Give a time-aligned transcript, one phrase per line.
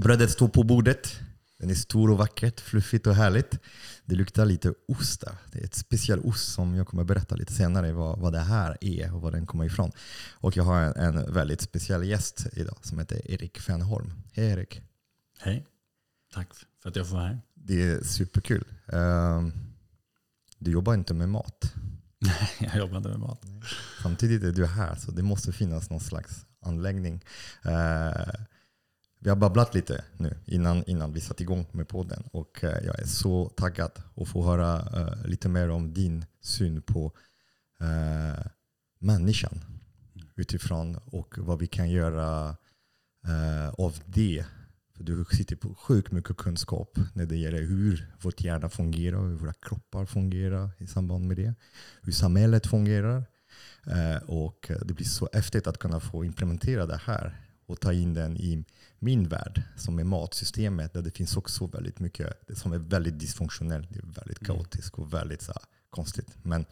[0.00, 1.20] Brödet står på bordet.
[1.58, 3.58] Den är stor och vackert, fluffigt och härligt.
[4.04, 5.34] Det luktar lite ost där.
[5.52, 8.76] Det är ett speciell ost som jag kommer berätta lite senare vad, vad det här
[8.80, 9.92] är och var den kommer ifrån.
[10.32, 14.12] Och jag har en, en väldigt speciell gäst idag som heter Erik Fenholm.
[14.32, 14.82] Hej Erik.
[15.38, 15.66] Hej.
[16.34, 16.48] Tack
[16.82, 17.40] för att jag får vara här.
[17.54, 18.64] Det är superkul.
[18.92, 19.48] Uh,
[20.58, 21.74] du jobbar inte med mat.
[22.18, 23.42] Nej, jag jobbar inte med mat.
[24.02, 27.24] Samtidigt är du här så det måste finnas någon slags anläggning.
[27.66, 28.44] Uh,
[29.20, 33.00] vi har babblat lite nu innan, innan vi satte igång med podden och eh, jag
[33.00, 37.12] är så taggad att få höra uh, lite mer om din syn på
[37.80, 38.46] eh,
[38.98, 39.60] människan
[40.36, 42.56] utifrån och vad vi kan göra
[43.78, 44.44] av det
[45.00, 49.36] för du sitter på sjukt mycket kunskap när det gäller hur vårt hjärna fungerar, hur
[49.36, 51.54] våra kroppar fungerar i samband med det.
[52.02, 53.24] Hur samhället fungerar.
[53.86, 58.14] Eh, och det blir så häftigt att kunna få implementera det här och ta in
[58.14, 58.64] den i
[58.98, 63.88] min värld som är matsystemet där det finns också väldigt mycket som är väldigt dysfunktionellt.
[63.90, 64.56] Det är väldigt mm.
[64.56, 66.28] kaotiskt och väldigt så här, konstigt.
[66.42, 66.64] Men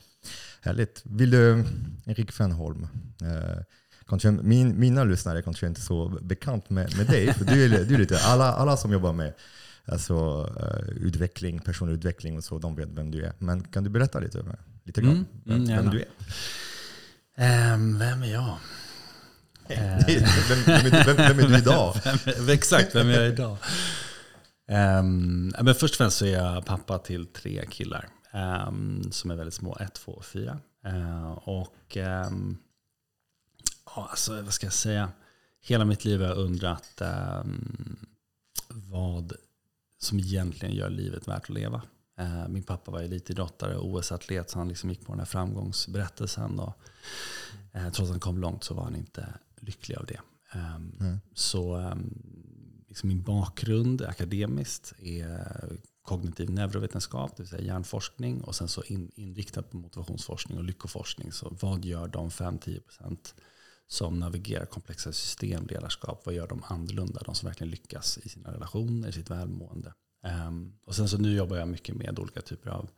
[0.61, 1.03] härligt.
[1.05, 1.65] Vill du,
[2.07, 2.89] Erik Fenholm,
[3.23, 3.63] eh,
[4.07, 7.35] kanske min, mina lyssnare kanske inte är så bekant med, med dig.
[7.35, 9.35] För du är, du är lite, alla, alla som jobbar med
[9.85, 13.33] alltså, uh, utveckling, personlig utveckling och så, de vet vem du är.
[13.39, 14.45] Men kan du berätta lite,
[14.85, 16.09] lite grann mm, vem, vem du är?
[17.75, 18.59] Um, vem är jag?
[19.69, 21.95] Vem, vem, vem, vem, är du idag?
[22.25, 23.57] vem, exakt, vem är jag idag?
[24.71, 29.37] Um, men först och främst så är jag pappa till tre killar um, som är
[29.37, 30.59] väldigt små, ett, två och fyra.
[30.87, 32.59] Uh, och um,
[33.87, 35.11] ja, alltså, vad ska jag säga?
[35.61, 37.03] Hela mitt liv har jag undrat
[37.43, 37.97] um,
[38.69, 39.33] vad
[39.99, 41.83] som egentligen gör livet värt att leva.
[42.21, 46.59] Uh, min pappa var elitidrottare och OS-atlet så han liksom gick på den här framgångsberättelsen.
[46.59, 46.79] Och,
[47.73, 49.27] eh, uh, trots att han kom långt så var han inte
[49.61, 50.21] lycklig av det.
[50.55, 51.21] Um, mm.
[51.35, 52.23] Så um,
[52.89, 58.41] liksom min bakgrund akademiskt är kognitiv neurovetenskap, det vill säga hjärnforskning.
[58.41, 61.33] Och sen så in, inriktat på motivationsforskning och lyckoforskning.
[61.33, 63.35] Så vad gör de 5-10%
[63.87, 66.23] som navigerar komplexa system, ledarskap.
[66.27, 67.21] Vad gör de annorlunda?
[67.25, 69.95] De som verkligen lyckas i sina relationer, i sitt välmående.
[70.49, 72.91] Um, och sen så nu jobbar jag mycket med olika typer av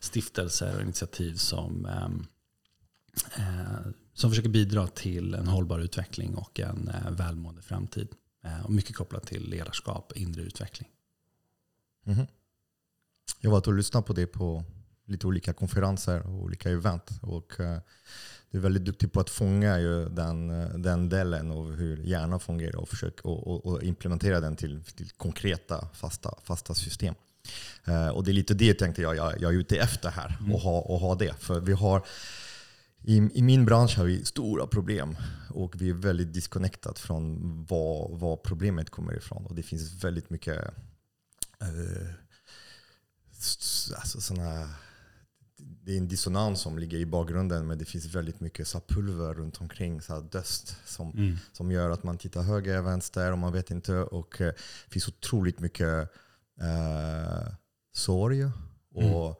[0.00, 2.26] stiftelser och initiativ som, um,
[3.38, 8.08] uh, som försöker bidra till en hållbar utveckling och en uh, välmående framtid.
[8.44, 10.88] Uh, och mycket kopplat till ledarskap, inre utveckling.
[12.06, 12.26] Mm -hmm.
[13.40, 14.64] Jag var och lyssnade på det på
[15.06, 17.10] lite olika konferenser och olika event.
[17.22, 17.52] Och,
[18.50, 20.48] du är väldigt duktig på att fånga ju den,
[20.82, 25.10] den delen av hur hjärnan fungerar och försöka och, och, och implementera den till, till,
[25.10, 27.14] konkreta fasta, fasta system.
[27.88, 30.54] Uh, och det är lite det tänkte jag, jag, jag är ute efter här, mm.
[30.54, 31.34] och, ha, och ha det.
[31.38, 32.02] För vi har
[33.02, 35.16] i, I min bransch har vi stora problem
[35.50, 39.46] och vi är väldigt disconnected från var, var problemet kommer ifrån.
[39.46, 40.58] Och det finns väldigt mycket
[41.62, 42.10] uh,
[43.96, 44.68] alltså sådana
[45.58, 49.34] det är en dissonans som ligger i bakgrunden men det finns väldigt mycket så pulver
[49.34, 51.36] runt omkring, så döst som, mm.
[51.52, 53.94] som gör att man tittar höger, vänster och man vet inte.
[53.94, 54.52] Och eh,
[54.84, 56.10] det finns otroligt mycket
[56.60, 57.52] eh,
[57.92, 58.44] sorg
[58.94, 59.34] och mm.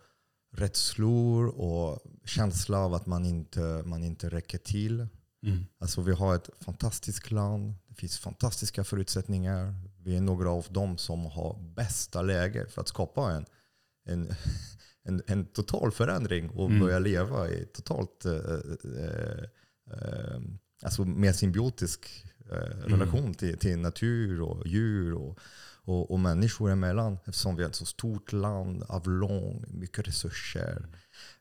[0.52, 5.06] Rädslor och känsla av att man inte, man inte räcker till.
[5.42, 5.66] Mm.
[5.78, 9.74] Alltså vi har ett fantastiskt land, det finns fantastiska förutsättningar.
[10.04, 13.46] Vi är några av dem som har bästa läge för att skapa en,
[14.04, 14.34] en
[15.08, 16.80] en, en total förändring och mm.
[16.80, 19.44] börja leva i totalt eh, eh,
[19.92, 20.40] eh,
[20.82, 23.00] alltså mer symbiotisk eh, mm.
[23.00, 25.38] relation till, till natur och djur och,
[25.88, 27.18] och, och människor emellan.
[27.26, 30.86] Eftersom vi är ett så stort land, avlång, mycket resurser.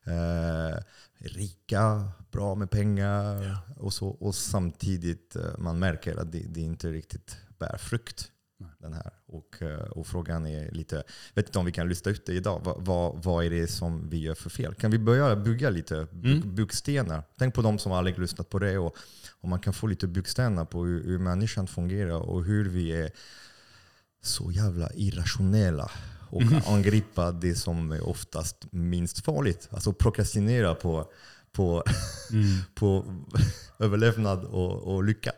[0.04, 0.78] Eh,
[1.18, 3.44] rika, bra med pengar.
[3.44, 3.60] Ja.
[3.78, 8.32] Och, så, och samtidigt eh, man märker att det, det inte riktigt bär frukt.
[8.80, 9.12] Den här.
[9.26, 11.04] Och, eh, och frågan är lite,
[11.34, 12.62] vet inte om vi kan lyssna ut det idag.
[12.64, 14.76] Vad, vad, vad är det som vi gör för fel?
[14.76, 16.56] Kan vi börja bygga lite mm.
[16.56, 17.24] byggstenar?
[17.38, 18.78] Tänk på de som aldrig lyssnat på det.
[18.78, 18.98] Och,
[19.42, 23.12] och man kan få lite byggstenar på hur, hur människan fungerar och hur vi är
[24.22, 25.92] så jävla irrationella
[26.30, 26.62] och mm.
[26.68, 29.68] angripa det som är oftast minst farligt.
[29.72, 31.12] Alltså prokrastinera på,
[31.52, 31.84] på,
[32.32, 32.58] mm.
[32.76, 33.16] på
[33.80, 35.32] överlevnad och, och lycka.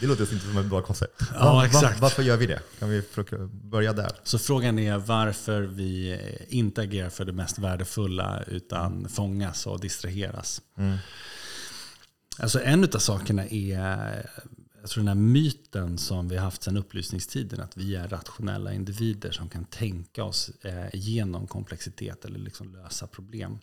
[0.00, 1.20] Det låter inte som ett bra koncept.
[1.34, 2.00] Ja, var, exakt.
[2.00, 2.60] varför gör vi det?
[2.78, 3.02] Kan vi
[3.50, 4.12] börja där?
[4.22, 10.60] Så frågan är varför vi inte agerar för det mest värdefulla utan fångas och distraheras.
[10.78, 10.96] Mm.
[12.38, 14.30] Alltså en av sakerna är
[14.84, 18.72] jag tror den här myten som vi har haft sedan upplysningstiden, att vi är rationella
[18.72, 23.58] individer som kan tänka oss eh, igenom komplexitet eller liksom lösa problem.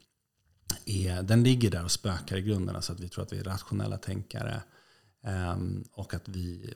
[0.86, 2.76] Är, den ligger där och spökar i grunden.
[2.76, 4.64] Alltså att vi tror att vi är rationella tänkare
[5.24, 6.74] ehm, och att vi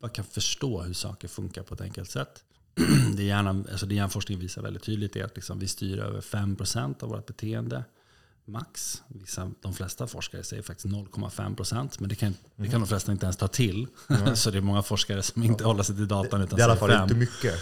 [0.00, 2.44] bara kan förstå hur saker funkar på ett enkelt sätt.
[3.16, 7.02] Det, hjärnan, alltså det hjärnforskning visar väldigt tydligt är att liksom vi styr över 5%
[7.02, 7.84] av vårt beteende
[8.46, 9.02] max.
[9.08, 12.00] Vissa, de flesta forskare säger faktiskt 0,5 procent.
[12.00, 13.86] Men det kan, det kan de flesta inte ens ta till.
[14.10, 14.36] Mm.
[14.36, 15.68] så det är många forskare som inte ja.
[15.68, 16.42] håller sig till datan.
[16.42, 17.54] Utan det är i alla fall inte mycket.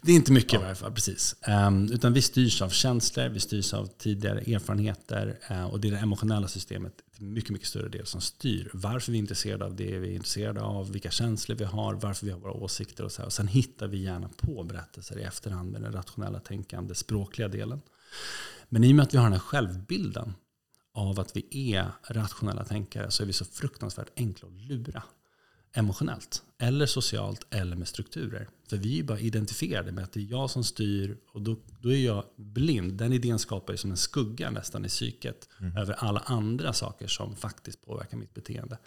[0.00, 0.58] Det är inte mycket ja.
[0.58, 0.92] i varje fall.
[0.92, 1.36] Precis.
[1.66, 5.38] Um, utan vi styrs av känslor, vi styrs av tidigare erfarenheter.
[5.50, 9.12] Uh, och det är det emotionella systemet till mycket, mycket större del som styr varför
[9.12, 12.32] vi är intresserade av det vi är intresserade av, vilka känslor vi har, varför vi
[12.32, 13.22] har våra åsikter och så.
[13.22, 13.26] Här.
[13.26, 17.80] Och sen hittar vi gärna på berättelser i efterhand med den rationella tänkande, språkliga delen.
[18.68, 20.34] Men i och med att vi har den här självbilden
[20.94, 25.02] av att vi är rationella tänkare så är vi så fruktansvärt enkla att lura.
[25.72, 28.48] Emotionellt, eller socialt, eller med strukturer.
[28.68, 31.92] För vi är bara identifierade med att det är jag som styr och då, då
[31.92, 32.92] är jag blind.
[32.92, 35.76] Den idén skapar ju som en skugga nästan i psyket mm.
[35.76, 38.78] över alla andra saker som faktiskt påverkar mitt beteende.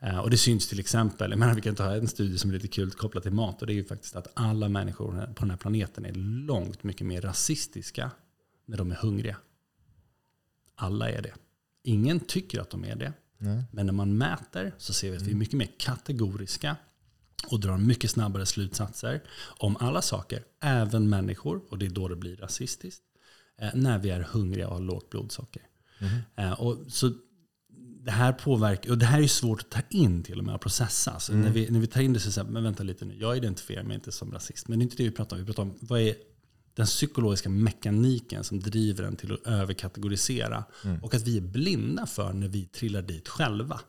[0.00, 2.54] Eh, och det syns till exempel, jag menar, vi kan ta en studie som är
[2.54, 5.50] lite kul kopplat till mat och det är ju faktiskt att alla människor på den
[5.50, 6.14] här planeten är
[6.46, 8.10] långt mycket mer rasistiska
[8.64, 9.36] när de är hungriga.
[10.74, 11.34] Alla är det.
[11.82, 13.12] Ingen tycker att de är det.
[13.38, 13.62] Nej.
[13.70, 16.76] Men när man mäter så ser vi att vi är mycket mer kategoriska
[17.46, 19.22] och drar mycket snabbare slutsatser
[19.58, 23.02] om alla saker, även människor, och det är då det blir rasistiskt,
[23.58, 25.62] eh, när vi är hungriga och har lågt blodsocker.
[25.98, 26.54] Mm.
[26.54, 27.12] Och så
[28.04, 30.60] det här påverkar, och det här är svårt att ta in till och med och
[30.60, 31.20] processa.
[31.20, 31.44] Så mm.
[31.44, 33.82] när, vi, när vi tar in det så säger men vänta lite nu, jag identifierar
[33.82, 34.68] mig inte som rasist.
[34.68, 35.40] Men det är inte det vi pratar om.
[35.40, 36.14] Vi pratar om vad är
[36.74, 40.64] den psykologiska mekaniken som driver en till att överkategorisera.
[40.84, 41.04] Mm.
[41.04, 43.80] Och att vi är blinda för när vi trillar dit själva.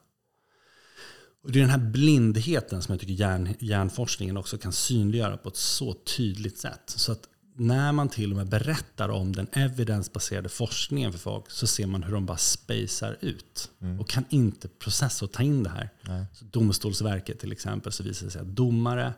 [1.44, 5.50] Och det är den här blindheten som jag tycker hjärn, hjärnforskningen också kan synliggöra på
[5.50, 6.82] ett så tydligt sätt.
[6.86, 11.68] Så att när man till och med berättar om den evidensbaserade forskningen för folk så
[11.68, 14.00] ser man hur de bara spacear ut mm.
[14.00, 15.90] och kan inte processa och ta in det här.
[16.34, 19.14] Så Domstolsverket till exempel så visar det sig att domare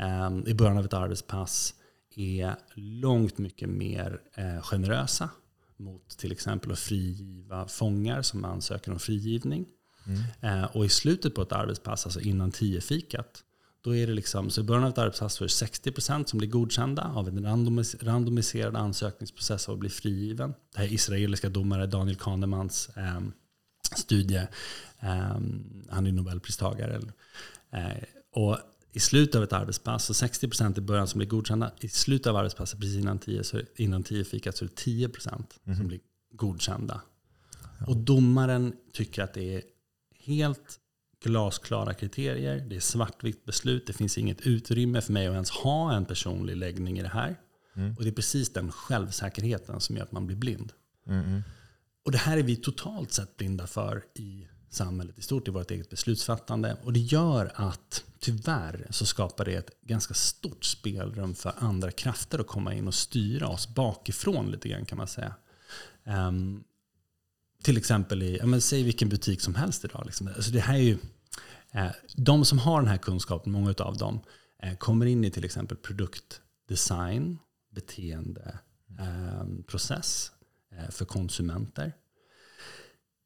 [0.00, 1.74] eh, i början av ett arbetspass
[2.16, 5.30] är långt mycket mer eh, generösa
[5.76, 9.66] mot till exempel att frigiva fångar som ansöker om frigivning.
[10.06, 10.62] Mm.
[10.62, 13.42] Eh, och i slutet på ett arbetspass, alltså innan tio fikat,
[13.80, 16.48] då är det liksom, så i början av ett arbetspass är det 60% som blir
[16.48, 20.54] godkända av en randomis randomiserad ansökningsprocess av att bli frigiven.
[20.72, 23.20] Det här är israeliska domare Daniel Kahnemans eh,
[23.96, 24.46] studie.
[25.00, 25.38] Eh,
[25.90, 27.00] han är Nobelpristagare.
[27.70, 28.02] Eh,
[28.32, 28.58] och
[28.96, 31.72] i slutet av ett arbetspass, så 60% i början som blir godkända.
[31.80, 35.28] I slutet av arbetspasset, precis innan 10, så innan 10 fikat, så är det 10%
[35.28, 35.46] mm.
[35.64, 35.86] som mhm.
[35.86, 36.00] blir
[36.32, 37.00] godkända.
[37.78, 37.86] Ja.
[37.86, 39.62] Och domaren tycker att det är
[40.24, 40.80] helt
[41.24, 42.66] glasklara kriterier.
[42.68, 43.86] Det är svartvitt beslut.
[43.86, 47.36] Det finns inget utrymme för mig att ens ha en personlig läggning i det här.
[47.74, 47.94] Mm.
[47.96, 50.72] Och det är precis den självsäkerheten som gör att man blir blind.
[51.06, 51.42] Mm.
[52.04, 55.70] Och det här är vi totalt sett blinda för i samhället i stort, i vårt
[55.70, 56.76] eget beslutsfattande.
[56.82, 62.38] Och det gör att tyvärr så skapar det ett ganska stort spelrum för andra krafter
[62.38, 65.34] att komma in och styra oss bakifrån lite grann kan man säga.
[66.04, 66.64] Um,
[67.62, 70.02] till exempel i, ja, men säg vilken butik som helst idag.
[70.06, 70.28] Liksom.
[70.28, 70.98] Alltså det här är ju,
[71.70, 74.20] eh, de som har den här kunskapen, många av dem,
[74.62, 77.38] eh, kommer in i till exempel produktdesign,
[77.70, 80.32] beteendeprocess
[80.72, 81.92] ehm, eh, för konsumenter.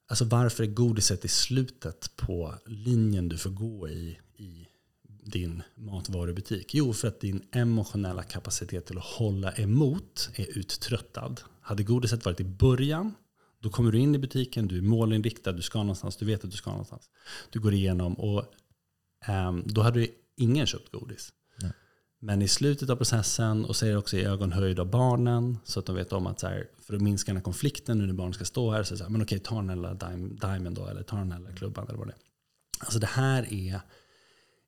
[0.09, 4.70] Alltså varför är godiset i slutet på linjen du får gå i, i
[5.31, 6.75] din matvarubutik?
[6.75, 11.41] Jo, för att din emotionella kapacitet till att hålla emot är uttröttad.
[11.61, 13.15] Hade godiset varit i början,
[13.63, 16.51] då kommer du in i butiken, du är målinriktad, du ska någonstans, du vet att
[16.51, 17.11] du ska någonstans.
[17.51, 18.45] Du går igenom och
[19.29, 21.33] um, då hade ingen köpt godis.
[22.23, 25.97] Men i slutet av processen, och det också i ögonhöjd av barnen, så att de
[25.97, 28.45] vet om att så här, för att minska den här konflikten nu när barnen ska
[28.45, 29.95] stå här, så, så här, men okej, ta den här lilla
[30.41, 32.19] diamond då, eller ta den här lilla klubban eller vad det är.
[32.81, 33.81] Alltså det här är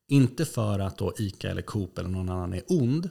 [0.07, 3.09] inte för att då ICA eller Coop eller någon annan är ond.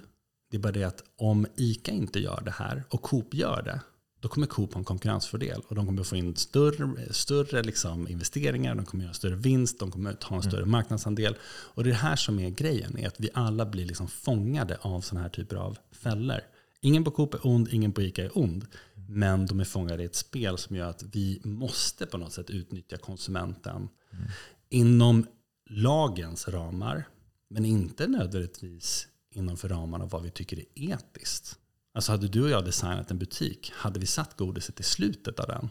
[0.50, 3.80] Det är bara det att om ICA inte gör det här och Coop gör det,
[4.22, 5.62] då kommer Coop ha en konkurrensfördel.
[5.68, 9.90] Och de kommer få in större, större liksom investeringar, de kommer göra större vinst, de
[9.90, 10.50] kommer ta en mm.
[10.50, 11.36] större marknadsandel.
[11.44, 14.78] Och det är det här som är grejen, är att vi alla blir liksom fångade
[14.80, 16.40] av sådana här typer av fällor.
[16.80, 18.66] Ingen på Coop är ond, ingen på ICA är ond.
[19.08, 22.50] Men de är fångade i ett spel som gör att vi måste på något sätt
[22.50, 24.24] utnyttja konsumenten mm.
[24.68, 25.26] inom
[25.72, 27.08] lagens ramar.
[27.48, 31.58] Men inte nödvändigtvis inom för ramarna vad vi tycker är etiskt.
[31.94, 35.46] Alltså hade du och jag designat en butik, hade vi satt godiset i slutet av
[35.46, 35.68] den?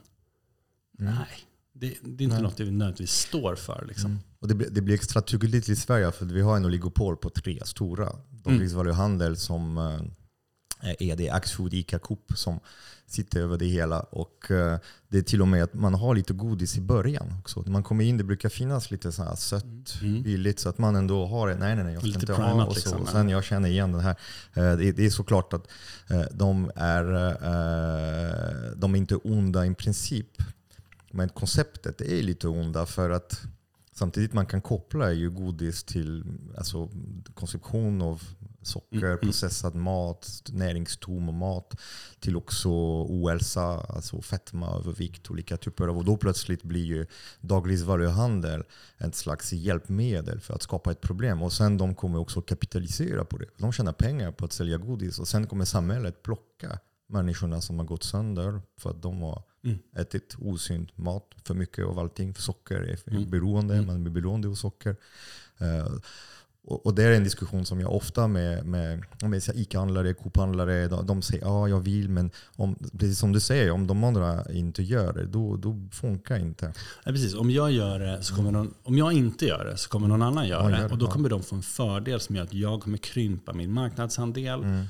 [1.00, 1.16] Mm.
[1.16, 1.28] Nej,
[1.74, 2.44] det, det, är inte Nej.
[2.44, 3.86] något vi nödvändigtvis står för.
[3.88, 4.12] Liksom.
[4.12, 4.24] Mm.
[4.40, 7.30] Och det, blir, det blir extra tydligt i Sverige för vi har en oligopol på
[7.30, 8.10] tre stora.
[8.30, 8.94] De mm.
[8.94, 9.78] Handel som,
[10.84, 12.60] eh, är det Axfood Ica Coop som
[13.08, 14.00] sitter över det hela.
[14.00, 17.62] Och eh, det är till och med att man har lite godis i början också.
[17.62, 20.24] När man kommer in, det brukar finnas lite så här sött, mm.
[20.24, 21.56] billigt så att man ändå har det.
[21.56, 22.66] Nej, nej, nej, jag ska inte ha.
[22.66, 22.76] Och, så.
[22.76, 24.16] Liksom, och sen jag känner igen det här.
[24.54, 25.68] Eh, det är såklart att
[26.32, 27.04] de är,
[28.76, 30.28] de är inte onda i princip.
[31.12, 33.42] Men konceptet är lite onda för att
[33.94, 36.24] samtidigt man kan koppla ju godis till
[36.58, 36.90] alltså,
[37.34, 38.24] konsumtion av
[38.62, 39.20] socker, mm, mm.
[39.20, 41.80] processad mat, näringstom mat
[42.20, 42.70] till också
[43.10, 45.98] ohälsa, alltså fetma, övervikt, olika typer av.
[45.98, 47.06] Och då plötsligt blir ju
[47.42, 48.64] dagligvaruhandel
[48.98, 51.42] ett slags hjälpmedel för att skapa ett problem.
[51.42, 53.46] Och sen de kommer också kapitalisera på det.
[53.58, 56.80] De tjänar pengar på att sälja godis och sen kommer samhället plocka
[57.12, 59.80] människorna som har gått sönder för att de har mm.
[59.96, 62.34] ätit osund mat för mycket av allting.
[62.34, 63.30] För socker är mm.
[63.30, 63.88] beroende, mm.
[63.88, 64.96] man är beroende av socker.
[65.62, 66.00] Uh,
[66.64, 71.06] och, och det är en diskussion som jag ofta med, med, med ICA-handlare, Coop-handlare, de,
[71.06, 74.84] de säger ja, jag vill, men om, precis som du säger, om de andra inte
[74.84, 76.74] gör det, då, då funkar inte.
[77.04, 77.36] Ja, precis.
[77.36, 80.22] Om jag, gör det så kommer någon, om jag inte gör det så kommer någon
[80.22, 80.88] annan göra det.
[80.88, 84.64] Och då kommer de få en fördel som gör att jag kommer krympa min marknadsandel.
[84.64, 84.86] Mm.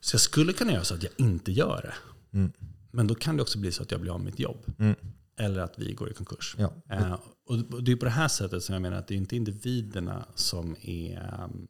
[0.00, 1.94] Så jag skulle kunna göra så att jag inte gör det.
[2.38, 2.52] Mm.
[2.90, 4.58] Men då kan det också bli så att jag blir av med mitt jobb.
[4.78, 4.96] Mm.
[5.38, 6.56] Eller att vi går i konkurs.
[6.58, 6.72] Ja.
[6.90, 9.36] Eh, och det är på det här sättet som jag menar att det är inte
[9.36, 11.68] individerna som är um,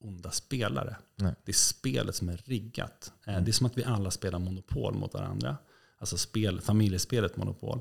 [0.00, 0.96] onda spelare.
[1.16, 1.34] Nej.
[1.44, 3.12] Det är spelet som är riggat.
[3.26, 3.44] Eh, mm.
[3.44, 5.56] Det är som att vi alla spelar Monopol mot varandra.
[5.98, 7.80] Alltså spel, familjespelet Monopol.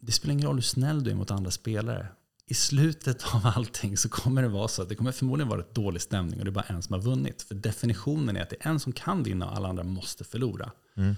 [0.00, 2.08] Det spelar ingen roll hur snäll du är mot andra spelare.
[2.50, 5.74] I slutet av allting så kommer det vara så att det kommer förmodligen vara ett
[5.74, 7.42] dålig stämning och det är bara en som har vunnit.
[7.42, 10.72] För definitionen är att det är en som kan vinna och alla andra måste förlora.
[10.96, 11.16] Mm.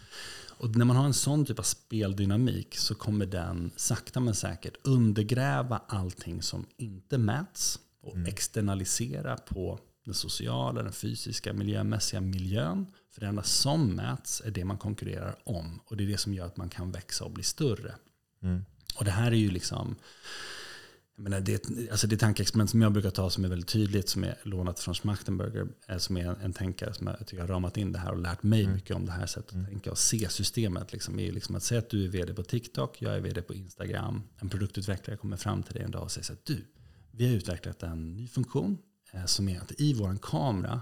[0.49, 4.77] Och när man har en sån typ av speldynamik så kommer den sakta men säkert
[4.83, 8.27] undergräva allting som inte mäts och mm.
[8.27, 12.87] externalisera på den sociala, den fysiska, miljömässiga miljön.
[13.11, 15.81] För det enda som mäts är det man konkurrerar om.
[15.85, 17.95] Och det är det som gör att man kan växa och bli större.
[18.43, 18.65] Mm.
[18.97, 19.97] Och det här är ju liksom
[21.23, 24.39] menar, det, alltså det tankeexperiment som jag brukar ta som är väldigt tydligt, som är
[24.43, 27.99] lånat från Schmachtenberger, som är en, en tänkare som jag tycker har ramat in det
[27.99, 28.75] här och lärt mig mm.
[28.75, 29.67] mycket om det här sättet att mm.
[29.67, 30.93] tänka och se systemet.
[30.93, 33.55] Liksom, är liksom att säga att du är vd på TikTok, jag är vd på
[33.55, 34.23] Instagram.
[34.39, 36.65] En produktutvecklare kommer fram till dig en dag och säger så här, du,
[37.11, 38.79] vi har utvecklat en ny funktion
[39.13, 40.81] eh, som är att i vår kamera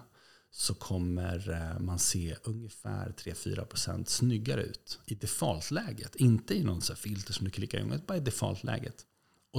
[0.50, 6.16] så kommer eh, man se ungefär 3-4% snyggare ut i defaultläget.
[6.16, 9.04] Inte i någon så filter som du klickar in, bara i defaultläget.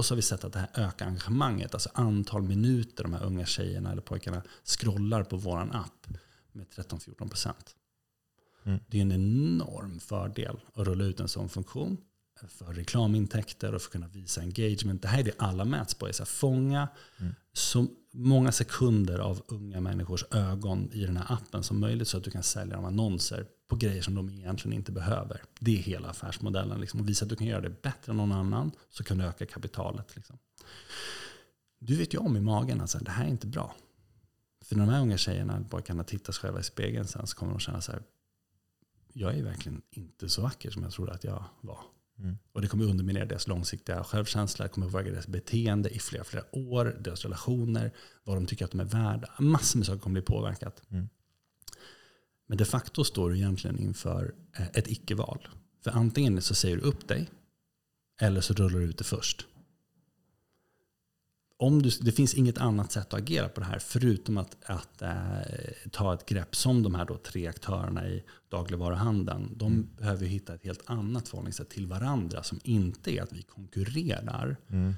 [0.00, 3.24] Och så har vi sett att det här ökar engagemanget, alltså antal minuter de här
[3.24, 6.06] unga tjejerna eller pojkarna scrollar på vår app
[6.52, 7.52] med 13-14%.
[8.64, 8.78] Mm.
[8.88, 11.96] Det är en enorm fördel att rulla ut en sån funktion
[12.48, 15.02] för reklamintäkter och för att kunna visa engagement.
[15.02, 16.08] Det här är det alla mäts på.
[16.08, 16.88] Är fånga
[17.18, 17.34] mm.
[17.52, 22.24] så många sekunder av unga människors ögon i den här appen som möjligt så att
[22.24, 25.42] du kan sälja dem annonser på grejer som de egentligen inte behöver.
[25.58, 26.80] Det är hela affärsmodellen.
[26.80, 27.00] Liksom.
[27.00, 29.46] Och visa att du kan göra det bättre än någon annan så kan du öka
[29.46, 30.16] kapitalet.
[30.16, 30.38] Liksom.
[31.78, 33.76] Du vet ju om i magen att det här är inte bra.
[34.64, 37.36] För när de här unga tjejerna bara kan titta sig själva i spegeln sen så
[37.36, 38.02] kommer de känna så här.
[39.12, 41.78] Jag är verkligen inte så vacker som jag trodde att jag var.
[42.18, 42.38] Mm.
[42.52, 46.44] Och det kommer underminera deras långsiktiga självkänsla, det kommer påverka deras beteende i flera, flera
[46.52, 47.92] år, deras relationer,
[48.24, 49.30] vad de tycker att de är värda.
[49.38, 50.82] Massor med saker kommer bli påverkat.
[50.90, 51.08] Mm.
[52.50, 55.48] Men de facto står du egentligen inför eh, ett icke-val.
[55.84, 57.30] För antingen så säger du upp dig,
[58.20, 59.46] eller så rullar du ut det först.
[61.56, 65.02] Om du, det finns inget annat sätt att agera på det här förutom att, att
[65.02, 65.10] äh,
[65.90, 69.52] ta ett grepp som de här då tre aktörerna i dagligvaruhandeln.
[69.56, 69.88] De mm.
[69.96, 74.56] behöver hitta ett helt annat förhållningssätt till varandra som inte är att vi konkurrerar.
[74.68, 74.94] Mm.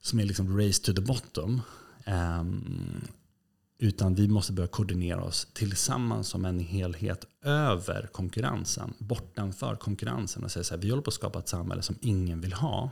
[0.00, 1.60] Som är liksom race to the bottom.
[2.06, 3.02] Um,
[3.82, 10.50] utan vi måste börja koordinera oss tillsammans som en helhet över konkurrensen, bortanför konkurrensen och
[10.50, 12.90] säga så här, vi håller på att skapa ett samhälle som ingen vill ha.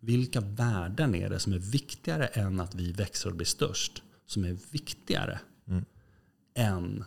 [0.00, 4.02] Vilka värden är det som är viktigare än att vi växer och blir störst?
[4.26, 5.84] Som är viktigare mm.
[6.54, 7.04] än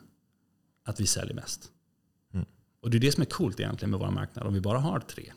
[0.85, 1.71] att vi säljer mest.
[2.33, 2.45] Mm.
[2.81, 4.47] Och det är det som är coolt egentligen med vår marknad.
[4.47, 5.33] Om vi bara har tre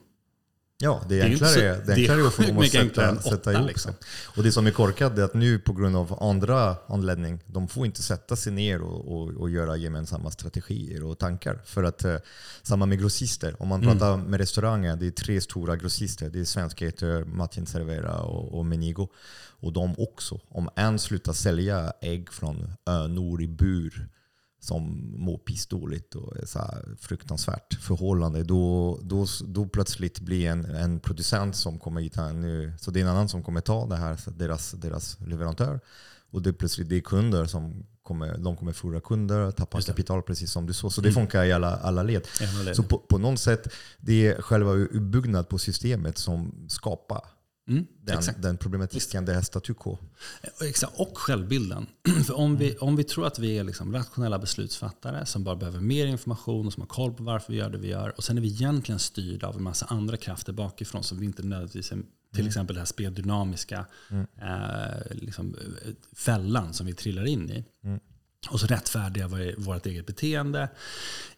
[0.83, 3.69] Ja, det är, enklare, det är, det är enklare att få att sätta, sätta ihop
[3.69, 3.93] liksom.
[4.37, 7.87] Och det som är korkat är att nu på grund av andra anledning, de får
[7.87, 11.61] inte sätta sig ner och, och, och göra gemensamma strategier och tankar.
[11.65, 12.17] För att eh,
[12.63, 13.99] samma med grossister, om man mm.
[13.99, 16.31] pratar med restauranger, det är tre stora grossister.
[16.31, 19.09] Det är Svenska Eter, Martin Servera och, och Menigo.
[19.61, 24.09] Och de också, om en slutar sälja ägg från Önor i bur
[24.61, 26.61] som mår pissdåligt och är så
[26.99, 28.45] fruktansvärt förhållande.
[28.45, 33.01] Då, då, då plötsligt blir en, en producent som kommer hit här nu, så det
[33.01, 35.81] är en annan som kommer ta det här, deras, deras leverantör.
[36.31, 40.53] Och det plötsligt det är kunder som kommer, de kommer förlora kunder, tappa kapital precis
[40.53, 40.91] som du sa.
[40.91, 42.27] Så det funkar i alla, alla led.
[42.65, 42.77] led.
[42.77, 47.23] Så på, på något sätt, det är själva uppbyggnad på systemet som skapar
[47.71, 49.99] Mm, den, den problematiken, det här statu quo.
[50.61, 51.87] Exakt, och självbilden.
[52.27, 55.81] För om vi, om vi tror att vi är liksom rationella beslutsfattare som bara behöver
[55.81, 58.39] mer information och som har koll på varför vi gör det vi gör och sen
[58.39, 61.99] är vi egentligen styrda av en massa andra krafter bakifrån som vi inte nödvändigtvis är
[62.35, 67.65] till exempel den här speldynamiska eh, liksom, eh, fällan som vi trillar in i.
[68.49, 70.69] Och så rättfärdiga vi vårt eget beteende.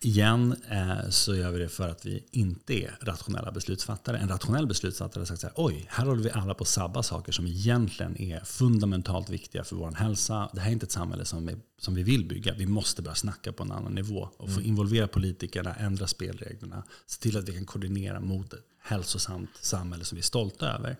[0.00, 4.18] Igen eh, så gör vi det för att vi inte är rationella beslutsfattare.
[4.18, 7.02] En rationell beslutsfattare har sagt så här, oj, här håller vi alla på att sabba
[7.02, 10.50] saker som egentligen är fundamentalt viktiga för vår hälsa.
[10.52, 12.54] Det här är inte ett samhälle som, är, som vi vill bygga.
[12.54, 17.20] Vi måste börja snacka på en annan nivå och få involvera politikerna, ändra spelreglerna, se
[17.20, 20.96] till att vi kan koordinera mot ett hälsosamt samhälle som vi är stolta över.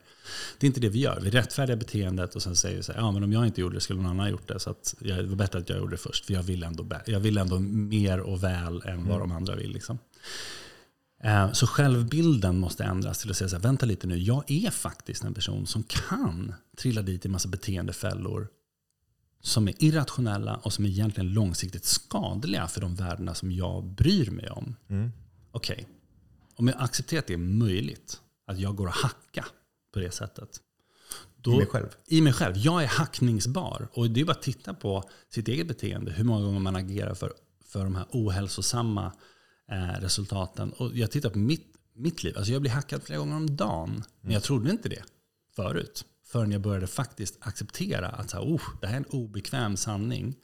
[0.59, 1.21] Det är inte det vi gör.
[1.21, 3.77] Vi rättfärdigar beteendet och sen säger vi så här, ja men om jag inte gjorde
[3.77, 4.61] det skulle någon annan ha gjort det.
[4.61, 6.27] Så att jag, det var bättre att jag gjorde det först.
[6.27, 9.73] För jag vill ändå, jag vill ändå mer och väl än vad de andra vill.
[9.73, 9.99] Liksom.
[11.25, 14.71] Eh, Så självbilden måste ändras till att säga så här, vänta lite nu, jag är
[14.71, 18.49] faktiskt en person som kan trilla dit i massa beteendefällor
[19.43, 24.31] som är irrationella och som är egentligen långsiktigt skadliga för de värdena som jag bryr
[24.31, 24.77] mig om.
[25.51, 25.89] Okej,
[26.55, 29.45] om jag accepterar att det är möjligt, att jag går att hacka
[29.95, 30.61] på det sättet.
[31.37, 31.87] Då, I mig själv?
[32.07, 32.57] I mig själv.
[32.57, 33.89] Jag är hackningsbar.
[33.93, 37.15] Och det är bara att titta på sitt eget beteende, hur många gånger man agerar
[37.15, 37.33] för,
[37.65, 39.13] för de här ohälsosamma
[39.71, 40.73] eh, resultaten.
[40.73, 42.37] Och jag tittar på mitt, mitt liv.
[42.37, 44.05] Alltså jag blir hackad flera gånger om dagen.
[44.21, 45.03] Men jag trodde inte det
[45.57, 46.05] förut.
[46.33, 50.35] Förrän jag började faktiskt acceptera att så här, oh, det här är en obekväm sanning.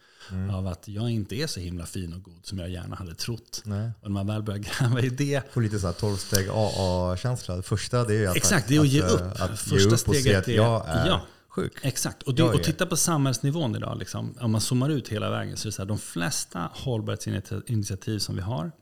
[0.53, 3.63] Av att jag inte är så himla fin och god som jag gärna hade trott.
[3.65, 3.91] Nej.
[4.01, 5.53] Och när man väl börjar gräva i det.
[5.53, 7.57] Får lite så här 12-steg AA-känsla.
[7.57, 9.21] Det första det är ju att, Exakt, det är att ge upp.
[9.21, 11.21] Att, att Första ge upp och se steget att är- jag är ja.
[11.49, 11.73] sjuk.
[11.83, 12.23] Exakt.
[12.23, 13.99] Och, Jag och titta på samhällsnivån idag.
[13.99, 14.35] Liksom.
[14.41, 18.35] Om man zoomar ut hela vägen så är det så här, de flesta hållbarhetsinitiativ som
[18.37, 18.73] vi har,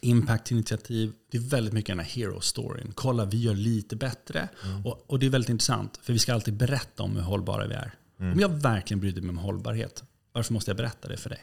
[0.00, 2.92] impactinitiativ, det är väldigt mycket den här hero-storyn.
[2.94, 4.48] Kolla, vi gör lite bättre.
[4.84, 7.74] Och, och det är väldigt intressant, för vi ska alltid berätta om hur hållbara vi
[7.74, 7.94] är.
[8.32, 11.40] Om jag verkligen brydde mig om hållbarhet, varför måste jag berätta det för dig?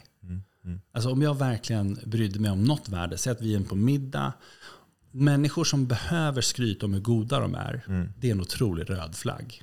[0.92, 4.32] Alltså om jag verkligen brydde mig om något värde, säg att vi är på middag,
[5.10, 7.82] människor som behöver skryta om hur goda de är,
[8.18, 9.62] det är en otrolig röd flagg.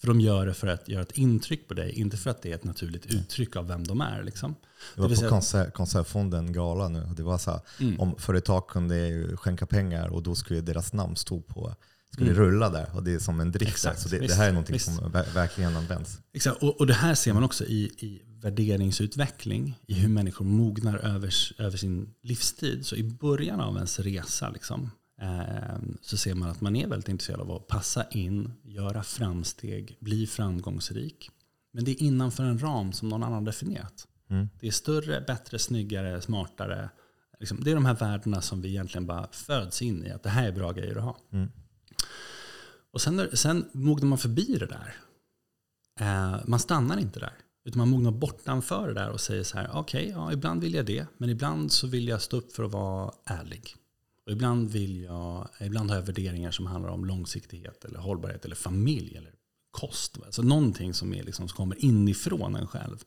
[0.00, 2.50] För de gör det för att göra ett intryck på dig, inte för att det
[2.50, 4.22] är ett naturligt uttryck av vem de är.
[4.22, 4.54] Liksom.
[4.94, 7.08] Det var på säga- konser, Konsertfonden gala nu.
[7.16, 8.00] Det var så här, Mm.
[8.00, 11.74] om företag kunde skänka pengar och då skulle deras namn stå på,
[12.12, 12.42] skulle Mm.
[12.42, 12.90] rulla där.
[12.94, 13.82] Och det är som en drift.
[13.98, 14.86] Så det, det här är någonting visst.
[14.96, 16.18] som ver- verkligen används.
[16.32, 16.62] Exakt.
[16.62, 21.32] Och, och det här ser man också i, i värderingsutveckling, i hur människor mognar över,
[21.58, 22.86] över sin livstid.
[22.86, 24.90] Så i början av ens resa liksom,
[25.22, 29.96] eh, så ser man att man är väldigt intresserad av att passa in, göra framsteg,
[30.00, 31.30] bli framgångsrik.
[31.72, 34.06] Men det är innanför en ram som någon annan har definierat.
[34.30, 34.48] Mm.
[34.60, 36.90] Det är större, bättre, snyggare, smartare.
[37.40, 40.10] Liksom, det är de här värdena som vi egentligen bara föds in i.
[40.10, 41.16] Att det här är bra grejer att ha.
[41.32, 41.50] Mm.
[42.90, 44.96] Och sen, sen mognar man förbi det där.
[46.00, 47.32] Eh, man stannar inte där.
[47.64, 50.86] Utan man mognar bortanför det där och säger så här, okej, ja, ibland vill jag
[50.86, 53.74] det, men ibland så vill jag stå upp för att vara ärlig.
[54.26, 58.56] Och ibland, vill jag, ibland har jag värderingar som handlar om långsiktighet, eller hållbarhet, eller
[58.56, 59.32] familj, eller
[59.70, 60.18] kost.
[60.26, 63.04] Alltså någonting som, är liksom, som kommer inifrån en själv.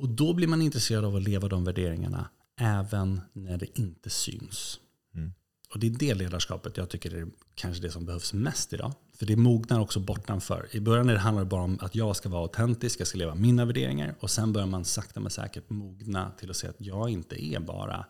[0.00, 2.28] Och då blir man intresserad av att leva de värderingarna
[2.60, 4.80] även när det inte syns.
[5.14, 5.32] Mm.
[5.74, 8.92] Och det är det ledarskapet jag tycker är kanske det som behövs mest idag.
[9.14, 10.68] För det mognar också bortanför.
[10.70, 13.64] I början det handlar bara om att jag ska vara autentisk, jag ska leva mina
[13.64, 14.14] värderingar.
[14.20, 17.60] Och sen börjar man sakta men säkert mogna till att säga att jag inte är
[17.60, 18.06] bara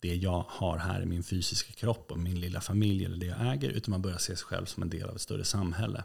[0.00, 3.52] det jag har här i min fysiska kropp och min lilla familj eller det jag
[3.52, 3.70] äger.
[3.70, 6.04] Utan man börjar se sig själv som en del av ett större samhälle.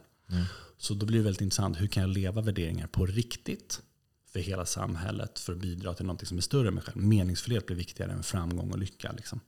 [0.78, 3.82] Så då blir det väldigt intressant, hur kan jag leva värderingar på riktigt?
[4.34, 6.98] För hela samhället för att bidra till något som är större än mig själv.
[6.98, 9.12] Meningsfullhet blir viktigare än framgång och lycka.
[9.12, 9.40] Liksom.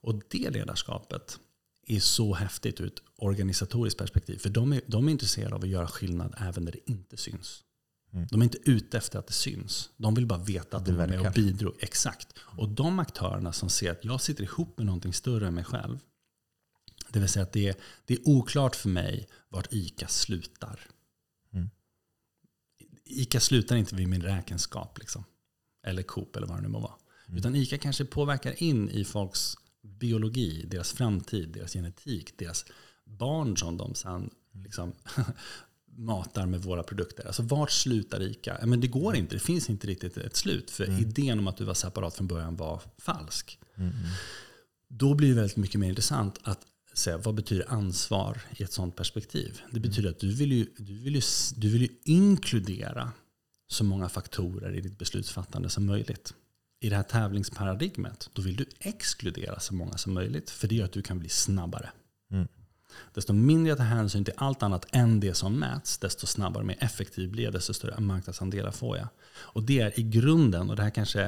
[0.00, 1.38] Och det ledarskapet
[1.86, 4.38] är så häftigt ur ett organisatoriskt perspektiv.
[4.38, 7.64] För de är, de är intresserade av att göra skillnad även när det inte syns.
[8.12, 8.26] Mm.
[8.30, 9.90] De är inte ute efter att det syns.
[9.96, 11.72] De vill bara veta att Det de är med och bidrar.
[11.78, 12.34] Exakt.
[12.38, 15.98] Och de aktörerna som ser att jag sitter ihop med någonting större än mig själv.
[17.08, 20.80] Det vill säga att det är, det är oklart för mig vart ICA slutar.
[23.10, 23.22] Mm.
[23.22, 24.98] ICA slutar inte vid min räkenskap.
[24.98, 25.24] Liksom.
[25.86, 26.94] Eller Coop eller vad det nu må vara.
[27.36, 32.64] Utan ICA kanske påverkar in i folks biologi, deras framtid, deras genetik, deras
[33.04, 34.92] barn som de sen liksom
[35.96, 37.26] matar med våra produkter.
[37.26, 38.58] Alltså vart slutar ICA?
[38.66, 40.70] Men det går inte, det finns inte riktigt ett slut.
[40.70, 43.58] För idén om att du var separat från början var falsk.
[44.88, 46.60] Då blir det väldigt mycket mer intressant att
[46.92, 49.60] säga vad betyder ansvar i ett sådant perspektiv.
[49.70, 51.22] Det betyder att du vill ju, du vill ju,
[51.56, 53.12] du vill ju inkludera
[53.68, 56.34] så många faktorer i ditt beslutsfattande som möjligt.
[56.80, 60.50] I det här tävlingsparadigmet, då vill du exkludera så många som möjligt.
[60.50, 61.90] För det gör att du kan bli snabbare.
[62.32, 62.48] Mm.
[63.14, 66.66] Desto mindre jag tar hänsyn till allt annat än det som mäts, desto snabbare och
[66.66, 69.08] mer effektiv blir jag, desto större marknadsandelar får jag.
[69.32, 71.22] Och det är i grunden, och det här kanske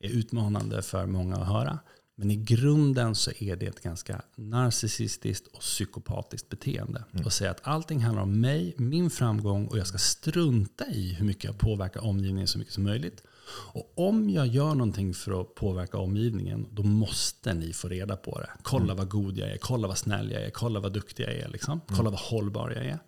[0.00, 1.78] är utmanande för många att höra,
[2.20, 7.04] men i grunden så är det ett ganska narcissistiskt och psykopatiskt beteende.
[7.12, 7.26] Mm.
[7.26, 11.26] Att säga att allting handlar om mig, min framgång och jag ska strunta i hur
[11.26, 13.22] mycket jag påverkar omgivningen så mycket som möjligt.
[13.50, 18.40] Och om jag gör någonting för att påverka omgivningen, då måste ni få reda på
[18.40, 18.50] det.
[18.62, 18.96] Kolla mm.
[18.96, 21.48] vad god jag är, kolla vad snäll jag är, kolla vad duktig jag är.
[21.48, 21.72] Liksom.
[21.72, 21.96] Mm.
[21.96, 22.98] Kolla vad hållbar jag är.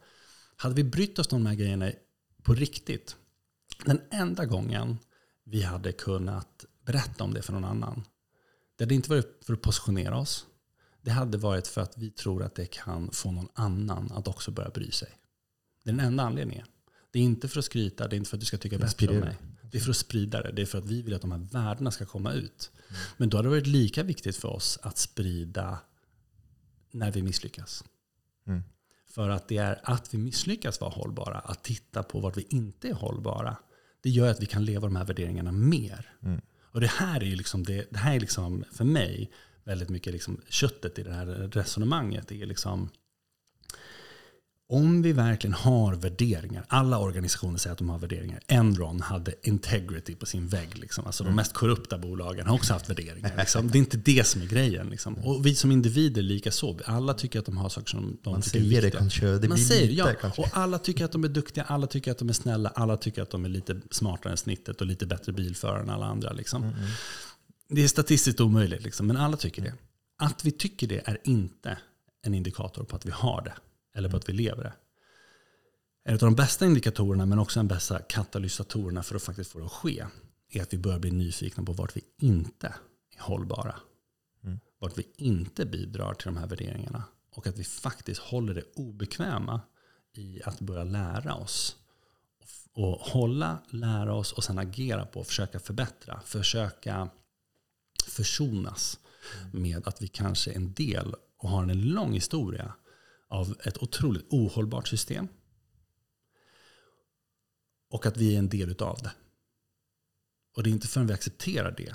[0.57, 1.91] Hade vi brytt oss om de här grejerna
[2.43, 3.17] på riktigt,
[3.85, 4.99] den enda gången
[5.45, 8.05] vi hade kunnat berätta om det för någon annan,
[8.81, 10.47] det hade inte varit för att positionera oss.
[11.03, 14.51] Det hade varit för att vi tror att det kan få någon annan att också
[14.51, 15.09] börja bry sig.
[15.85, 16.67] Det är den enda anledningen.
[17.11, 19.09] Det är inte för att skryta, det är inte för att du ska tycka bättre
[19.09, 19.37] om mig.
[19.71, 20.53] Det är för att sprida det.
[20.53, 22.71] Det är för att vi vill att de här värdena ska komma ut.
[22.89, 23.01] Mm.
[23.17, 25.79] Men då hade det varit lika viktigt för oss att sprida
[26.91, 27.85] när vi misslyckas.
[28.47, 28.63] Mm.
[29.07, 32.89] För att det är att vi misslyckas vara hållbara, att titta på vart vi inte
[32.89, 33.57] är hållbara,
[34.01, 36.15] det gör att vi kan leva de här värderingarna mer.
[36.23, 36.41] Mm.
[36.73, 39.31] Och det här är liksom, det, det här är liksom för mig
[39.65, 42.29] väldigt mycket liksom köttet i det här resonemanget.
[42.29, 42.91] Det är liksom,
[44.71, 48.41] om vi verkligen har värderingar, alla organisationer säger att de har värderingar.
[48.47, 50.79] Enron hade integrity på sin vägg.
[50.79, 51.07] Liksom.
[51.07, 51.33] Alltså mm.
[51.33, 53.33] De mest korrupta bolagen har också haft värderingar.
[53.39, 53.69] Liksom.
[53.71, 54.89] Det är inte det som är grejen.
[54.89, 55.15] Liksom.
[55.15, 56.81] Och vi som individer lika så.
[56.85, 58.91] Alla tycker att de har saker som de Man tycker säger är viktiga.
[58.91, 59.27] det kanske.
[59.27, 60.15] Det Man säger lite, ja.
[60.21, 60.43] Kanske.
[60.43, 63.23] Och alla tycker att de är duktiga, alla tycker att de är snälla, alla tycker
[63.23, 66.33] att de är lite smartare än snittet och lite bättre bilförare än alla andra.
[66.33, 66.63] Liksom.
[66.63, 66.75] Mm.
[66.75, 66.91] mm.
[67.69, 69.75] Det är statistiskt omöjligt, liksom, men alla tycker det.
[70.19, 71.79] Att vi tycker det är inte
[72.23, 73.55] en indikator på att vi har det
[74.01, 74.73] eller på att vi lever det.
[76.05, 79.65] En av de bästa indikatorerna, men också en bästa katalysatorerna för att faktiskt få det
[79.65, 80.07] att ske,
[80.51, 82.75] är att vi börjar bli nyfikna på vart vi inte
[83.17, 83.77] är hållbara.
[84.45, 84.61] Mm.
[84.79, 87.05] Vart vi inte bidrar till de här värderingarna.
[87.31, 89.61] Och att vi faktiskt håller det obekväma
[90.13, 91.77] i att börja lära oss.
[92.73, 97.11] Och hålla, lära oss och sen agera på, försöka förbättra, försöka
[98.07, 98.99] försonas
[99.41, 99.63] mm.
[99.63, 102.75] med att vi kanske är en del och har en lång historia
[103.31, 105.29] av ett otroligt ohållbart system.
[107.91, 109.13] Och att vi är en del utav det.
[110.57, 111.95] Och det är inte förrän vi accepterar det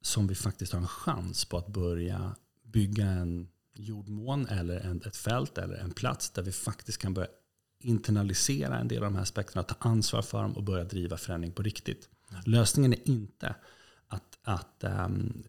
[0.00, 5.58] som vi faktiskt har en chans på att börja bygga en jordmån eller ett fält
[5.58, 7.28] eller en plats där vi faktiskt kan börja
[7.80, 11.52] internalisera en del av de här aspekterna, ta ansvar för dem och börja driva förändring
[11.52, 12.08] på riktigt.
[12.46, 13.54] Lösningen är inte
[14.06, 15.42] att, att um,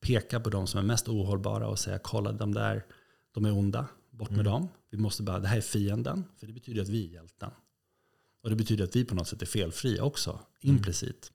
[0.00, 2.84] peka på de som är mest ohållbara och säga kolla de där,
[3.32, 3.86] de är onda,
[4.16, 4.52] bort med mm.
[4.52, 4.68] dem.
[4.90, 7.50] Vi måste bara, det här är fienden, för det betyder att vi är hjälten.
[8.42, 10.76] Och det betyder att vi på något sätt är felfria också, mm.
[10.76, 11.32] implicit.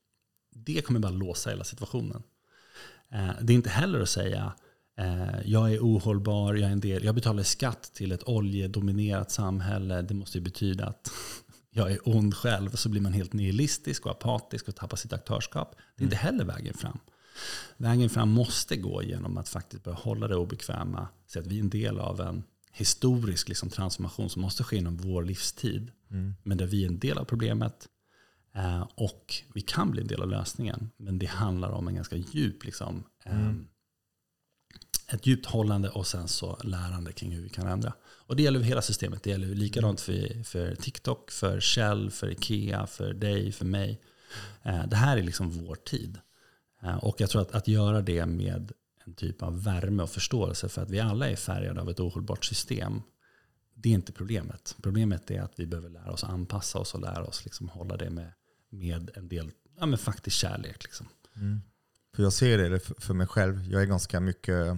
[0.56, 0.64] Mm.
[0.66, 2.24] Det kommer bara låsa hela situationen.
[3.12, 4.54] Eh, det är inte heller att säga
[4.98, 10.02] eh, jag är ohållbar, jag, är en del, jag betalar skatt till ett oljedominerat samhälle.
[10.02, 11.12] Det måste ju betyda att
[11.70, 12.70] jag är ond själv.
[12.70, 15.76] Så blir man helt nihilistisk och apatisk och tappar sitt aktörskap.
[15.96, 16.26] Det är inte mm.
[16.26, 17.00] heller vägen fram.
[17.78, 21.08] Vägen fram måste gå genom att faktiskt börja hålla det obekväma.
[21.28, 24.98] Se att vi är en del av en historisk liksom, transformation som måste ske inom
[24.98, 25.92] vår livstid.
[26.12, 26.34] Mm.
[26.44, 27.88] Men där vi är en del av problemet
[28.56, 30.90] eh, och vi kan bli en del av lösningen.
[30.98, 33.68] Men det handlar om en ganska djup, liksom, eh, mm.
[35.08, 37.94] ett djupt hållande och sen så lärande kring hur vi kan ändra.
[38.04, 39.24] Och det gäller hela systemet.
[39.24, 44.02] Det gäller likadant för, för TikTok, för Shell, för Ikea, för dig, för mig.
[44.64, 46.20] Eh, det här är liksom vår tid.
[46.84, 48.72] Eh, och jag tror att, att göra det med
[49.06, 52.46] en typ av värme och förståelse för att vi alla är färgade av ett ohållbart
[52.46, 53.02] system.
[53.76, 54.76] Det är inte problemet.
[54.82, 58.10] Problemet är att vi behöver lära oss anpassa oss och lära oss liksom hålla det
[58.10, 58.32] med,
[58.70, 60.84] med en del ja, med faktisk kärlek.
[60.84, 61.08] Liksom.
[61.36, 61.62] Mm.
[62.16, 63.72] För jag ser det för mig själv.
[63.72, 64.78] Jag är ganska mycket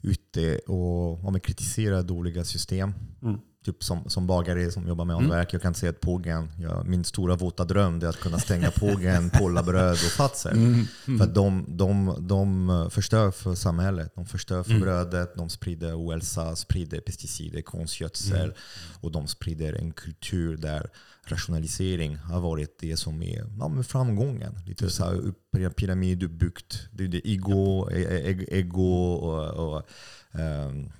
[0.00, 2.92] ute och, och kritiserar dåliga system.
[3.22, 5.48] Mm typ som, som bagare som jobbar med hantverk.
[5.48, 5.48] Mm.
[5.52, 9.30] Jag kan säga att pågen, ja, min stora våta dröm är att kunna stänga pågen,
[9.30, 10.50] pollabröd och fatser.
[10.50, 10.84] Mm.
[11.06, 11.18] Mm.
[11.18, 14.12] För de, de, de förstör för samhället.
[14.14, 14.82] De förstör för mm.
[14.82, 18.40] brödet, de sprider ohälsa, sprider pesticider, konstgödsel.
[18.40, 18.54] Mm.
[19.00, 20.90] Och de sprider en kultur där
[21.26, 24.58] rationalisering har varit det som är ja, framgången.
[24.66, 26.88] Lite så här pyramiduppbyggt.
[26.92, 29.88] Det är ego, e, e, ego och, och
[30.32, 30.92] um,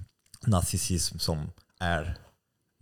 [0.46, 1.50] narcissism som
[1.80, 2.18] är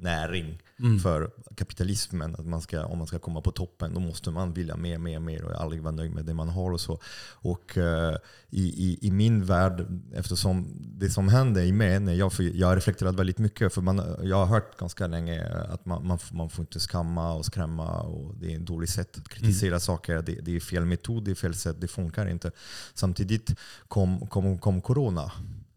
[0.03, 0.99] näring mm.
[0.99, 2.35] för kapitalismen.
[2.35, 5.19] Att man ska, om man ska komma på toppen då måste man vilja mer, mer,
[5.19, 6.73] mer och aldrig vara nöjd med det man har.
[6.73, 7.01] och så.
[7.33, 8.17] Och uh,
[8.51, 10.67] i, i, i, min värld, eftersom
[10.99, 14.37] det som händer i mig, när jag, jag har reflekterat väldigt mycket, för man, jag
[14.37, 18.53] har hört ganska länge att man, man, man får inte skamma och skrämma och det
[18.53, 19.81] är ett dåligt sätt att kritisera mm.
[19.81, 20.23] saker.
[20.23, 22.51] Det, det, är fel metod, det är fel sätt, det funkar inte.
[22.95, 23.55] Samtidigt
[23.89, 25.33] kom, kom, kom corona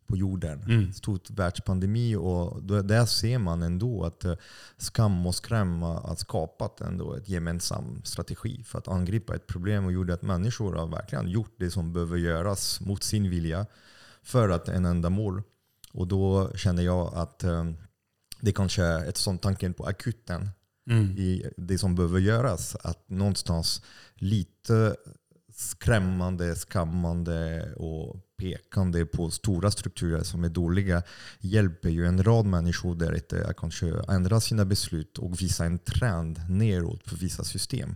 [0.08, 0.64] på jorden.
[0.64, 0.94] Mm.
[0.94, 4.36] Stor världspandemi och där ser man ändå att eh,
[4.78, 9.92] skam och skräm har skapat ändå ett gemensam strategi för att angripa ett problem och
[9.92, 13.66] gjorde att människor har verkligen gjort det som behöver göras mot sin vilja
[14.24, 15.44] för att en enda mål.
[15.92, 17.66] Och då känner jag att eh,
[18.42, 20.50] det kanske är ett sånt tanken på akuten
[20.90, 21.18] mm.
[21.18, 22.76] i det som behöver göras.
[22.76, 23.82] Att någonstans
[24.16, 24.96] lite
[25.54, 31.04] skrämmande, skammande och pekande på stora strukturer som är dåliga
[31.40, 35.80] hjälper ju en rad människor där ute att kanske ändra sina beslut och visa en
[35.80, 37.96] trend neråt för vissa system.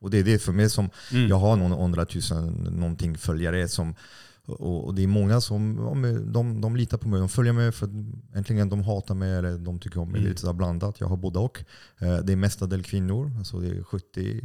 [0.00, 1.28] Och det är det för mig som, mm.
[1.28, 3.94] jag har någon hundratusen någonting följare som
[4.58, 5.76] och, det är många som
[6.32, 7.20] de, de litar på mig.
[7.20, 7.92] De följer mig för att
[8.34, 10.20] äntligen de hatar mig eller de tycker om mig.
[10.20, 10.24] Mm.
[10.24, 11.00] Det är lite blandat.
[11.00, 11.64] Jag har både och.
[11.98, 13.32] Eh, det är mestadels kvinnor.
[13.38, 14.40] Alltså det är 70,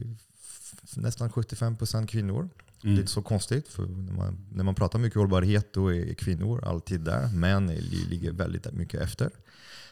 [0.95, 2.49] nästan 75% kvinnor.
[2.85, 2.95] Mm.
[2.95, 6.13] Det är inte så konstigt, för när man, när man pratar mycket hållbarhet då är
[6.13, 7.27] kvinnor alltid där.
[7.27, 7.67] Män
[8.09, 9.25] ligger väldigt mycket efter.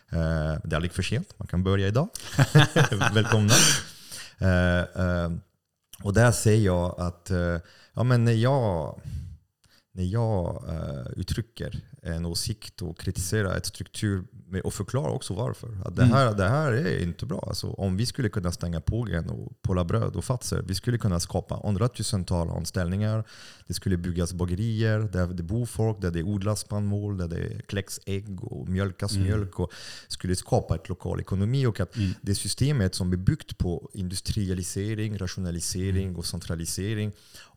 [0.09, 2.09] Eh, det är aldrig för sent, man kan börja idag.
[3.13, 3.53] Välkomna.
[4.37, 5.31] Eh, eh,
[6.03, 7.31] och där säger jag att
[7.93, 9.01] ja, men när jag,
[9.93, 10.63] när jag
[11.15, 14.23] uttrycker en åsikt och kritiserar ett struktur
[14.63, 15.77] och förklara också varför.
[15.85, 16.13] Att det, mm.
[16.13, 16.37] här, mm.
[16.37, 17.43] det här är inte bra.
[17.47, 21.19] Alltså, om vi skulle kunna stänga pågen och pola bröd och fatser, vi skulle kunna
[21.19, 23.23] skapa hundratusentals anställningar.
[23.67, 27.99] Det skulle byggas bagerier där det bor folk, där det odlas spannmål, där det kläcks
[28.05, 29.23] ägg och mjölkas mm.
[29.23, 29.59] mjölk.
[29.59, 29.71] Och
[30.07, 31.65] skulle skapa ett lokal ekonomi.
[31.65, 32.11] Och att mm.
[32.21, 36.15] det systemet som är byggt på industrialisering, rationalisering mm.
[36.15, 37.11] och centralisering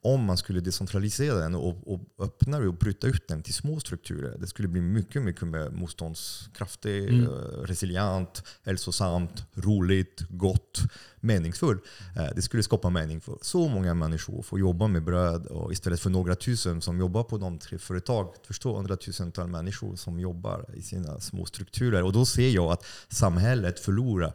[0.06, 4.35] om man skulle decentralisera den och, och öppna och bryta ut den till små strukturer.
[4.40, 7.24] Det skulle bli mycket, mycket mer motståndskraftig, mm.
[7.24, 7.30] Eh,
[7.62, 10.82] resilient, hälsosamt, roligt, gott,
[11.20, 11.84] meningsfullt.
[12.16, 15.72] Eh, det skulle skapa mening för så många människor att få jobba med bröd och
[15.72, 18.34] istället för några tusen som jobbar på de tre företag.
[18.46, 22.02] Förstå hundratusentals människor som jobbar i sina små strukturer.
[22.02, 24.32] Och då ser jag att samhället förlorar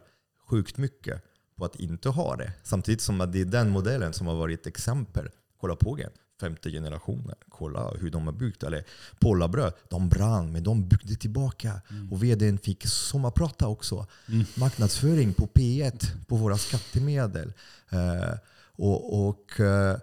[0.48, 1.22] sjukt mycket
[1.56, 2.52] på att inte ha det.
[2.62, 5.28] Samtidigt som att det är den modellen som har varit ett exempel
[5.62, 6.10] Kolla pågen,
[6.42, 7.36] femte generationen.
[7.48, 8.62] Kolla hur de har byggt.
[8.62, 8.84] Eller
[9.18, 11.80] Pollabröd, de brann men de byggde tillbaka.
[11.90, 12.12] Mm.
[12.12, 14.06] Och vdn fick sommarprata också.
[14.28, 14.44] Mm.
[14.54, 17.52] Marknadsföring på P1 på våra skattemedel.
[17.92, 18.34] Uh,
[18.76, 19.96] och, och uh,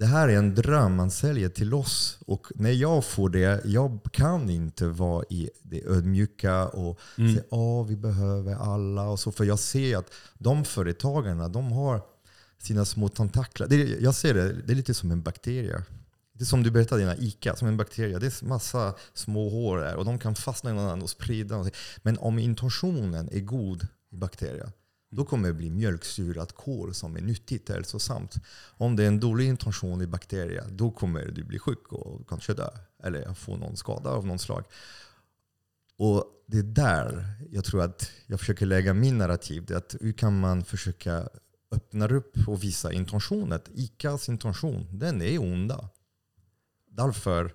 [0.00, 2.18] det här är en dröm man säljer till oss.
[2.26, 7.32] Och när jag får det, jag kan inte vara i det ödmjuka och mm.
[7.32, 9.08] säga att oh, vi behöver alla.
[9.08, 12.02] Och så, för jag ser att de företagarna, de har
[12.62, 13.66] sina små tentaklar.
[13.66, 15.82] Det, jag ser det, det är lite som en bakterie.
[16.32, 18.18] Det är som du berättade innan, ICA, som en bakterie.
[18.18, 21.64] Det är massa små hår där och de kan fastna i någon annan och sprida.
[22.02, 24.72] Men om intentionen är god i bakterien,
[25.10, 28.34] då kommer det bli mjölksyrat kol som är nyttigt och hälsosamt.
[28.76, 32.54] Om det är en dålig intention i bakterier, då kommer du bli sjuk och kanske
[32.54, 32.68] dö.
[33.02, 34.64] Eller få någon skada av någon slag.
[35.96, 39.64] Och det är där jag tror att jag försöker lägga min narrativ.
[39.66, 41.28] Det är att hur kan man försöka
[41.70, 43.60] öppnar upp och visar intentionen.
[43.74, 45.88] ICAs intention, den är onda.
[46.90, 47.52] Därför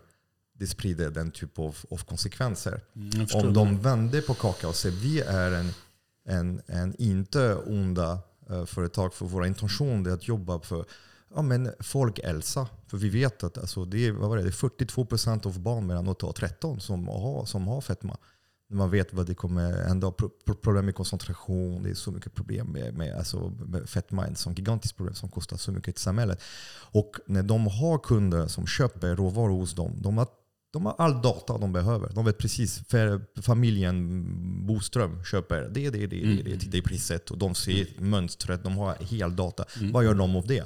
[0.54, 2.82] det sprider den typen av, av konsekvenser.
[2.96, 5.72] Mm, Om de vänder på kakan och säger vi är en,
[6.26, 8.20] en, en inte onda
[8.52, 10.86] uh, företag för våra intentioner är att jobba för
[11.36, 12.68] ja, men folkhälsa.
[12.88, 15.88] För vi vet att alltså, det, är, vad var det, det är 42% av barn
[15.88, 18.18] mellan 8 och 13 som har, som har fetma
[18.70, 20.14] man vet vad det kommer hända.
[20.62, 23.54] Problem med koncentration, det är så mycket problem med, med, alltså,
[24.10, 24.32] med.
[24.32, 26.42] Ett sånt gigantiskt problem som kostar så mycket i samhället.
[26.92, 30.28] Och när de har kunder som köper råvaror hos dem, de har,
[30.74, 32.12] de har all data de behöver.
[32.14, 37.32] De vet precis, för familjen Boström köper det, det, det, det, det, det, det priset.
[37.32, 38.10] Och de ser mm.
[38.10, 39.66] mönstret, de har hel data.
[39.80, 39.92] Mm.
[39.92, 40.64] Vad gör de av det?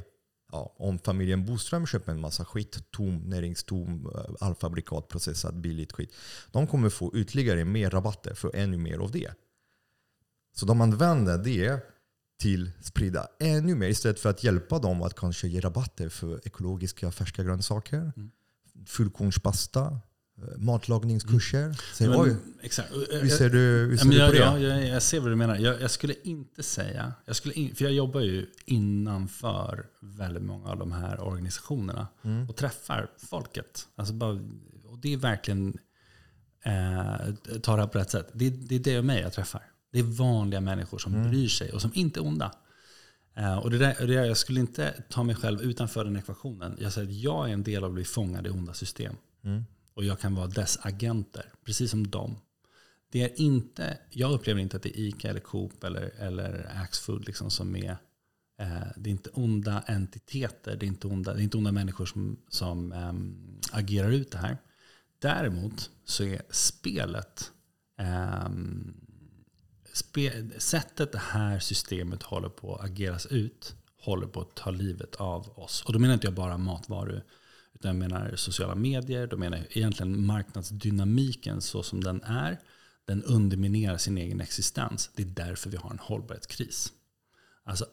[0.51, 6.13] Ja, om familjen Boström köper en massa skit, tom, näringstom, eh, allfabrikat, processat, billigt skit.
[6.51, 9.31] De kommer få ytterligare mer rabatter för ännu mer av det.
[10.55, 11.81] Så de använder det
[12.39, 17.11] till sprida ännu mer istället för att hjälpa dem att kanske ge rabatter för ekologiska
[17.11, 18.11] färska grönsaker.
[18.15, 18.31] Mm.
[18.87, 19.99] Fullkornspasta,
[20.57, 21.77] matlagningskurser.
[21.93, 22.91] Säg, men, exakt.
[23.11, 24.61] Hur ser du, hur ser jag, du på det?
[24.61, 25.57] Jag, jag, ser vad du menar.
[25.57, 30.69] Jag, jag skulle inte säga, jag skulle in, för jag jobbar ju innanför väldigt många
[30.69, 32.49] av de här organisationerna mm.
[32.49, 33.87] och träffar folket.
[33.95, 34.31] Alltså bara,
[34.85, 35.77] och det är verkligen,
[36.63, 39.63] eh, ta det här på rätt sätt, det, det är det och mig jag träffar.
[39.91, 41.29] Det är vanliga människor som mm.
[41.29, 42.51] bryr sig och som inte är onda.
[43.39, 46.77] Uh, och det där, det där, jag skulle inte ta mig själv utanför den ekvationen.
[46.79, 49.15] Jag säger att jag är en del av att bli fångad i onda system.
[49.43, 49.63] Mm.
[49.99, 52.35] Och jag kan vara dess agenter, precis som dem.
[53.11, 57.25] Det är inte, jag upplever inte att det är ICA eller Coop eller, eller Axfood
[57.27, 57.97] liksom som är
[58.59, 62.05] eh, det är inte onda entiteter, det är inte onda, det är inte onda människor
[62.05, 64.57] som, som um, agerar ut det här.
[65.21, 67.51] Däremot så är spelet,
[68.45, 68.93] um,
[69.93, 75.15] spe, sättet det här systemet håller på att ageras ut, håller på att ta livet
[75.15, 75.83] av oss.
[75.85, 77.21] Och då menar inte jag bara matvaru,
[77.79, 82.59] utan jag menar sociala medier, då menar jag egentligen marknadsdynamiken så som den är
[83.05, 85.09] den underminerar sin egen existens.
[85.15, 86.93] Det är därför vi har en hållbarhetskris.
[87.63, 87.85] Alltså,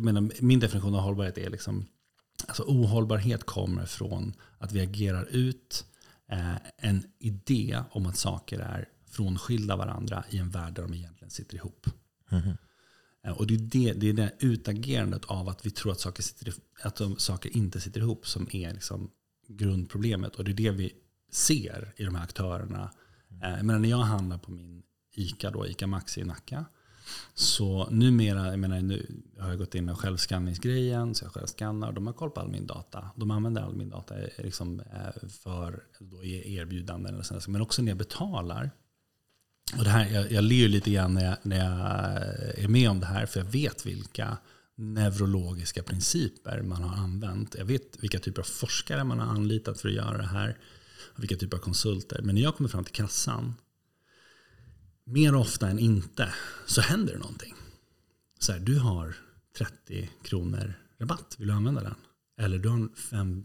[0.00, 1.86] menar, min definition av hållbarhet är liksom,
[2.46, 5.84] alltså ohållbarhet kommer från att vi agerar ut
[6.28, 11.30] eh, en idé om att saker är frånskilda varandra i en värld där de egentligen
[11.30, 11.86] sitter ihop.
[12.30, 12.44] Mm.
[12.44, 12.56] -hmm
[13.32, 16.54] och det är det, det är det utagerandet av att vi tror att saker, sitter,
[16.82, 19.10] att de, saker inte sitter ihop som är liksom
[19.48, 20.34] grundproblemet.
[20.34, 20.92] Och det är det vi
[21.32, 22.90] ser i de här aktörerna
[23.44, 24.82] Eh, men när jag handlar på min
[25.14, 26.64] ICA, då, ICA Maxi i Nacka,
[27.34, 31.94] så numera, jag menar, nu har jag gått in med självskanningsgrejen, så jag självskannar och
[31.94, 33.10] de har koll på all min data.
[33.16, 37.88] De använder all min data liksom eh, för då erbjudanden, eller sånt, men också när
[37.88, 38.70] jag betalar.
[39.78, 43.00] Och det här, jag, jag ler lite grann när jag, när jag är med om
[43.00, 44.38] det här, för jag vet vilka
[44.76, 47.54] neurologiska principer man har använt.
[47.58, 50.58] Jag vet vilka typer av forskare man har anlitat för att göra det här
[51.16, 52.22] vilka typer av konsulter.
[52.22, 53.54] Men när jag kommer fram till kassan,
[55.04, 56.34] mer ofta än inte,
[56.66, 57.54] så händer det någonting.
[58.38, 59.16] Så här, du har
[59.58, 61.94] 30 kronor rabatt, vill du använda den?
[62.36, 62.90] Eller du har en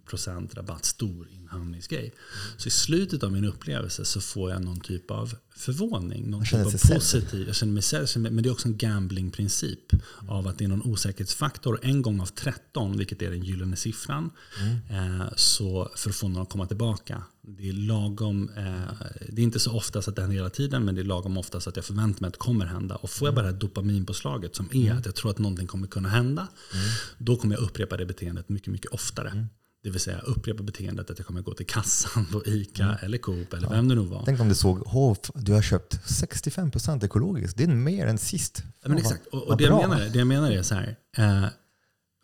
[0.08, 2.14] 5% rabatt, stor inhandlingsgrej.
[2.58, 6.30] Så i slutet av min upplevelse så får jag någon typ av förvåning.
[6.30, 7.48] Någon typ av positiv.
[7.48, 9.94] Jag känner mig själv, men det är också en gamblingprincip.
[9.94, 10.30] Mm.
[10.30, 11.80] Av att det är någon osäkerhetsfaktor.
[11.82, 14.32] En gång av 13, vilket är den gyllene siffran.
[14.60, 15.22] Mm.
[15.22, 17.24] Eh, så för att få någon att komma tillbaka.
[17.58, 18.50] Det är lagom.
[18.58, 20.86] Eh, det är inte så ofta så att det händer hela tiden.
[20.86, 22.96] Men det är lagom ofta så att jag förväntar mig att det kommer hända.
[22.96, 24.98] Och får jag bara det här dopaminpåslaget som är mm.
[24.98, 26.48] att jag tror att någonting kommer kunna hända.
[26.74, 26.86] Mm.
[27.18, 29.30] Då kommer jag upprepa det beteendet mycket, mycket oftare.
[29.30, 29.46] Mm.
[29.84, 32.96] Det vill säga upprepa beteendet att jag kommer gå till kassan på ICA mm.
[33.02, 33.70] eller Coop eller ja.
[33.70, 34.24] vem det nu var.
[34.26, 37.58] Tänk om du såg, oh, du har köpt 65% ekologiskt.
[37.58, 38.64] Det är mer än sist.
[38.82, 39.28] Ja, men exakt.
[39.28, 40.96] Och, och det, jag menar, det jag menar är så här.
[41.18, 41.46] Eh,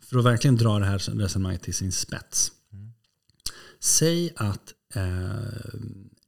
[0.02, 2.52] för att verkligen dra det här resonemanget till sin spets.
[2.72, 2.92] Mm.
[3.80, 4.72] Säg att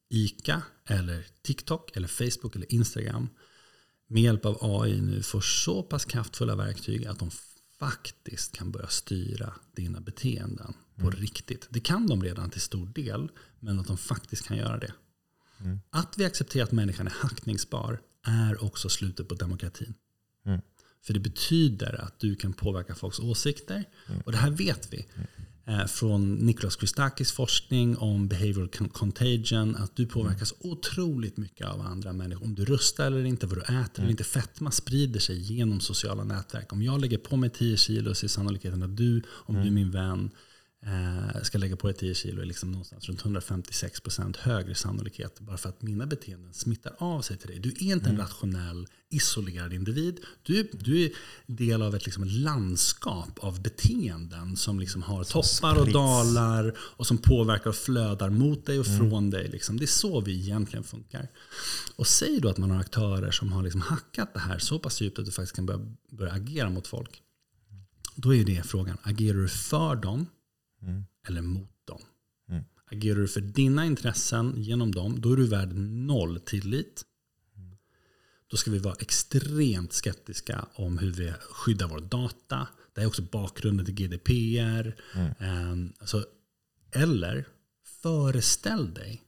[0.09, 3.29] ICA eller TikTok eller Facebook eller Instagram
[4.07, 7.31] med hjälp av AI nu får så pass kraftfulla verktyg att de
[7.79, 11.21] faktiskt kan börja styra dina beteenden på mm.
[11.21, 11.67] riktigt.
[11.71, 13.29] Det kan de redan till stor del,
[13.61, 14.93] men att de faktiskt kan göra det.
[15.61, 15.81] Mm.
[15.91, 19.95] Att vi accepterar att människan är hackningsbar är också slutet på demokratin.
[20.47, 20.61] Mm.
[21.03, 23.85] För det betyder att du kan påverka folks åsikter.
[24.09, 24.21] Mm.
[24.21, 25.07] Och det här vet vi.
[25.69, 25.81] Mm.
[25.81, 29.77] Eh, från Niklas Christakis forskning om behavioral contagion.
[29.77, 30.73] Att du påverkas mm.
[30.73, 32.45] otroligt mycket av andra människor.
[32.45, 33.89] Om du röstar eller inte, vad du äter mm.
[33.97, 34.25] eller inte.
[34.25, 36.73] Fetma sprider sig genom sociala nätverk.
[36.73, 39.63] Om jag lägger på mig 10 kilo så är sannolikheten att du, om mm.
[39.63, 40.31] du är min vän,
[40.87, 45.41] eh, ska lägga på dig 10 kilo är liksom någonstans runt 156% högre sannolikhet.
[45.41, 47.59] Bara för att mina beteenden smittar av sig till dig.
[47.59, 48.21] Du är inte mm.
[48.21, 50.21] en rationell, isolerad individ.
[50.43, 51.11] Du, du är
[51.47, 55.87] del av ett liksom landskap av beteenden som liksom har som toppar sprits.
[55.87, 59.11] och dalar och som påverkar och flödar mot dig och mm.
[59.11, 59.49] från dig.
[59.49, 59.77] Liksom.
[59.77, 61.29] Det är så vi egentligen funkar.
[61.97, 65.01] Och säg då att man har aktörer som har liksom hackat det här så pass
[65.01, 67.23] djupt att du faktiskt kan börja, börja agera mot folk.
[68.15, 70.27] Då är det frågan, agerar du för dem
[70.83, 71.05] mm.
[71.29, 72.01] eller mot dem.
[72.49, 72.65] Mm.
[72.91, 77.05] Agerar du för dina intressen genom dem, då är du värd noll tillit.
[77.57, 77.77] Mm.
[78.47, 82.69] Då ska vi vara extremt skeptiska om hur vi skyddar vår data.
[82.93, 84.97] Det är också bakgrunden till GDPR.
[85.41, 86.27] Um, alltså,
[86.91, 87.45] eller
[88.03, 89.23] föreställ dig,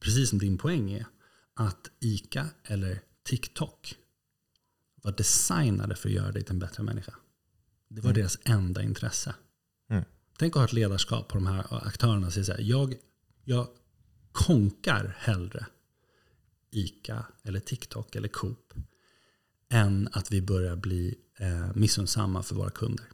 [0.00, 1.06] precis som din poäng är,
[1.54, 3.96] att ICA eller TikTok
[5.02, 7.14] var designade för att göra dig till en bättre människa.
[7.88, 8.20] Det var mm.
[8.20, 9.34] deras enda intresse.
[10.42, 12.94] Tänk att ha ett ledarskap på de här aktörerna och säga så här, jag,
[13.44, 13.68] jag
[14.32, 15.66] konkar hellre
[16.70, 18.74] ICA eller TikTok eller Coop
[19.70, 23.06] än att vi börjar bli eh, missunnsamma för våra kunder.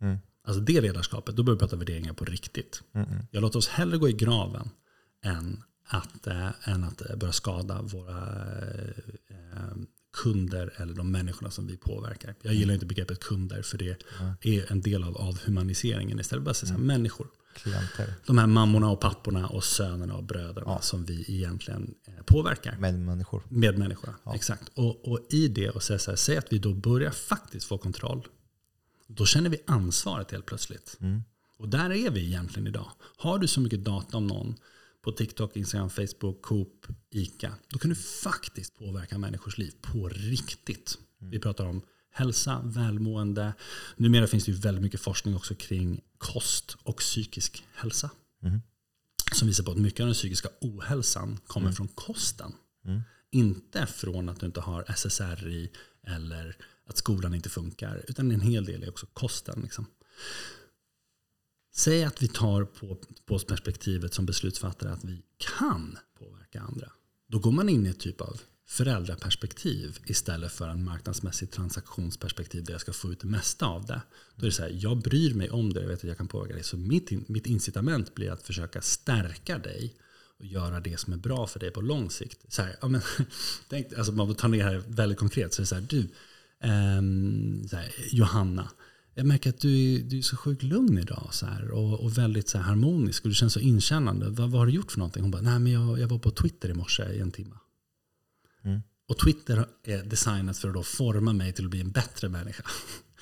[0.00, 0.18] Mm.
[0.44, 2.82] Alltså det ledarskapet, då börjar vi prata värderingar på riktigt.
[2.92, 3.08] Mm.
[3.30, 4.70] Jag låter oss hellre gå i graven
[5.22, 8.22] än att, äh, än att börja skada våra
[9.28, 9.76] äh,
[10.22, 12.34] kunder eller de människorna som vi påverkar.
[12.42, 14.02] Jag gillar inte begreppet kunder för det
[14.42, 16.20] är en del av avhumaniseringen.
[16.20, 16.86] Istället bara säga mm.
[16.86, 17.26] människor.
[17.54, 18.14] klienter.
[18.26, 20.80] De här mammorna och papporna och sönerna och bröderna ja.
[20.80, 22.76] som vi egentligen eh, påverkar.
[22.76, 23.42] Medmänniskor.
[23.48, 24.34] Medmänniskor, ja.
[24.34, 24.68] exakt.
[24.74, 28.26] Och, och i det, och säga här, säg att vi då börjar faktiskt få kontroll.
[29.06, 30.96] Då känner vi ansvaret helt plötsligt.
[31.00, 31.22] Mm.
[31.58, 32.90] Och där är vi egentligen idag.
[33.16, 34.56] Har du så mycket data om någon
[35.06, 37.54] på TikTok, Instagram, Facebook, Coop, ICA.
[37.68, 40.98] Då kan du faktiskt påverka människors liv på riktigt.
[41.20, 41.30] Mm.
[41.30, 43.54] Vi pratar om hälsa, välmående.
[43.96, 48.10] Numera finns det ju väldigt mycket forskning också kring kost och psykisk hälsa.
[48.42, 48.60] Mm.
[49.32, 51.76] Som visar på att mycket av den psykiska ohälsan kommer mm.
[51.76, 52.52] från kosten.
[52.84, 53.00] Mm.
[53.30, 55.70] Inte från att du inte har SSRI
[56.06, 58.04] eller att skolan inte funkar.
[58.08, 59.60] Utan en hel del är också kosten.
[59.62, 59.86] Liksom.
[61.76, 65.22] Säg att vi tar på, på perspektivet som beslutsfattare att vi
[65.56, 66.92] kan påverka andra.
[67.28, 72.72] Då går man in i ett typ av föräldraperspektiv istället för en marknadsmässig transaktionsperspektiv där
[72.72, 74.00] jag ska få ut det mesta av det.
[74.36, 76.28] Då är det så här, jag bryr mig om det, jag vet att jag kan
[76.28, 76.64] påverka dig.
[76.64, 79.94] Så mitt, mitt incitament blir att försöka stärka dig
[80.38, 82.52] och göra det som är bra för dig på lång sikt.
[82.52, 83.00] Så här, ja, men,
[83.68, 85.54] tänk, alltså man tar ner det här väldigt konkret.
[85.54, 86.00] Så det är så här, du,
[86.60, 88.70] eh, så här, Johanna,
[89.18, 92.18] jag märker att du är, du är så sjukt lugn idag så här, och, och
[92.18, 94.28] väldigt så harmonisk och du känns så inkännande.
[94.28, 95.22] Vad, vad har du gjort för någonting?
[95.22, 97.56] Hon bara, nej men jag, jag var på Twitter i morse i en timme.
[98.64, 98.80] Mm.
[99.08, 102.62] Och Twitter är designat för att då forma mig till att bli en bättre människa.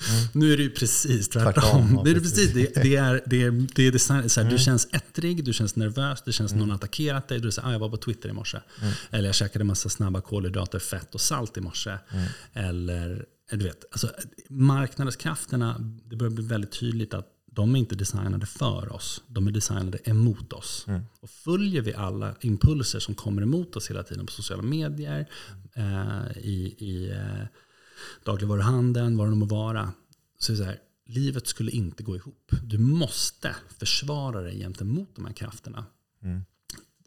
[0.09, 0.27] Mm.
[0.33, 1.53] Nu är det ju precis tvärtom.
[1.53, 2.53] tvärtom det, är precis.
[2.53, 4.57] Det, det, är, det, är, det är design, så här, mm.
[4.57, 6.67] Du känns ettrig, du känns nervös, det känns mm.
[6.67, 7.39] någon attackerat dig.
[7.39, 8.59] Du säger ah, jag var på Twitter i morse.
[8.81, 8.93] Mm.
[9.11, 11.97] Eller jag käkade en massa snabba kolhydrater, fett och salt i morse.
[12.11, 12.27] Mm.
[12.53, 14.11] Eller du vet, alltså,
[14.49, 19.23] marknadskrafterna, det börjar bli väldigt tydligt att de är inte designade för oss.
[19.27, 20.85] De är designade emot oss.
[20.87, 21.01] Mm.
[21.19, 25.29] Och följer vi alla impulser som kommer emot oss hela tiden på sociala medier,
[25.73, 27.45] eh, i, i eh,
[28.23, 29.91] dagligvaruhandeln, vad det nu må vara.
[30.39, 32.51] Så är det så här, livet skulle inte gå ihop.
[32.63, 35.85] Du måste försvara dig gentemot de här krafterna.
[36.23, 36.41] Mm.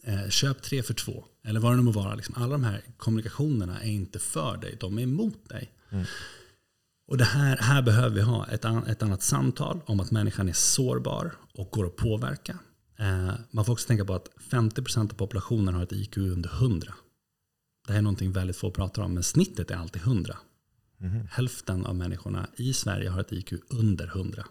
[0.03, 2.15] Eh, köp tre för två, eller vad det nu må vara.
[2.15, 5.73] Liksom, alla de här kommunikationerna är inte för dig, de är emot dig.
[5.91, 6.05] Mm.
[7.09, 10.49] Och det här, här behöver vi ha ett, an, ett annat samtal om att människan
[10.49, 12.59] är sårbar och går att påverka.
[12.99, 16.95] Eh, man får också tänka på att 50% av populationen har ett IQ under 100.
[17.87, 20.37] Det här är någonting väldigt få pratar om, men snittet är alltid 100.
[21.01, 21.27] Mm.
[21.31, 24.45] Hälften av människorna i Sverige har ett IQ under 100.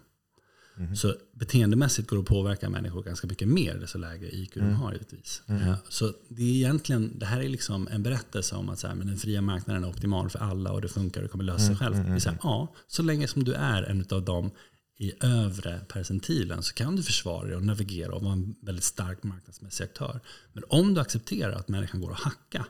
[0.78, 0.96] Mm.
[0.96, 4.68] Så beteendemässigt går det att påverka människor ganska mycket mer desto lägre IQ mm.
[4.68, 5.42] de har givetvis.
[5.46, 5.74] Mm.
[5.88, 9.06] Så det är egentligen, det här är liksom en berättelse om att så här, men
[9.06, 11.66] den fria marknaden är optimal för alla och det funkar och det kommer lösa sig
[11.66, 11.94] mm, själv.
[11.94, 14.50] Mm, så här, ja, så länge som du är en av dem
[14.98, 19.22] i övre percentilen så kan du försvara dig och navigera och vara en väldigt stark
[19.22, 20.20] marknadsmässig aktör.
[20.52, 22.66] Men om du accepterar att människan går att hacka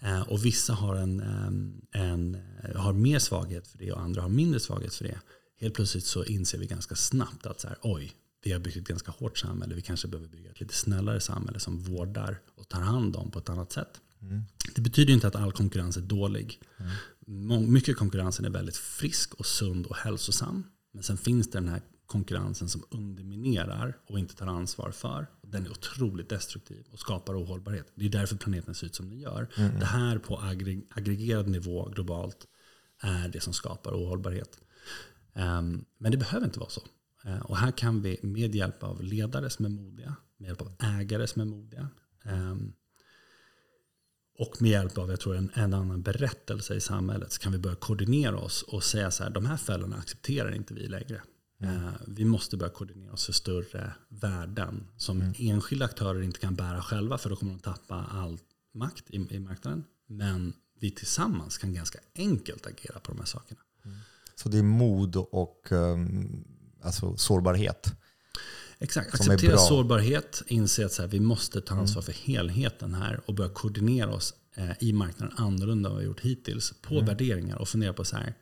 [0.00, 1.20] eh, och vissa har, en,
[1.92, 2.38] en,
[2.74, 5.18] har mer svaghet för det och andra har mindre svaghet för det
[5.60, 8.88] helt plötsligt så inser vi ganska snabbt att så här, oj, vi har byggt ett
[8.88, 9.74] ganska hårt samhälle.
[9.74, 13.38] Vi kanske behöver bygga ett lite snällare samhälle som vårdar och tar hand om på
[13.38, 14.00] ett annat sätt.
[14.22, 14.42] Mm.
[14.74, 16.60] Det betyder inte att all konkurrens är dålig.
[17.26, 17.72] Mm.
[17.72, 20.64] Mycket konkurrensen är väldigt frisk och sund och hälsosam.
[20.92, 25.26] Men sen finns det den här konkurrensen som underminerar och inte tar ansvar för.
[25.42, 27.92] Den är otroligt destruktiv och skapar ohållbarhet.
[27.94, 29.48] Det är därför planeten ser ut som den gör.
[29.56, 29.78] Mm.
[29.78, 30.40] Det här på
[30.90, 32.46] aggregerad nivå globalt
[33.00, 34.60] är det som skapar ohållbarhet.
[35.34, 36.82] Ehm, men det behöver inte vara så.
[37.24, 40.72] Ehm, och här kan vi med hjälp av ledare som är modiga, med hjälp av
[40.78, 41.88] ägare som är modiga
[42.24, 42.72] ehm,
[44.38, 47.58] och med hjälp av jag tror, en, en annan berättelse i samhället så kan vi
[47.58, 51.22] börja koordinera oss och säga så här, de här fällorna accepterar inte vi längre.
[51.62, 51.92] Mm.
[52.06, 55.34] Vi måste börja koordinera oss för större värden som mm.
[55.38, 58.38] enskilda aktörer inte kan bära själva för då kommer de tappa all
[58.72, 59.84] makt i, i marknaden.
[60.06, 63.60] Men vi tillsammans kan ganska enkelt agera på de här sakerna.
[63.84, 63.98] Mm.
[64.42, 66.44] Så det är mod och um,
[66.82, 67.94] alltså sårbarhet.
[68.78, 72.14] Exakt, acceptera sårbarhet, inse att så här, vi måste ta ansvar mm.
[72.14, 76.20] för helheten här och börja koordinera oss eh, i marknaden annorlunda än vad vi gjort
[76.20, 77.06] hittills på mm.
[77.06, 78.34] värderingar och fundera på så här,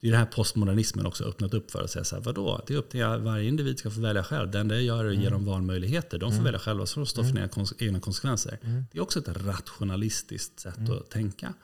[0.00, 1.82] det är det här postmodernismen också öppnat upp för.
[1.82, 2.64] Att säga så här, vadå?
[2.66, 4.50] Det är upp till varje individ ska få välja själv.
[4.50, 5.32] Det enda jag gör är att ge mm.
[5.32, 6.18] dem valmöjligheter.
[6.18, 6.44] De får mm.
[6.44, 7.50] välja själva så de står för mm.
[7.50, 8.58] sina egna konsekvenser.
[8.62, 8.84] Mm.
[8.92, 11.54] Det är också ett rationalistiskt sätt att tänka.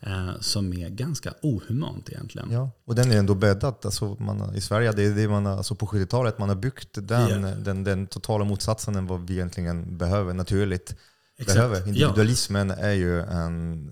[0.00, 2.50] Eh, som är ganska ohumant egentligen.
[2.50, 3.74] Ja, och den är ändå bäddad.
[3.84, 7.28] Alltså man, I Sverige, det är det man, alltså på 70-talet, man har byggt den,
[7.28, 7.58] yeah.
[7.58, 10.96] den, den totala motsatsen än vad vi egentligen behöver naturligt.
[11.38, 11.56] Exakt.
[11.56, 11.88] behöver.
[11.88, 12.74] Individualismen ja.
[12.74, 13.90] är ju en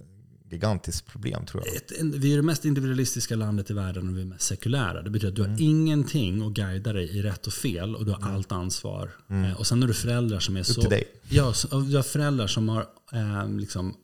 [0.51, 1.77] gigantiskt problem tror jag.
[1.77, 5.03] Ett, vi är det mest individualistiska landet i världen och vi är mest sekulära.
[5.03, 5.53] Det betyder att du mm.
[5.53, 8.35] har ingenting att guida dig i rätt och fel och du har mm.
[8.35, 9.11] allt ansvar.
[9.31, 9.45] Mm.
[9.45, 10.81] Eh, och sen har du föräldrar som är Upp så...
[10.81, 11.05] Till dig.
[11.29, 13.95] Ja, du har föräldrar som har eh, liksom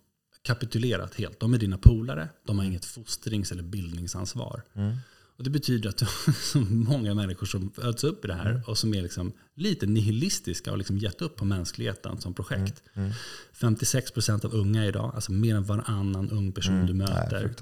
[0.46, 1.40] kapitulerat helt.
[1.40, 2.28] De är dina polare.
[2.44, 4.62] De har inget fostrings eller bildningsansvar.
[4.74, 4.96] Mm.
[5.36, 8.50] Och det betyder att du har så många människor som föds upp i det här
[8.50, 8.62] mm.
[8.66, 12.82] och som är liksom lite nihilistiska och liksom gett upp på mänskligheten som projekt.
[12.94, 13.12] Mm.
[13.60, 13.74] Mm.
[13.76, 16.86] 56% av unga idag, alltså mer än varannan ung person mm.
[16.86, 17.54] du möter,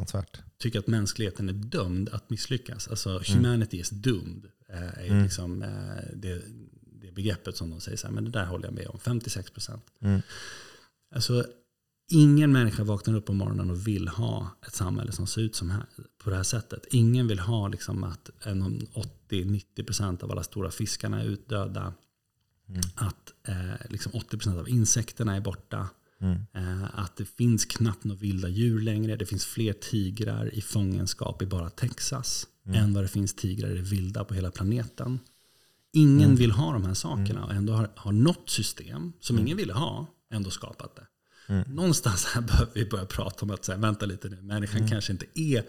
[0.58, 2.88] tycker att mänskligheten är dömd att misslyckas.
[2.88, 3.22] Alltså mm.
[3.24, 4.46] humanity is doomed.
[4.68, 5.22] Eh, är mm.
[5.22, 5.68] liksom, eh,
[6.14, 6.42] det,
[7.02, 8.98] det begreppet som de säger så här, men det där håller jag med om.
[8.98, 9.80] 56%.
[10.00, 10.22] Mm.
[11.14, 11.46] Alltså,
[12.10, 15.70] Ingen människa vaknar upp på morgonen och vill ha ett samhälle som ser ut som
[15.70, 15.86] här,
[16.24, 16.86] på det här sättet.
[16.90, 21.94] Ingen vill ha liksom att 80-90% av alla stora fiskarna är utdöda.
[22.68, 22.80] Mm.
[22.94, 25.88] Att eh, liksom 80% av insekterna är borta.
[26.20, 26.38] Mm.
[26.54, 29.16] Eh, att det finns knappt några vilda djur längre.
[29.16, 32.84] Det finns fler tigrar i fångenskap i bara Texas mm.
[32.84, 35.18] än vad det finns tigrar i det vilda på hela planeten.
[35.92, 36.36] Ingen mm.
[36.36, 37.44] vill ha de här sakerna mm.
[37.44, 39.46] och ändå har, har något system som mm.
[39.46, 41.06] ingen ville ha ändå skapat det.
[41.46, 41.74] Mm.
[41.74, 44.90] Någonstans här behöver vi börja prata om att säga, vänta lite nu, människan mm.
[44.90, 45.64] kanske inte är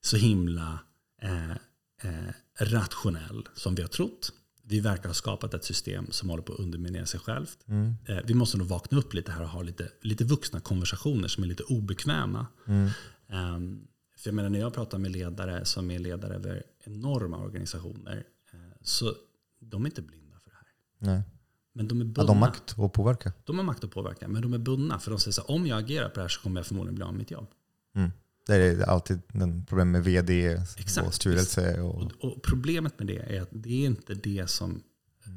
[0.00, 0.78] så himla
[1.22, 4.32] eh, eh, rationell som vi har trott.
[4.64, 7.58] Vi verkar ha skapat ett system som håller på att underminera sig självt.
[7.66, 7.94] Mm.
[8.08, 11.44] Eh, vi måste nog vakna upp lite här och ha lite, lite vuxna konversationer som
[11.44, 12.46] är lite obekväma.
[13.26, 18.24] Um, för jag menar, när jag pratar med ledare som är ledare över enorma organisationer,
[18.52, 19.14] eh, så
[19.60, 21.14] de är inte blinda för det här.
[21.14, 21.22] Nej.
[21.72, 22.22] Men de är bundna.
[22.22, 23.32] Ja, de har makt att påverka.
[23.44, 24.98] De har makt att påverka, men de är bundna.
[24.98, 26.94] För de säger så här, om jag agerar på det här så kommer jag förmodligen
[26.94, 27.48] bli av med mitt jobb.
[27.94, 28.10] Mm.
[28.46, 31.06] Det är alltid en problem med vd Exakt.
[31.06, 31.80] och styrelse.
[31.80, 32.02] Och...
[32.02, 32.42] Och, och...
[32.42, 34.82] problemet med det är att det är inte det som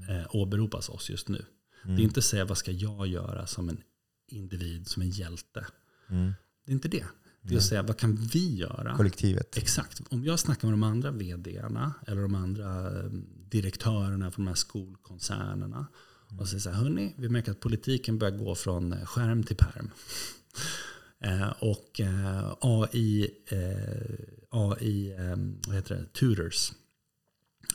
[0.10, 1.46] eh, åberopas oss just nu.
[1.84, 1.96] Mm.
[1.96, 3.82] Det är inte att säga vad ska jag göra som en
[4.28, 5.66] individ, som en hjälte.
[6.10, 6.34] Mm.
[6.66, 7.06] Det är inte det.
[7.42, 8.96] Det är att säga vad kan vi göra?
[8.98, 9.58] Kollektivet.
[9.58, 10.02] Exakt.
[10.10, 13.10] Om jag snackar med de andra vdarna eller de andra eh,
[13.50, 15.88] direktörerna från de här skolkoncernerna
[16.40, 19.56] och säger så här, hörni, vi märker att politiken börjar gå från eh, skärm till
[19.56, 19.92] perm.
[21.20, 23.30] Eh, och eh, AI,
[24.50, 25.14] AI
[25.68, 26.72] vad heter det, tutors,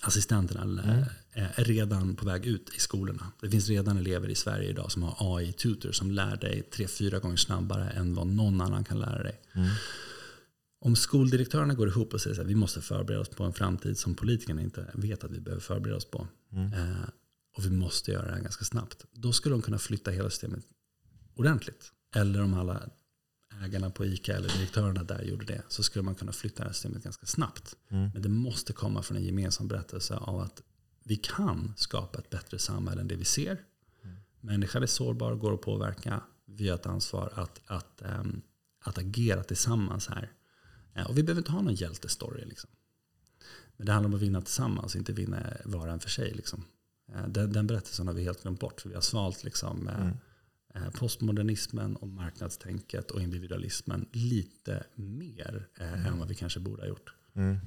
[0.00, 1.04] assistenterna, mm.
[1.32, 3.32] är redan på väg ut i skolorna.
[3.40, 6.88] Det finns redan elever i Sverige idag som har AI tutors som lär dig tre,
[6.88, 9.40] fyra gånger snabbare än vad någon annan kan lära dig.
[9.52, 9.68] Mm.
[10.80, 14.14] Om skoldirektörerna går ihop och säger att vi måste förbereda oss på en framtid som
[14.14, 16.28] politikerna inte vet att vi behöver förbereda oss på.
[16.52, 16.72] Mm
[17.56, 19.04] och vi måste göra det här ganska snabbt.
[19.12, 20.64] Då skulle de kunna flytta hela systemet
[21.34, 21.92] ordentligt.
[22.14, 22.90] Eller om alla
[23.64, 26.72] ägarna på ICA eller direktörerna där gjorde det så skulle man kunna flytta det här
[26.72, 27.76] systemet ganska snabbt.
[27.88, 28.10] Mm.
[28.12, 30.62] Men det måste komma från en gemensam berättelse av att
[31.04, 33.64] vi kan skapa ett bättre samhälle än det vi ser.
[34.04, 34.16] Mm.
[34.40, 36.22] Människan är sårbar går att påverka.
[36.46, 38.42] Vi har ett ansvar att, att, um,
[38.80, 40.32] att agera tillsammans här.
[41.08, 42.44] Och vi behöver inte ha någon hjältestory.
[42.44, 42.70] Liksom.
[43.76, 46.34] Men det handlar om att vinna tillsammans, inte vinna var och en för sig.
[46.34, 46.64] Liksom.
[47.14, 48.80] Eh, den, den berättelsen har vi helt glömt bort.
[48.80, 50.16] För vi har svalt liksom, eh, mm.
[50.74, 56.06] Eh, postmodernismen och marknadstänket och individualismen lite mer mm.
[56.06, 57.14] än vad vi kanske borde ha gjort.
[57.34, 57.58] Mm.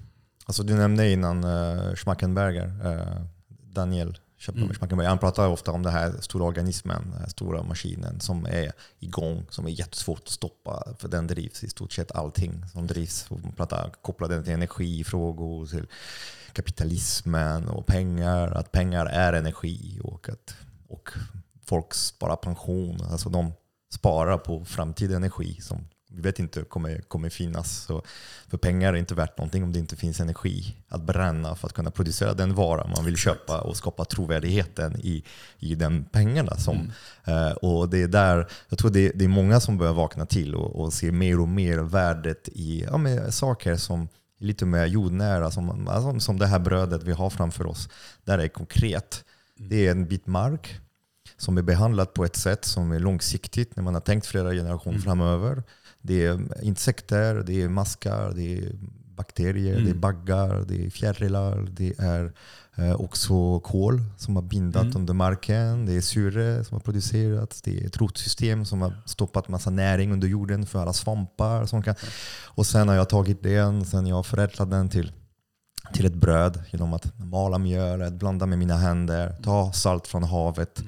[0.45, 4.17] Alltså, du nämnde innan uh, Schmackenberger, uh, Daniel
[4.49, 4.73] mm.
[4.73, 5.09] Schmackenberger.
[5.09, 9.45] Han pratar ofta om den här stora organismen, den här stora maskinen som är igång,
[9.49, 10.83] som är jättesvårt att stoppa.
[10.97, 13.29] För den drivs i stort sett allting som drivs.
[13.29, 15.87] Man pratar, kopplar den till energifrågor, till
[16.53, 20.55] kapitalismen och pengar, att pengar är energi och att
[20.87, 21.09] och
[21.65, 23.01] folk sparar pension.
[23.01, 23.53] Alltså de
[23.93, 27.83] sparar på framtida energi som vi vet inte kommer, kommer finnas.
[27.83, 28.01] Så
[28.47, 31.73] för pengar är inte värt någonting om det inte finns energi att bränna för att
[31.73, 35.23] kunna producera den vara man vill köpa och skapa trovärdigheten i,
[35.59, 36.57] i den pengarna.
[36.57, 36.91] Som,
[37.25, 37.47] mm.
[37.47, 40.55] uh, och det är där, jag tror det, det är många som börjar vakna till
[40.55, 44.07] och, och se mer och mer värdet i ja, med saker som
[44.39, 47.89] lite mer jordnära, som, alltså, som det här brödet vi har framför oss.
[48.23, 49.23] Där är konkret.
[49.59, 49.69] Mm.
[49.69, 50.79] Det är en bit mark
[51.37, 54.95] som är behandlat på ett sätt som är långsiktigt när man har tänkt flera generationer
[54.95, 55.03] mm.
[55.03, 55.63] framöver.
[56.05, 58.71] Det är insekter, det är maskar, det är
[59.15, 59.85] bakterier, mm.
[59.85, 62.33] det är baggar, det är fjärilar, det är
[62.75, 64.95] Eh, också kol som har bindat mm.
[64.95, 65.85] under marken.
[65.85, 67.61] Det är syre som har producerats.
[67.61, 71.65] Det är ett rotsystem som har stoppat massa näring under jorden för alla svampar.
[71.65, 71.95] Som kan.
[72.45, 75.11] Och sen har jag tagit den, sen jag förädlat den till,
[75.93, 80.83] till ett bröd genom att mala mjölet, blanda med mina händer, ta salt från havet.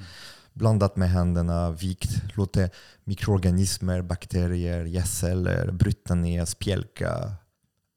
[0.56, 2.72] Blandat med händerna, vikt, låtit
[3.04, 7.32] mikroorganismer, bakterier, gässeller bryta ner, spjälka,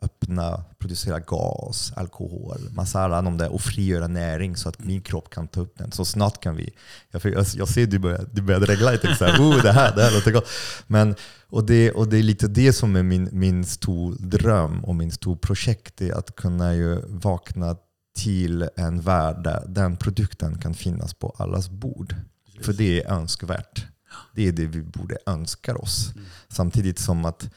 [0.01, 5.29] öppna, producera gas, alkohol, massa alla de där och frigöra näring så att min kropp
[5.29, 5.91] kan ta upp den.
[5.91, 6.73] Så snart kan vi.
[7.11, 7.21] Jag,
[7.55, 9.15] jag ser du börjar, du börjar regla lite.
[9.15, 10.47] Så här, oh, det, här, det här låter gott.
[10.87, 11.15] Men,
[11.49, 15.11] och, det, och det är lite det som är min, min stor dröm och min
[15.11, 16.01] stor projekt.
[16.01, 17.75] Är att kunna ju vakna
[18.17, 22.15] till en värld där den produkten kan finnas på allas bord.
[22.65, 23.85] För det är önskvärt.
[24.35, 26.11] Det är det vi borde önska oss.
[26.15, 26.27] Mm.
[26.47, 27.49] Samtidigt som att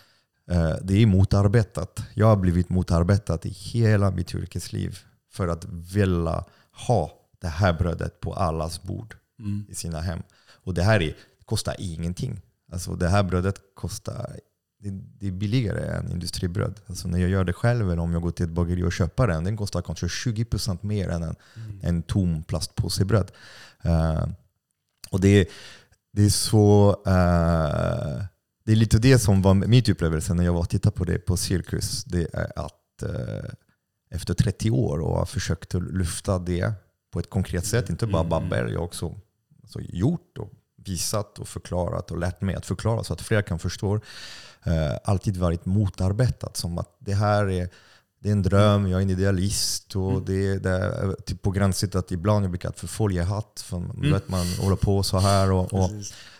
[0.50, 2.04] Eh, det är motarbetat.
[2.14, 4.98] Jag har blivit motarbetad i hela mitt yrkesliv
[5.30, 6.44] för att vilja
[6.86, 9.64] ha det här brödet på allas bord mm.
[9.68, 10.22] i sina hem.
[10.64, 12.40] Och det här är, kostar ingenting.
[12.72, 14.36] Alltså det här brödet kostar
[14.78, 16.80] det, det är billigare än industribröd.
[16.86, 19.26] Alltså när jag gör det själv eller om jag går till ett bageri och köper
[19.26, 21.78] den, den kostar kanske 20% mer än en, mm.
[21.82, 23.30] en tom plastpåsebröd.
[23.86, 24.26] Uh,
[25.12, 25.48] och det,
[26.12, 26.90] det är så...
[26.90, 28.24] Uh,
[28.64, 31.18] det är lite det som var mitt upplevelse när jag var och tittade på det
[31.18, 32.04] på Cirkus.
[32.04, 33.50] Det är att uh,
[34.10, 36.72] efter 30 år och har försökt att lyfta det
[37.12, 38.30] på ett konkret sätt, inte bara mm.
[38.30, 39.14] babbel, jag har också
[39.62, 43.58] alltså, gjort och visat och förklarat och lärt mig att förklara så att fler kan
[43.58, 43.94] förstå.
[43.94, 44.00] Uh,
[45.04, 47.68] alltid varit motarbetat som att det här är
[48.22, 50.24] det är en dröm, jag är en idealist och mm.
[50.24, 53.64] det, det är typ på gränsen att ibland jag blir kallad för foliehatt.
[53.66, 54.12] För mm.
[54.12, 55.52] vet, man håller på så här.
[55.52, 55.90] Och, och,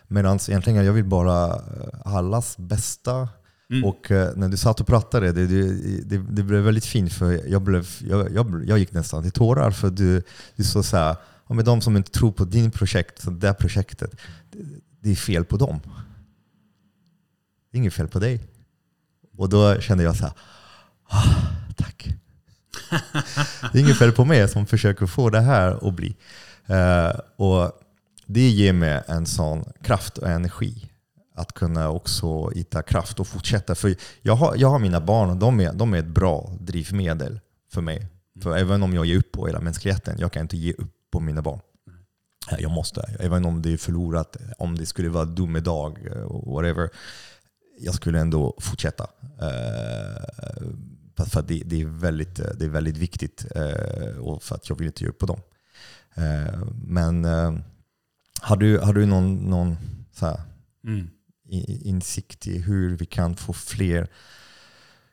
[0.08, 3.28] Medan egentligen jag vill bara eh, allas bästa.
[3.70, 3.84] Mm.
[3.84, 7.62] Och uh, när du satt och pratade, det, det, det, blev väldigt fint för jag,
[7.62, 10.22] blev, jag, jag, jag gick nästan till tårar för du,
[10.56, 11.16] du sa så här,
[11.48, 14.16] ja, med de som inte tror på din projekt, så det projektet,
[14.50, 14.58] det,
[15.00, 15.80] det är fel på dem.
[17.70, 18.40] Det är inget fel på dig.
[19.36, 20.32] Och då kände jag så här,
[21.08, 22.08] ah, tack.
[23.72, 26.16] det är inget fel på mig som försöker få det här att bli.
[26.70, 27.72] Uh, och
[28.26, 30.88] det ger mig en sån kraft och energi
[31.34, 33.74] att kunna också hitta kraft och fortsätta.
[33.74, 37.40] För jag har, jag har mina barn och de är, de är ett bra drivmedel
[37.72, 38.06] för mig.
[38.42, 41.20] För även om jag ger upp på hela mänskligheten, jag kan inte ge upp på
[41.20, 41.60] mina barn.
[42.58, 43.16] Jag måste.
[43.20, 45.96] Även om det är förlorat, om det skulle vara domedag,
[46.46, 46.90] whatever.
[47.80, 49.04] Jag skulle ändå fortsätta.
[49.42, 50.68] Uh,
[51.16, 54.86] för det, det, är väldigt, det är väldigt viktigt uh, och för att jag vill
[54.86, 55.40] inte ge upp på dem.
[56.18, 57.24] Uh, men
[58.40, 59.76] har du, har du någon, någon
[60.12, 60.40] så här,
[60.84, 61.10] mm.
[61.82, 64.08] insikt i hur vi kan få fler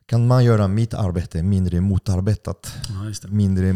[0.09, 2.73] kan man göra mitt arbete mindre motarbetat?
[2.89, 3.73] Ja, mindre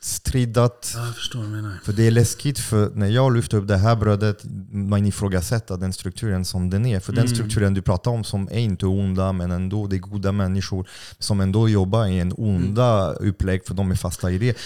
[0.00, 0.92] motstridat?
[0.94, 1.78] Ja, jag förstår menar.
[1.84, 5.92] För det är läskigt, för när jag lyfter upp det här brödet, man ifrågasätter den
[5.92, 7.00] strukturen som den är.
[7.00, 7.24] För mm.
[7.24, 10.88] den strukturen du pratar om som är inte onda, men ändå det är goda människor
[11.18, 13.28] som ändå jobbar i en onda mm.
[13.28, 14.58] upplägg, för de är fasta i det.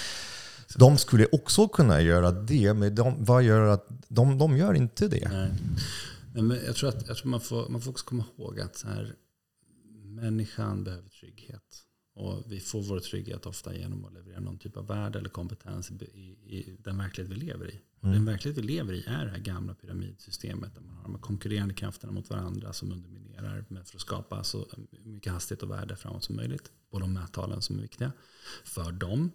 [0.77, 5.09] De skulle också kunna göra det, men de, vad gör att de, de gör inte
[5.09, 5.29] det?
[5.33, 5.51] Nej.
[6.35, 8.87] Men jag tror att jag tror man, får, man får också komma ihåg att så
[8.87, 9.15] här,
[10.05, 11.64] människan behöver trygghet.
[12.15, 15.91] Och vi får vår trygghet ofta genom att leverera någon typ av värde eller kompetens
[15.91, 15.95] i,
[16.47, 17.81] i den verklighet vi lever i.
[17.99, 18.17] Och mm.
[18.17, 21.75] Den verklighet vi lever i är det här gamla pyramidsystemet där man har de konkurrerande
[21.75, 24.67] krafterna mot varandra som underminerar för att skapa så
[25.05, 26.73] mycket hastighet och värde framåt som möjligt.
[26.91, 28.13] På de mättalen som är viktiga
[28.65, 29.31] för dem.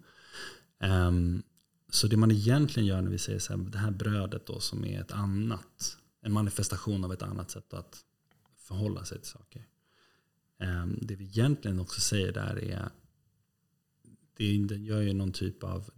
[0.78, 1.42] Um,
[1.88, 4.84] så det man egentligen gör när vi säger så här, det här brödet då som
[4.84, 8.04] är ett annat, en manifestation av ett annat sätt att
[8.56, 9.66] förhålla sig till saker.
[10.60, 12.88] Um, det vi egentligen också säger där är,
[14.36, 15.90] det, det gör ju någon typ av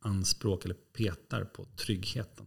[0.00, 2.46] anspråk eller petar på tryggheten.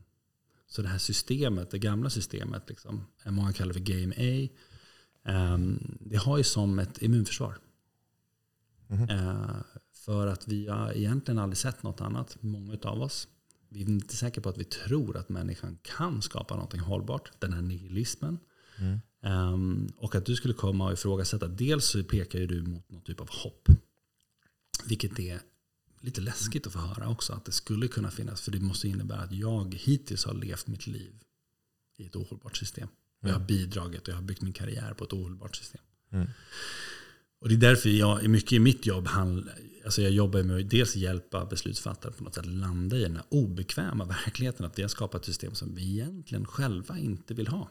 [0.68, 4.50] Så det här systemet, det gamla systemet, liksom, många kallar för Game A,
[5.54, 7.58] um, det har ju som ett immunförsvar.
[8.90, 9.64] Mm -hmm.
[9.94, 13.28] för att vi har egentligen aldrig sett något annat, många av oss.
[13.70, 17.32] Vi är inte säkra på att vi tror att människan kan skapa något hållbart.
[17.40, 18.40] Den här nihilismen.
[18.78, 19.00] Mm.
[19.24, 21.48] Um, och att du skulle komma och ifrågasätta.
[21.48, 23.70] Dels så pekar ju du mot någon typ av hopp.
[24.86, 25.42] Vilket är
[26.00, 27.34] lite läskigt att få höra också.
[27.34, 28.42] Att det skulle kunna finnas.
[28.42, 31.14] För det måste innebära att jag hittills har levt mitt liv
[31.98, 32.88] i ett ohållbart system.
[33.22, 35.82] Jag har bidragit och jag har byggt min karriär på ett ohållbart system.
[36.12, 36.28] Mm.
[37.42, 39.56] Och det är därför jag mycket i mitt jobb handlar,
[39.86, 43.26] alltså jag jobbar med att dels hjälpa beslutsfattare på något sätt landa i den här
[43.30, 44.66] obekväma verkligheten.
[44.66, 47.70] Att vi har skapat ett system som vi egentligen själva inte vill ha.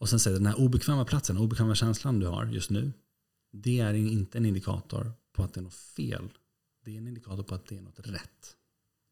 [0.00, 2.92] Och sen säger den här obekväma platsen, obekväma känslan du har just nu.
[3.52, 6.28] Det är inte en indikator på att det är något fel.
[6.84, 8.56] Det är en indikator på att det är något rätt.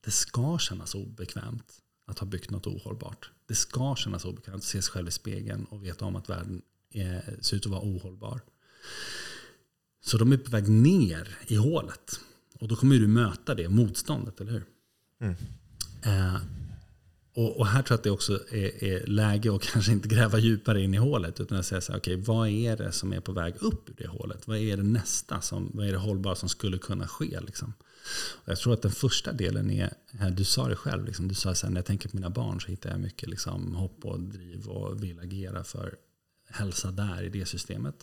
[0.04, 3.30] Det ska kännas obekvämt att ha byggt något ohållbart.
[3.46, 6.62] Det ska kännas obekvämt att se sig själv i spegeln och veta om att världen
[6.90, 8.40] är, ser ut att vara ohållbar.
[10.00, 12.20] Så de är på väg ner i hålet.
[12.54, 14.64] Och då kommer du möta det motståndet, eller hur?
[15.20, 15.34] Mm.
[16.02, 16.40] Eh,
[17.38, 20.38] och, och, här tror jag att det också är, är, läge att kanske inte gräva
[20.38, 21.40] djupare in i hålet.
[21.40, 23.94] Utan att säga så här, okay, vad är det som är på väg upp ur
[23.98, 24.48] det hålet?
[24.48, 25.40] Vad är det nästa?
[25.40, 27.40] Som, vad är det hållbara som skulle kunna ske?
[27.40, 27.72] Liksom?
[28.44, 29.90] Och jag tror att den första delen är,
[30.30, 32.68] du sa det själv, liksom, du sa att när jag tänker på mina barn så
[32.68, 35.96] hittar jag mycket liksom, hopp och driv och vill agera för
[36.50, 37.94] hälsa där i det systemet.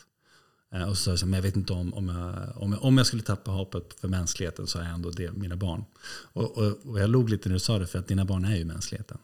[0.76, 3.24] Eh, och så men jag vet inte om, om, jag, om, jag, om jag skulle
[3.24, 5.86] tappa hoppet för mänskligheten så är jag ändå det mina barn.
[6.34, 8.56] Och, och, och, jag log lite när du sa det, för att dina barn är
[8.56, 9.18] ju mänskligheten.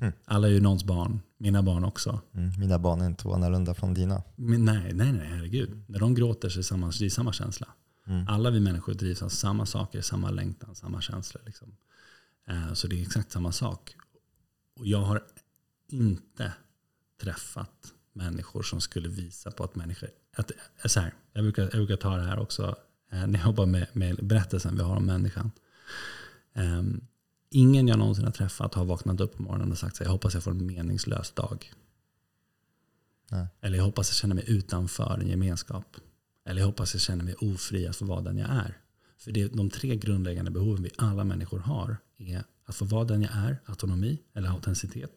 [0.00, 0.12] Mm.
[0.24, 2.20] Alla är ju någons barn, mina barn också.
[2.32, 2.60] Mm.
[2.60, 4.22] Mina barn är inte annorlunda från dina.
[4.36, 5.84] Men nej, nej, nej, herregud.
[5.86, 7.66] När de gråter så är det samma, det är samma känsla.
[8.06, 8.28] Mm.
[8.28, 11.42] Alla vi människor drivs av samma saker, samma längtan, samma känslor.
[11.46, 11.76] Liksom.
[12.48, 13.96] Eh, så det är exakt samma sak.
[14.76, 15.22] Och jag har
[15.88, 16.52] inte
[17.20, 20.08] träffat människor som skulle visa på att människor...
[20.36, 20.56] Att, eh,
[20.88, 22.76] så här, jag, brukar, jag brukar ta det här också
[23.12, 25.50] eh, när jag jobbar med, med berättelsen vi har om människan.
[26.54, 27.06] Um,
[27.50, 30.34] ingen jag någonsin har träffat har vaknat upp på morgonen och sagt att jag hoppas
[30.34, 31.72] jag får en meningslös dag.
[33.30, 33.46] Nej.
[33.60, 35.96] Eller jag hoppas jag känner mig utanför en gemenskap.
[36.46, 38.78] Eller jag hoppas jag känner mig ofri att få vara den jag är.
[39.18, 43.22] För det, de tre grundläggande behoven vi alla människor har är att få vara den
[43.22, 45.12] jag är, autonomi eller autenticitet.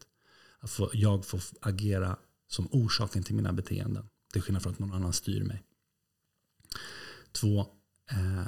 [0.59, 2.17] Att få, jag får agera
[2.47, 4.09] som orsaken till mina beteenden.
[4.33, 5.63] Till skillnad från att någon annan styr mig.
[7.31, 7.59] Två,
[8.11, 8.47] eh,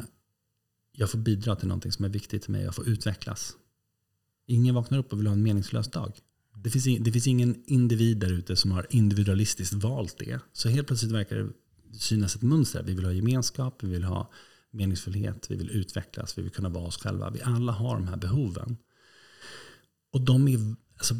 [0.91, 2.63] jag får bidra till någonting som är viktigt för mig.
[2.63, 3.55] Jag får utvecklas.
[4.45, 6.19] Ingen vaknar upp och vill ha en meningslös dag.
[6.55, 10.39] Det finns, det finns ingen individ där ute som har individualistiskt valt det.
[10.53, 11.53] Så helt plötsligt verkar det
[11.99, 12.83] synas ett mönster.
[12.83, 14.31] Vi vill ha gemenskap, vi vill ha
[14.71, 17.29] meningsfullhet, vi vill utvecklas, vi vill kunna vara oss själva.
[17.29, 18.77] Vi alla har de här behoven.
[20.11, 21.15] Och de är, alltså,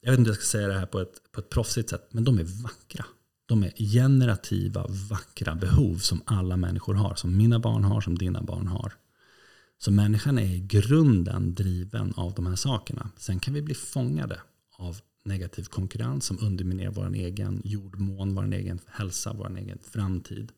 [0.00, 2.08] jag vet inte om jag ska säga det här på ett, på ett proffsigt sätt,
[2.10, 3.04] men de är vackra.
[3.46, 7.14] De är generativa, vackra behov som alla människor har.
[7.14, 8.92] Som mina barn har, som dina barn har.
[9.78, 13.10] Så människan är i grunden driven av de här sakerna.
[13.16, 14.40] Sen kan vi bli fångade
[14.78, 20.52] av negativ konkurrens som underminerar vår egen jordmån, vår egen hälsa, vår egen framtid.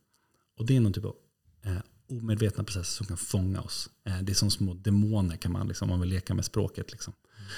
[0.59, 1.15] Och det är någon typ av
[1.63, 1.79] eh,
[2.09, 3.91] omedvetna processer som kan fånga oss.
[4.05, 6.93] Eh, det är som små demoner kan man, liksom, om man vill leka med språket.
[6.93, 7.13] Liksom.
[7.37, 7.51] Mm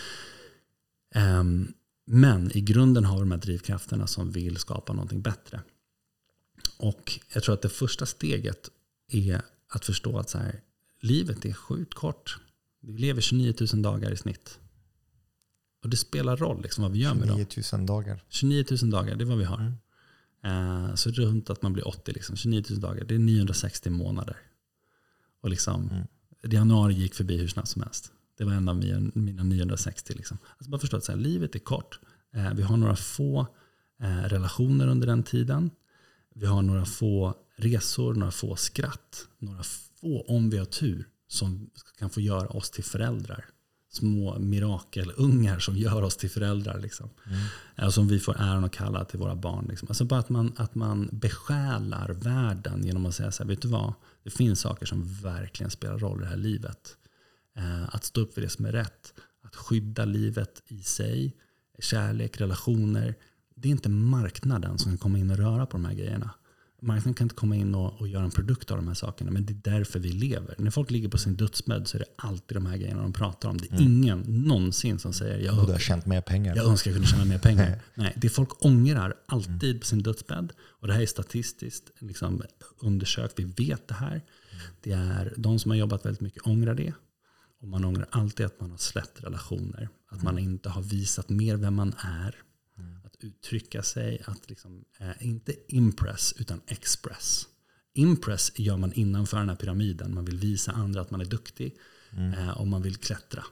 [2.07, 5.63] men i grunden har vi de här drivkrafterna som vill skapa någonting bättre.
[6.77, 8.71] Och jag tror att det första steget
[9.09, 10.61] är att förstå att så här,
[11.01, 12.39] livet är sjukt kort.
[12.81, 14.59] Vi lever 29 000 dagar i snitt.
[15.83, 17.47] Och det spelar roll liksom vad vi gör med dem.
[17.51, 18.23] 29 000 dagar.
[18.29, 19.61] 29 000 dagar, det är vad vi har.
[19.61, 19.75] Mm.
[20.47, 22.37] Uh, så runt att man blir 80, liksom.
[22.37, 24.37] 29 000 dagar, det är 960 månader.
[25.41, 26.07] Och liksom, mm.
[26.43, 28.13] januari gick förbi hur snabbt som helst.
[28.37, 28.77] Det var en av
[29.15, 30.15] mina 960.
[30.17, 30.39] Liksom.
[30.57, 31.99] Alltså bara förstå att så här, livet är kort.
[32.37, 33.47] Uh, vi har några få
[34.03, 35.71] uh, relationer under den tiden.
[36.35, 39.63] Vi har några få resor, några få skratt, några
[40.01, 43.45] få, om vi har tur, som kan få göra oss till föräldrar
[43.95, 46.81] små mirakelungar som gör oss till föräldrar.
[46.81, 47.11] Liksom.
[47.77, 47.93] Mm.
[47.93, 49.67] Som vi får äran att kalla till våra barn.
[49.69, 49.89] Liksom.
[49.89, 53.69] Alltså bara att man, att man besjälar världen genom att säga så här, vet du
[53.69, 53.95] vad?
[54.23, 56.97] Det finns saker som verkligen spelar roll i det här livet.
[57.57, 59.15] Eh, att stå upp för det som är rätt.
[59.43, 61.37] Att skydda livet i sig.
[61.79, 63.15] Kärlek, relationer.
[63.55, 66.31] Det är inte marknaden som kan komma in och röra på de här grejerna
[66.85, 69.31] marknaden kan inte komma in och, och, göra en produkt av de här sakerna.
[69.31, 70.55] Men det är därför vi lever.
[70.59, 73.49] När folk ligger på sin dödsbädd så är det alltid de här grejerna de pratar
[73.49, 73.59] om.
[73.59, 73.93] Det är mm.
[73.93, 76.57] ingen någonsin som säger jag, borde ha tjänat mer pengar.
[76.57, 77.81] jag önskar jag kunde tjäna mer pengar.
[77.95, 79.81] Nej, det folk ångrar alltid mm.
[79.81, 80.53] på sin dödsbädd.
[80.61, 82.43] Och det här är statistiskt liksom,
[82.79, 83.39] undersökt.
[83.39, 84.23] Vi vet det här.
[84.83, 86.93] Det är de som har jobbat väldigt mycket ångrar det.
[87.65, 89.89] Och man ångrar alltid att man har släppt relationer.
[90.09, 90.45] Att man mm.
[90.45, 92.45] inte har visat mer vem man är
[93.25, 97.49] uttrycka sig, att liksom, eh, inte impress utan express.
[97.95, 100.15] Impress gör man innanför den här pyramiden.
[100.15, 101.77] Man vill visa andra att man är duktig
[102.11, 102.33] mm.
[102.33, 103.45] eh, och man vill klättra.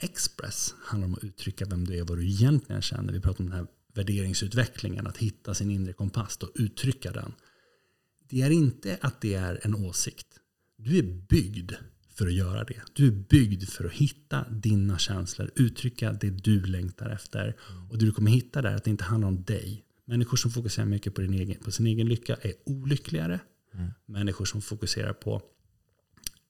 [0.00, 3.12] Express handlar om att uttrycka vem du är, vad du egentligen känner.
[3.12, 7.34] Vi pratar om den här värderingsutvecklingen, att hitta sin inre kompass och uttrycka den.
[8.28, 10.26] Det är inte att det är en åsikt.
[10.76, 11.72] Du är byggd
[12.14, 12.80] för att göra det.
[12.92, 17.56] Du är byggd för att hitta dina känslor, uttrycka det du längtar efter.
[17.90, 19.84] Och det du kommer hitta där är att det inte handlar om dig.
[20.04, 23.40] Människor som fokuserar mycket på, din egen, på sin egen lycka är olyckligare.
[23.74, 23.90] Mm.
[24.06, 25.42] Människor som fokuserar på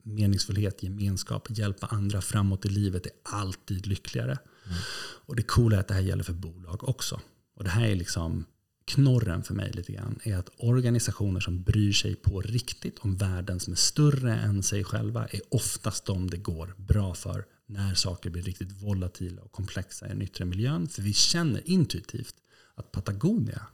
[0.03, 4.39] meningsfullhet, gemenskap, hjälpa andra framåt i livet är alltid lyckligare.
[4.67, 4.79] Mm.
[5.27, 7.21] Och det coola är att det här gäller för bolag också.
[7.57, 8.45] Och det här är liksom
[8.85, 13.61] knorren för mig lite grann är att organisationer som bryr sig på riktigt om värden
[13.61, 18.31] som är större än sig själva är oftast de det går bra för när saker
[18.31, 20.89] blir riktigt volatila och komplexa i den yttre miljön.
[20.89, 22.35] För vi känner intuitivt
[22.75, 23.67] att Patagonia,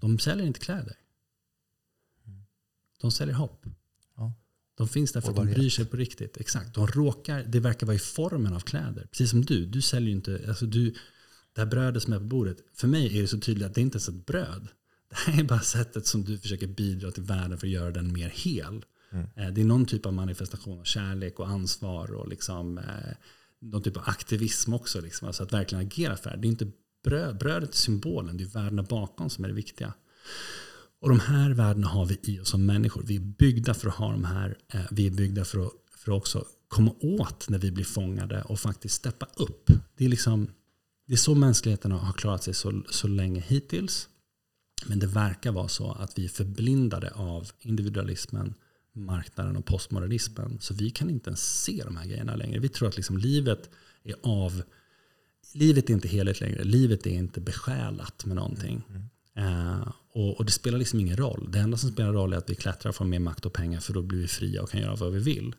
[0.00, 0.96] de säljer inte kläder.
[3.00, 3.66] De säljer hopp.
[4.76, 6.36] De finns där för att de bryr sig på riktigt.
[6.36, 6.74] Exakt.
[6.74, 9.06] De råkar, det verkar vara i formen av kläder.
[9.10, 9.66] Precis som du.
[9.66, 10.94] Du säljer inte, alltså du,
[11.54, 13.80] det här brödet som är på bordet, för mig är det så tydligt att det
[13.80, 14.68] inte är ett bröd.
[15.10, 18.12] Det här är bara sättet som du försöker bidra till världen för att göra den
[18.12, 18.84] mer hel.
[19.12, 19.26] Mm.
[19.36, 22.84] Eh, det är någon typ av manifestation av kärlek och ansvar och liksom, eh,
[23.60, 25.00] någon typ av aktivism också.
[25.00, 26.36] Liksom, alltså att verkligen agera för det.
[26.36, 26.70] Det är inte
[27.04, 29.94] bröd, brödet är symbolen, det är värdena bakom som är det viktiga.
[31.00, 33.02] Och de här värdena har vi i oss som människor.
[33.02, 34.58] Vi är byggda för att ha de här.
[34.68, 38.42] Eh, vi är byggda för att, för att också komma åt när vi blir fångade
[38.42, 39.70] och faktiskt steppa upp.
[39.96, 40.48] Det är liksom
[41.06, 44.08] det är så mänskligheten har klarat sig så, så länge hittills.
[44.86, 48.54] Men det verkar vara så att vi är förblindade av individualismen,
[48.92, 50.58] marknaden och postmodernismen.
[50.60, 52.58] Så vi kan inte ens se de här grejerna längre.
[52.58, 53.70] Vi tror att liksom livet
[54.02, 54.62] är av...
[55.52, 56.64] Livet är inte heligt längre.
[56.64, 58.82] Livet är inte besjälat med någonting.
[58.88, 59.08] Mm.
[59.38, 61.48] Uh, och, och, det spelar liksom ingen roll.
[61.52, 63.80] Det enda som spelar roll är att vi klättrar och får mer makt och pengar
[63.80, 65.54] för då blir vi fria och kan göra vad vi vill.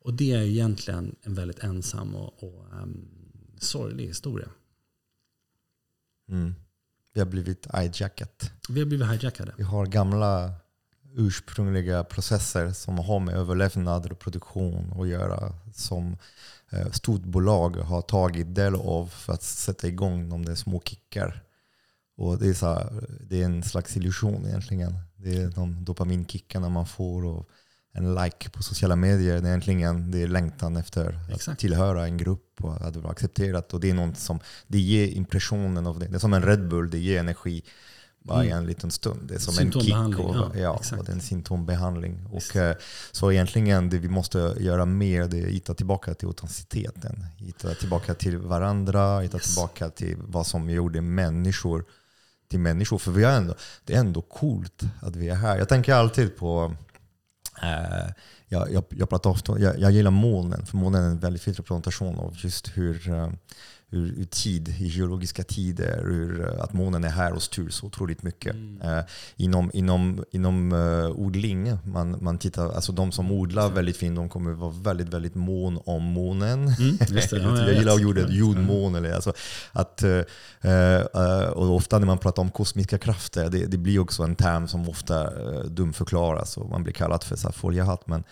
[0.00, 3.08] Och det är egentligen en väldigt ensam och, och um,
[3.58, 4.48] sorglig historia.
[6.28, 6.54] Mm.
[7.14, 8.50] Vi har blivit hijackat.
[8.68, 9.54] Vi har blivit hijackade.
[9.56, 10.52] Vi har gamla
[11.16, 15.52] ursprungliga processer som har med överlevnad och produktion att göra.
[15.74, 16.16] Som
[16.70, 21.42] eh, stort bolag har tagit del av för att sätta igång de där små kickar.
[22.16, 24.94] Och det, är så här, det är en slags illusion egentligen.
[25.16, 27.24] Det är de dopaminkickarna man får.
[27.24, 27.48] Och
[27.98, 29.40] en like på sociala medier.
[29.40, 31.48] Det är egentligen det är längtan efter Exakt.
[31.48, 33.74] att tillhöra en grupp och att vara accepterat.
[33.74, 36.06] Och det är något som det ger impressionen av det.
[36.06, 37.62] Det är som en Red Bull, det ger energi
[38.22, 38.58] bara mm.
[38.58, 39.28] en liten stund.
[39.28, 42.26] Det är som en kick och, ja, ja, och det är en symptombehandling.
[42.32, 42.76] Och, eh,
[43.12, 47.26] så egentligen det vi måste göra mer det är att hitta tillbaka till autenticiteten.
[47.36, 49.46] Hitta tillbaka till varandra, hitta yes.
[49.46, 51.84] tillbaka till vad som gjorde människor
[52.48, 52.98] till människor.
[52.98, 55.58] För vi är ändå, det är ändå coolt att vi är här.
[55.58, 56.74] Jag tänker alltid på
[57.62, 58.12] Eh,
[58.48, 61.54] jag, jag, jag, pratar ofta, jag, jag gillar molnen, för molnen är en väldigt fin
[61.54, 63.30] representation av just hur, eh,
[63.90, 67.86] ur, ur tid, i geologiska tider, ur eh, att månen är här och styr så
[67.86, 68.54] otroligt mycket.
[68.54, 68.80] Mm.
[68.82, 69.04] Eh,
[69.36, 74.28] inom inom, inom uh, odling, man, man tittar, alltså de som odlar väldigt fint, de
[74.28, 76.68] kommer vara väldigt, väldigt mån om månen.
[76.68, 78.94] Mm, det, ja, jag, gillar ordet jordmån.
[78.94, 79.32] Eller, alltså,
[79.72, 80.22] att, uh,
[80.70, 84.68] uh, och ofta när man pratar om kosmiska krafter, det, det blir också en term
[84.68, 85.30] som ofta
[85.64, 88.06] dumförklaras och man blir kallad för foliehatt.
[88.06, 88.24] Men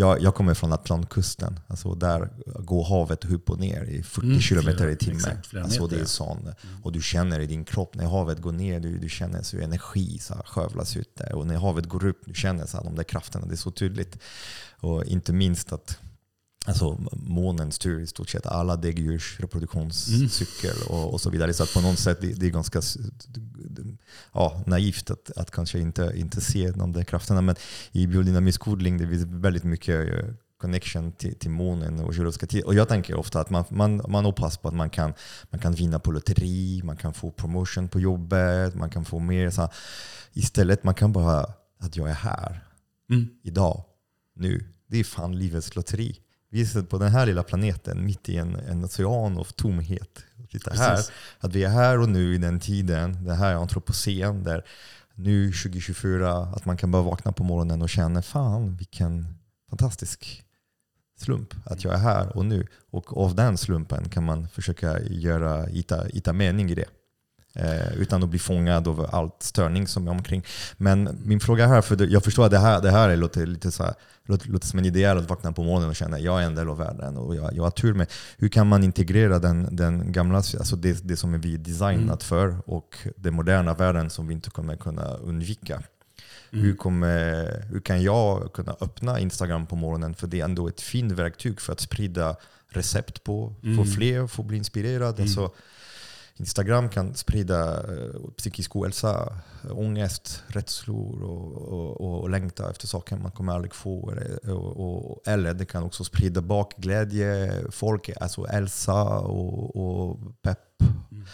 [0.00, 1.60] jag, jag kommer från Atlantkusten.
[1.66, 2.28] Alltså där
[2.58, 5.38] går havet upp och ner i 40 mm, kilometer i timmen.
[5.62, 6.38] Alltså det är sån.
[6.38, 6.54] Mm.
[6.82, 10.18] Och du känner i din kropp, när havet går ner, du, du känner hur energi
[10.18, 11.34] så här, skövlas ut där.
[11.34, 13.46] Och när havet går upp, du känner så här, de där krafterna.
[13.46, 14.18] Det är så tydligt.
[14.80, 15.98] Och inte minst att
[16.66, 20.88] Alltså månen styr i stort sett alla däggdjurs reproduktionscykel mm.
[20.88, 21.54] och, och, så vidare.
[21.54, 22.82] Så att på något sätt det, det är ganska
[24.32, 27.40] ja, naivt att, att kanske inte, inte se de där krafterna.
[27.40, 27.56] Men
[27.92, 30.30] i biodynamisk odling det finns väldigt mycket eh,
[30.60, 32.66] connection till, till månen och geologiska tider.
[32.66, 35.14] Och jag tänker ofta att man, man, man hoppas på att man kan,
[35.50, 39.50] man kan vinna på lotteri, man kan få promotion på jobbet, man kan få mer.
[39.50, 39.68] Så
[40.32, 41.46] istället man kan bara,
[41.78, 42.64] att jag är här,
[43.10, 43.28] mm.
[43.42, 43.84] idag,
[44.34, 44.64] nu.
[44.86, 46.20] Det är fan livets lotteri.
[46.50, 50.18] Vi sitter på den här lilla planeten mitt i en, en ocean av tomhet.
[50.50, 51.00] Titta här,
[51.38, 54.64] att vi är här och nu i den tiden, det här är antropocen, där
[55.14, 59.26] nu 2024, att man kan bara vakna på morgonen och känna fan vilken
[59.70, 60.44] fantastisk
[61.18, 62.66] slump att jag är här och nu.
[62.90, 66.88] Och av den slumpen kan man försöka göra, hitta, hitta mening i det.
[67.54, 70.44] Eh, utan att bli fångad av allt störning som är omkring.
[70.76, 73.82] Men min fråga här, för jag förstår att det här, det här låter lite så
[73.82, 73.94] här,
[74.24, 76.54] låter, låter som en ideal att vakna på morgonen och känna att jag är en
[76.54, 78.06] del av världen och jag, jag har tur med.
[78.38, 82.18] Hur kan man integrera den, den gamla, alltså det, det som vi är designat mm.
[82.18, 85.82] för och den moderna världen som vi inte kommer kunna undvika?
[86.52, 86.64] Mm.
[86.64, 90.14] Hur, kommer, hur kan jag kunna öppna Instagram på morgonen?
[90.14, 92.36] För det är ändå ett fint verktyg för att sprida
[92.68, 93.76] recept på, mm.
[93.76, 95.22] få fler att få bli inspirerade.
[95.22, 95.22] Mm.
[95.22, 95.50] Alltså,
[96.40, 99.38] Instagram kan sprida eh, psykisk ohälsa,
[99.70, 104.14] ångest, rädslor och, och, och, och längta efter saker man kommer aldrig få.
[104.52, 110.58] Och, eller det kan också sprida bakglädje, folk, alltså hälsa och, pepp.
[111.10, 111.24] Mm.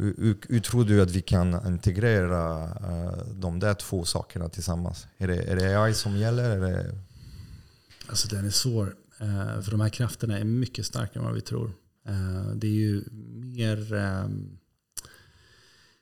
[0.00, 2.68] Hur, hur, tror du att vi kan integrera
[3.34, 5.06] de där två sakerna tillsammans?
[5.18, 6.50] Är det, är det AI som gäller?
[6.50, 6.98] Är det...
[8.08, 8.94] Alltså den är svår.
[9.62, 11.72] För de här krafterna är mycket starkare än vad vi tror.
[12.10, 13.04] Eh, det är ju
[13.54, 13.92] mer...
[13.92, 14.58] Ehm,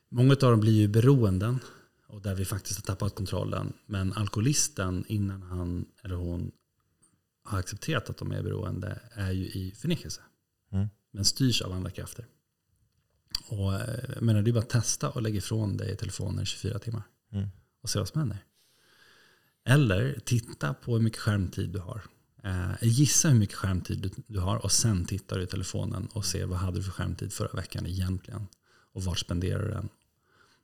[0.09, 1.59] många av dem blir ju beroenden
[2.07, 3.73] och där vi faktiskt har tappat kontrollen.
[3.85, 6.51] Men alkoholisten innan han eller hon
[7.43, 10.21] har accepterat att de är beroende är ju i förnekelse.
[10.71, 10.87] Mm.
[11.11, 12.25] Men styrs av andra krafter.
[13.47, 16.79] Och, eh, jag menar, det är bara att testa och lägga ifrån dig telefonen 24
[16.79, 17.03] timmar.
[17.31, 17.47] Mm.
[17.81, 18.45] Och se vad som händer.
[19.65, 22.01] Eller titta på hur mycket skärmtid du har.
[22.43, 26.25] Eh, gissa hur mycket skärmtid du, du, har och sen tittar du i telefonen och
[26.25, 28.47] ser vad hade du för skärmtid förra veckan egentligen.
[28.93, 29.89] Och vart spenderar du den?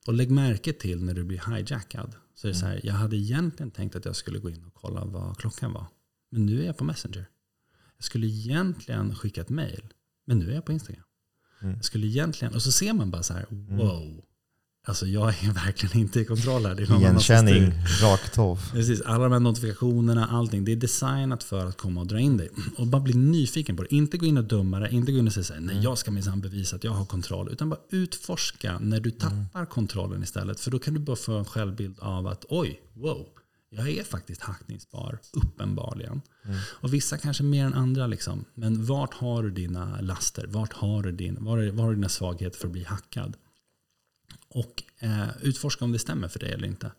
[0.08, 2.16] Och lägg märke till när du blir hijackad.
[2.36, 4.74] Så är det så här, jag hade egentligen tänkt att jag skulle gå in och
[4.74, 5.86] kolla vad klockan var.
[6.30, 7.26] Men nu är jag på Messenger.
[7.98, 9.94] Jag skulle egentligen skicka ett mail.
[10.26, 11.04] Men nu är jag på Instagram.
[11.62, 11.76] Mm.
[11.76, 13.78] Jag skulle egentligen, och så ser man bara så här, mm.
[13.78, 14.25] wow.
[14.86, 16.76] Alltså jag är verkligen inte i kontroll här.
[16.76, 18.72] Det är någon Igenkänning, rakt av.
[18.72, 20.66] Precis, alla de här notifikationerna, allting.
[20.66, 22.50] Det är designat för att komma och dra in dig.
[22.78, 23.96] Och bara bli nyfiken på det.
[23.96, 25.98] Inte gå in och döma det, inte gå in och säga så här, nej jag
[25.98, 27.50] ska minsann bevisa att jag har kontroll.
[27.52, 29.66] Utan bara utforska när du tappar mm.
[29.66, 30.60] kontrollen istället.
[30.60, 33.28] För då kan du bara få en självbild av att oj, wow,
[33.70, 36.22] jag är faktiskt hackningsbar, uppenbarligen.
[36.46, 36.58] Mm.
[36.68, 38.08] Och vissa kanske mer än andra.
[38.08, 38.46] Liksom.
[38.54, 40.48] Men vart har du dina laster?
[40.48, 43.38] Vart har du, din, var, är, var har du dina svagheter för att bli hackad?
[44.56, 46.92] Och eh, utforska om det stämmer för dig eller inte.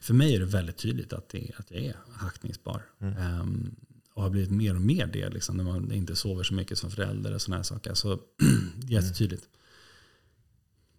[0.00, 2.82] För mig är det väldigt tydligt att, det, att jag är hackningsbar.
[3.00, 3.40] Mm.
[3.40, 3.76] Um,
[4.14, 6.90] och har blivit mer och mer det liksom, när man inte sover så mycket som
[6.90, 7.94] förälder och sådana här saker.
[7.94, 8.20] Så
[8.88, 9.42] jättetydligt.
[9.42, 9.58] Mm.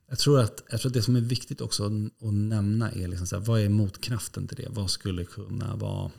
[0.08, 3.28] Jag tror, att, jag tror att det som är viktigt också att nämna är liksom
[3.28, 4.68] så här, vad är motkraften till det?
[4.70, 6.12] Vad skulle kunna vara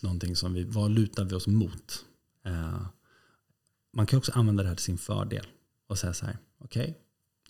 [0.00, 2.04] någonting som vi, vad lutar vi oss mot?
[2.46, 2.86] Uh,
[3.92, 5.46] man kan också använda det här till sin fördel
[5.86, 6.94] och säga så här, okej, okay,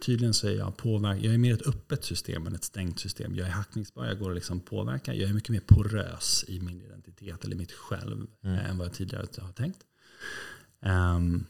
[0.03, 1.25] Tydligen så är jag påverkad.
[1.25, 3.37] Jag är mer ett öppet system än ett stängt system.
[3.37, 5.15] Jag är hackningsbar, jag går att liksom påverka.
[5.15, 8.59] Jag är mycket mer porös i min identitet eller mitt själv mm.
[8.59, 9.79] än vad jag tidigare har tänkt.
[10.81, 11.47] Um,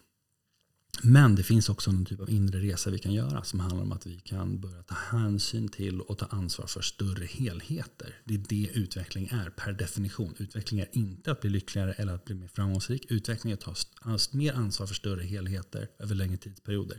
[1.02, 3.92] men det finns också någon typ av inre resa vi kan göra som handlar om
[3.92, 8.14] att vi kan börja ta hänsyn till och ta ansvar för större helheter.
[8.24, 10.34] Det är det utveckling är per definition.
[10.38, 13.06] Utveckling är inte att bli lyckligare eller att bli mer framgångsrik.
[13.08, 16.98] Utveckling är att ta mer ansvar för större helheter över längre tidsperioder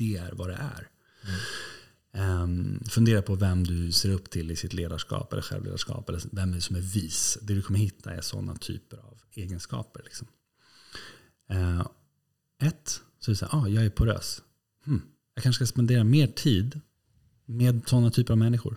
[0.00, 0.88] det är vad det är.
[2.12, 2.42] Mm.
[2.42, 6.08] Um, fundera på vem du ser upp till i sitt ledarskap eller självledarskap.
[6.08, 7.38] Eller vem som är vis.
[7.42, 10.02] Det du kommer hitta är sådana typer av egenskaper.
[10.04, 10.26] Liksom.
[11.52, 11.86] Uh,
[12.62, 14.42] ett, så är det så här, ah, jag är porös.
[14.84, 15.02] Hmm.
[15.34, 16.80] Jag kanske ska spendera mer tid
[17.44, 18.76] med sådana typer av människor.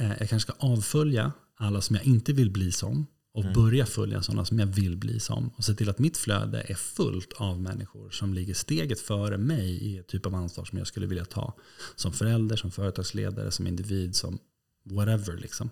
[0.00, 3.54] Uh, jag kanske ska avfölja alla som jag inte vill bli som och mm.
[3.54, 5.50] börja följa sådana som jag vill bli som.
[5.56, 9.70] Och se till att mitt flöde är fullt av människor som ligger steget före mig
[9.70, 11.54] i ett typ av ansvar som jag skulle vilja ta.
[11.96, 14.38] Som förälder, som företagsledare, som individ, som
[14.84, 15.36] whatever.
[15.36, 15.70] Liksom.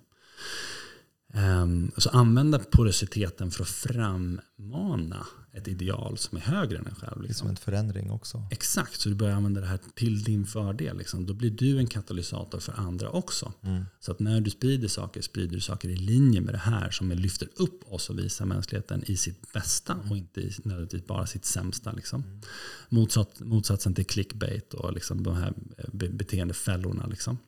[1.33, 7.23] Um, så använda porositeten för att frammana ett ideal som är högre än en själv.
[7.23, 7.27] Liksom.
[7.27, 8.47] Det är som en förändring också.
[8.51, 10.99] Exakt, så du börjar använda det här till din fördel.
[10.99, 11.27] Liksom.
[11.27, 13.53] Då blir du en katalysator för andra också.
[13.63, 13.85] Mm.
[14.01, 17.11] Så att när du sprider saker, sprider du saker i linje med det här som
[17.11, 21.45] lyfter upp oss och visar mänskligheten i sitt bästa och inte i, nödvändigtvis bara sitt
[21.45, 21.93] sämsta.
[21.93, 22.23] Liksom.
[22.23, 22.41] Mm.
[22.89, 25.55] Motsats, motsatsen till clickbait och liksom de här
[25.93, 27.07] beteendefällorna.
[27.07, 27.39] Liksom.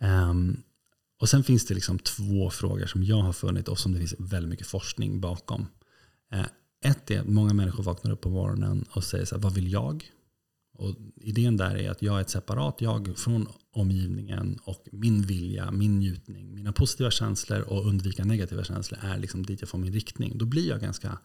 [0.00, 0.62] Um,
[1.20, 4.14] och sen finns det liksom två frågor som jag har funnit och som det finns
[4.18, 5.66] väldigt mycket forskning bakom.
[6.32, 6.46] Eh,
[6.84, 9.72] ett är att många människor vaknar upp på morgonen och säger så här, vad vill
[9.72, 10.10] jag?
[10.74, 15.70] Och idén där är att jag är ett separat jag från omgivningen och min vilja,
[15.70, 19.92] min njutning, mina positiva känslor och undvika negativa känslor är liksom dit jag får min
[19.92, 20.38] riktning.
[20.38, 21.18] Då blir jag ganska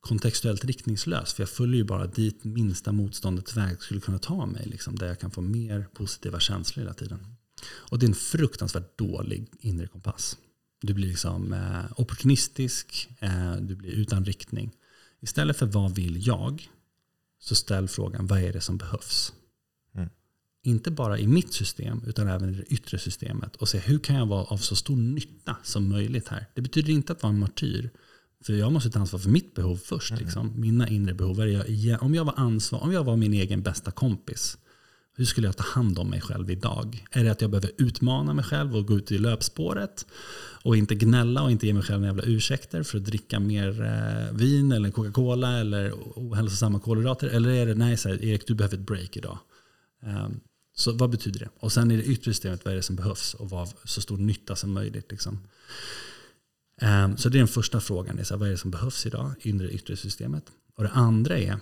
[0.00, 1.34] kontextuellt riktningslös.
[1.34, 4.66] För jag följer ju bara dit minsta motståndets väg skulle kunna ta mig.
[4.66, 7.35] Liksom, där jag kan få mer positiva känslor hela tiden.
[7.66, 10.36] Och det är en fruktansvärt dålig inre kompass.
[10.80, 14.72] Du blir liksom eh, opportunistisk, eh, du blir utan riktning.
[15.20, 16.68] Istället för vad vill jag?
[17.38, 19.32] Så ställ frågan, vad är det som behövs?
[19.94, 20.08] Mm.
[20.62, 23.56] Inte bara i mitt system, utan även i det yttre systemet.
[23.56, 26.46] Och se hur kan jag vara av så stor nytta som möjligt här?
[26.54, 27.90] Det betyder inte att vara en martyr.
[28.44, 30.10] För jag måste ta ansvar för mitt behov först.
[30.10, 30.24] Mm.
[30.24, 30.60] Liksom.
[30.60, 31.40] Mina inre behov.
[32.00, 34.58] om jag var ansvar, om jag var min egen bästa kompis
[35.16, 37.04] hur skulle jag ta hand om mig själv idag?
[37.10, 40.06] Är det att jag behöver utmana mig själv och gå ut i löpspåret
[40.62, 43.82] och inte gnälla och inte ge mig själv några jävla ursäkter för att dricka mer
[43.82, 47.28] eh, vin eller Coca-Cola eller ohälsosamma kolhydrater?
[47.28, 49.38] Eller är det nej, så här, Erik du behöver ett break idag.
[50.02, 50.40] Um,
[50.74, 51.48] så vad betyder det?
[51.60, 54.18] Och sen i det yttre systemet, vad är det som behövs och vad så stor
[54.18, 55.10] nytta som möjligt?
[55.10, 55.38] Liksom.
[56.82, 59.06] Um, så det är den första frågan, är så här, vad är det som behövs
[59.06, 59.32] idag?
[59.40, 60.44] Inre yttre systemet.
[60.76, 61.58] Och det andra är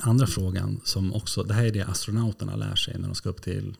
[0.00, 3.42] andra frågan som också, det här är det astronauterna lär sig när de ska upp
[3.42, 3.76] till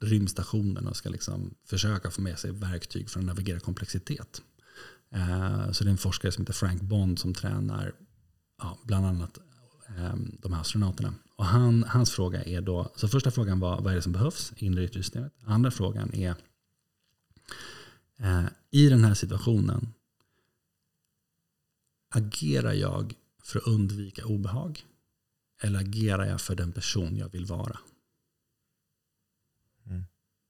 [0.00, 4.42] rymdstationen och ska liksom försöka få med sig verktyg för att navigera komplexitet.
[5.10, 7.94] Eh, så det är en forskare som heter Frank Bond som tränar
[8.58, 9.38] ja, bland annat
[9.98, 11.14] ehm, de här astronauterna.
[11.36, 14.52] Och han, hans fråga är då, så första frågan var vad är det som behövs
[14.56, 15.32] i inre systemet?
[15.44, 16.34] Andra frågan är
[18.18, 19.94] eh, i den här situationen
[22.10, 24.84] agerar jag för att undvika obehag?
[25.64, 27.78] Eller agerar jag för den person jag vill vara?
[29.86, 30.04] Mm.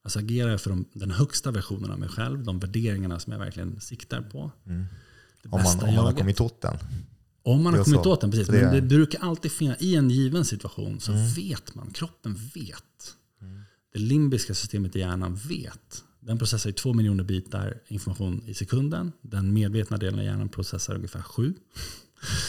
[0.05, 3.41] Alltså agerar jag för de, den högsta versionen av mig själv, de värderingarna som jag
[3.41, 4.51] verkligen siktar på.
[4.67, 4.85] Mm.
[5.51, 6.77] Om, man, om man har kommit åt den.
[7.43, 8.47] Om man har kommit åt den, precis.
[8.47, 11.29] Det Men det brukar alltid finnas, i en given situation så mm.
[11.29, 13.15] vet man, kroppen vet.
[13.41, 13.63] Mm.
[13.93, 16.05] Det limbiska systemet i hjärnan vet.
[16.21, 19.13] Den processar i två miljoner bitar information i sekunden.
[19.23, 21.55] Den medvetna delen av hjärnan processar ungefär sju.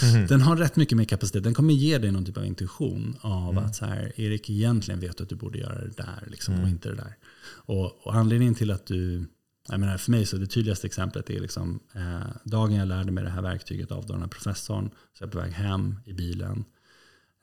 [0.04, 0.28] Mm.
[0.28, 1.44] Den har rätt mycket mer kapacitet.
[1.44, 3.66] Den kommer ge dig någon typ av intuition av mm.
[3.66, 6.72] att så här, Erik egentligen vet att du borde göra det där liksom, och mm.
[6.72, 7.18] inte det där.
[7.48, 9.26] Och, och, anledningen till att du,
[9.68, 13.24] jag menar för mig så det tydligaste exemplet är liksom, eh, dagen jag lärde mig
[13.24, 16.66] det här verktyget av den här professorn, så jag är på väg hem i bilen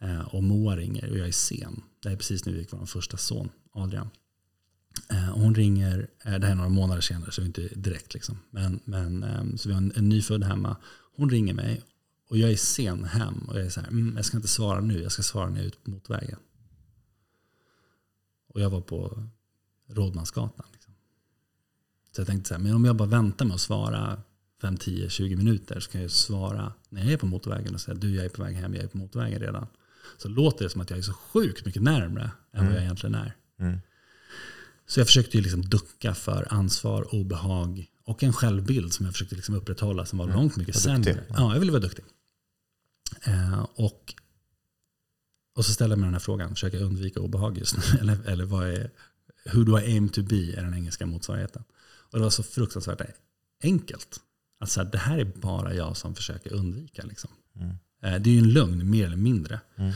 [0.03, 1.83] eh, och Moa ringer och jag är sen.
[2.03, 4.11] Det är precis när vi fick vår första son, Adrian.
[5.11, 8.15] Eh, hon ringer, eh, det här är några månader senare så inte direkt.
[8.15, 8.39] Liksom.
[8.51, 10.77] Men, men, ehm, så vi har en, en nyfödd hemma.
[11.17, 11.83] Hon ringer mig
[12.33, 13.35] och jag är sen hem.
[13.49, 15.57] Och jag är så här, mm, jag ska inte svara nu, jag ska svara när
[15.57, 16.39] jag är ute mot vägen.
[18.49, 19.27] Och jag var på
[19.89, 20.67] Rådmansgatan.
[20.73, 20.95] Liksom.
[22.13, 24.23] Så jag tänkte så här, men om jag bara väntar med att svara
[24.61, 27.95] 5, 10, 20 minuter så kan jag svara när jag är på motorvägen och säga
[27.95, 29.67] du jag är på väg hem, jag är på motorvägen redan.
[30.19, 32.67] Så låter det som att jag är så sjukt mycket närmre än mm.
[32.67, 33.37] vad jag egentligen är.
[33.61, 33.79] Mm.
[34.87, 39.35] Så jag försökte ju liksom ducka för ansvar, obehag och en självbild som jag försökte
[39.35, 40.37] liksom upprätthålla som var mm.
[40.37, 41.25] långt mycket sämre.
[41.29, 42.05] Ja, jag ville vara duktig.
[43.23, 44.15] Eh, och,
[45.57, 47.99] och så ställer jag mig den här frågan, försöker jag undvika obehag just nu?
[48.01, 48.91] Eller, eller vad är,
[49.53, 51.65] who do I aim to be är den engelska motsvarigheten.
[51.83, 53.01] Och det var så fruktansvärt
[53.63, 54.21] enkelt.
[54.61, 57.03] Alltså, det här är bara jag som försöker undvika.
[57.03, 57.31] Liksom.
[57.57, 57.69] Mm.
[58.03, 59.61] Eh, det är ju en lögn, mer eller mindre.
[59.77, 59.93] Mm.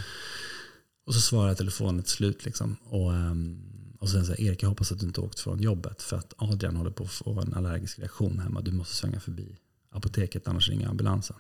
[1.07, 2.45] Och så svarar telefonen till slut.
[2.45, 2.77] Liksom.
[2.85, 3.63] Och, um,
[4.01, 6.77] och sen säger Erik, jag hoppas att du inte åkt från jobbet för att Adrian
[6.77, 8.61] håller på att få en allergisk reaktion hemma.
[8.61, 9.57] Du måste svänga förbi
[9.91, 11.37] apoteket annars ringer ambulansen.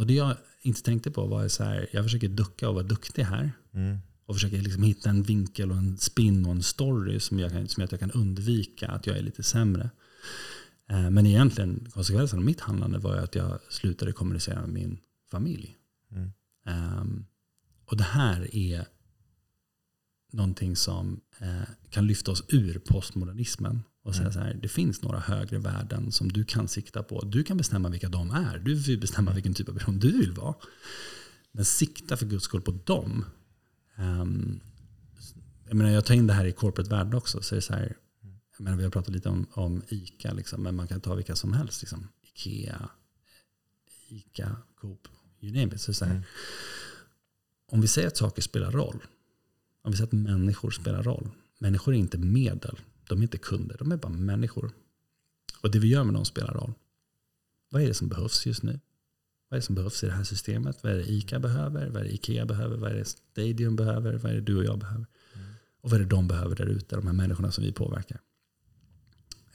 [0.00, 3.22] Och det jag inte tänkte på var så här, jag försöker ducka och vara duktig
[3.22, 3.52] här.
[3.74, 3.98] Mm.
[4.26, 7.68] Och försöker liksom hitta en vinkel och en spin och en story som, jag kan,
[7.68, 9.90] som jag kan undvika att jag är lite sämre.
[10.90, 14.98] Eh, men egentligen konsekvensen av mitt handlande var att jag slutade kommunicera med min
[15.30, 15.76] familj.
[16.10, 16.30] Mm.
[17.00, 17.26] Um,
[17.84, 18.86] och det här är
[20.32, 23.82] någonting som eh, kan lyfta oss ur postmodernismen.
[24.02, 24.32] Och säga mm.
[24.32, 27.20] så här, det finns några högre värden som du kan sikta på.
[27.20, 28.58] Du kan bestämma vilka de är.
[28.58, 29.34] Du får bestämma mm.
[29.34, 30.54] vilken typ av person du vill vara.
[31.52, 33.24] Men sikta för guds skull på dem.
[33.96, 34.60] Um,
[35.66, 37.42] jag, menar, jag tar in det här i corporate-världen också.
[37.42, 37.96] Så är så här,
[38.56, 41.36] jag menar, vi har pratat lite om, om ICA, liksom, men man kan ta vilka
[41.36, 41.82] som helst.
[41.82, 42.08] Liksom.
[42.22, 42.88] Ikea,
[44.08, 45.08] ICA, Coop,
[45.40, 45.80] you name it.
[45.80, 46.24] Så, så här, mm.
[47.66, 49.02] Om vi säger att saker spelar roll
[49.82, 51.30] om vi säger att människor spelar roll.
[51.58, 52.80] Människor är inte medel.
[53.10, 53.76] De är inte kunder.
[53.78, 54.72] De är bara människor.
[55.60, 56.72] Och det vi gör med dem spelar roll.
[57.70, 58.80] Vad är det som behövs just nu?
[59.48, 60.82] Vad är det som behövs i det här systemet?
[60.82, 61.88] Vad är det ICA behöver?
[61.88, 62.76] Vad är det Ikea behöver?
[62.76, 64.14] Vad är det Stadium behöver?
[64.14, 65.06] Vad är det du och jag behöver?
[65.34, 65.46] Mm.
[65.80, 66.96] Och vad är det de behöver där ute?
[66.96, 68.20] De här människorna som vi påverkar.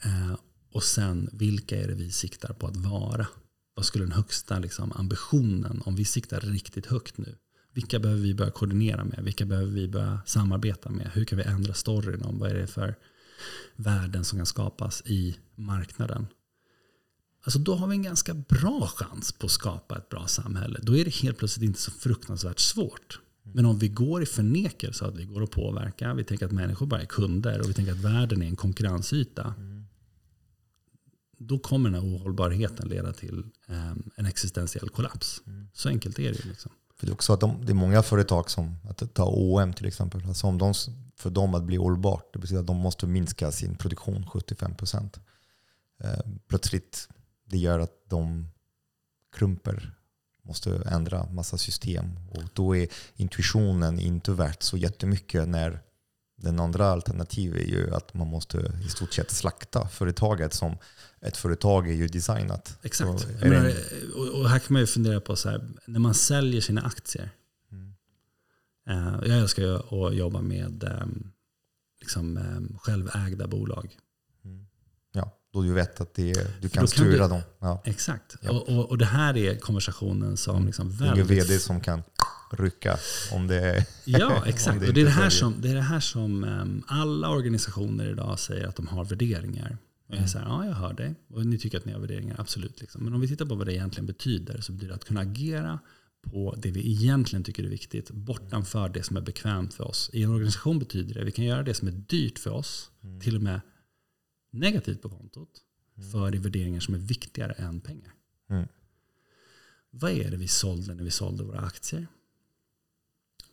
[0.04, 0.36] Eh,
[0.72, 3.26] och sen, vilka är det vi siktar på att vara?
[3.74, 7.36] Vad skulle den högsta liksom, ambitionen, om vi siktar riktigt högt nu,
[7.72, 9.24] vilka behöver vi börja koordinera med?
[9.24, 11.10] Vilka behöver vi börja samarbeta med?
[11.12, 12.94] Hur kan vi ändra storyn om vad är det för
[13.76, 16.26] värden som kan skapas i marknaden?
[17.44, 20.78] Alltså då har vi en ganska bra chans på att skapa ett bra samhälle.
[20.82, 23.20] Då är det helt plötsligt inte så fruktansvärt svårt.
[23.42, 26.86] Men om vi går i förnekelse att vi går att påverka, vi tänker att människor
[26.86, 29.54] bara är kunder och vi tänker att världen är en konkurrensyta.
[31.38, 35.42] Då kommer den här ohållbarheten leda till eh, en existentiell kollaps.
[35.72, 36.44] Så enkelt är det.
[36.44, 36.72] Liksom.
[36.96, 39.86] För det är också att de, det är många företag som, att ta OM till
[39.86, 40.74] exempel, alltså om de,
[41.16, 45.18] för dem att bli hållbart, det betyder att de måste minska sin produktion 75%.
[46.00, 46.10] Eh,
[46.48, 47.08] plötsligt,
[47.44, 48.48] det gör att de
[49.36, 49.92] krymper,
[50.42, 52.18] måste ändra massa system.
[52.30, 55.82] Och då är intuitionen inte värt så jättemycket när
[56.36, 60.76] den andra alternativet är ju att man måste i stort sett slakta företaget som
[61.26, 62.78] ett företag är ju designat.
[62.82, 63.26] Exakt.
[63.42, 63.72] Menar,
[64.34, 67.30] och här kan man ju fundera på så här, när man säljer sina aktier.
[67.72, 67.94] Mm.
[69.26, 71.32] Jag älskar ju att jobba med um,
[72.00, 73.96] liksom, um, självägda bolag.
[74.44, 74.66] Mm.
[75.12, 77.40] Ja, då du vet att det, du kan styra du, dem.
[77.58, 77.82] Ja.
[77.84, 78.36] Exakt.
[78.40, 78.50] Ja.
[78.50, 80.66] Och, och, och, det här är konversationen som mm.
[80.66, 81.14] liksom väldigt...
[81.14, 82.02] Ingen vd som kan
[82.50, 82.98] rycka
[83.32, 83.84] om det är...
[84.04, 84.80] Ja, exakt.
[84.80, 88.10] det, och det, är det, här som, det är det här som um, alla organisationer
[88.10, 89.78] idag säger att de har värderingar.
[90.06, 91.14] Och jag säger, ja jag hör dig.
[91.28, 92.80] Och ni tycker att ni har värderingar, absolut.
[92.80, 93.04] Liksom.
[93.04, 95.78] Men om vi tittar på vad det egentligen betyder så betyder det att kunna agera
[96.20, 100.10] på det vi egentligen tycker är viktigt bortanför det som är bekvämt för oss.
[100.12, 102.90] I en organisation betyder det att vi kan göra det som är dyrt för oss,
[103.02, 103.20] mm.
[103.20, 103.60] till och med
[104.50, 105.50] negativt på kontot,
[105.96, 106.10] mm.
[106.10, 108.12] för de värderingar som är viktigare än pengar.
[108.50, 108.68] Mm.
[109.90, 112.06] Vad är det vi sålde när vi sålde våra aktier?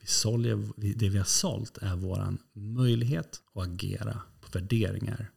[0.02, 5.32] Vi sålde, det vi har sålt är vår möjlighet att agera på värderingar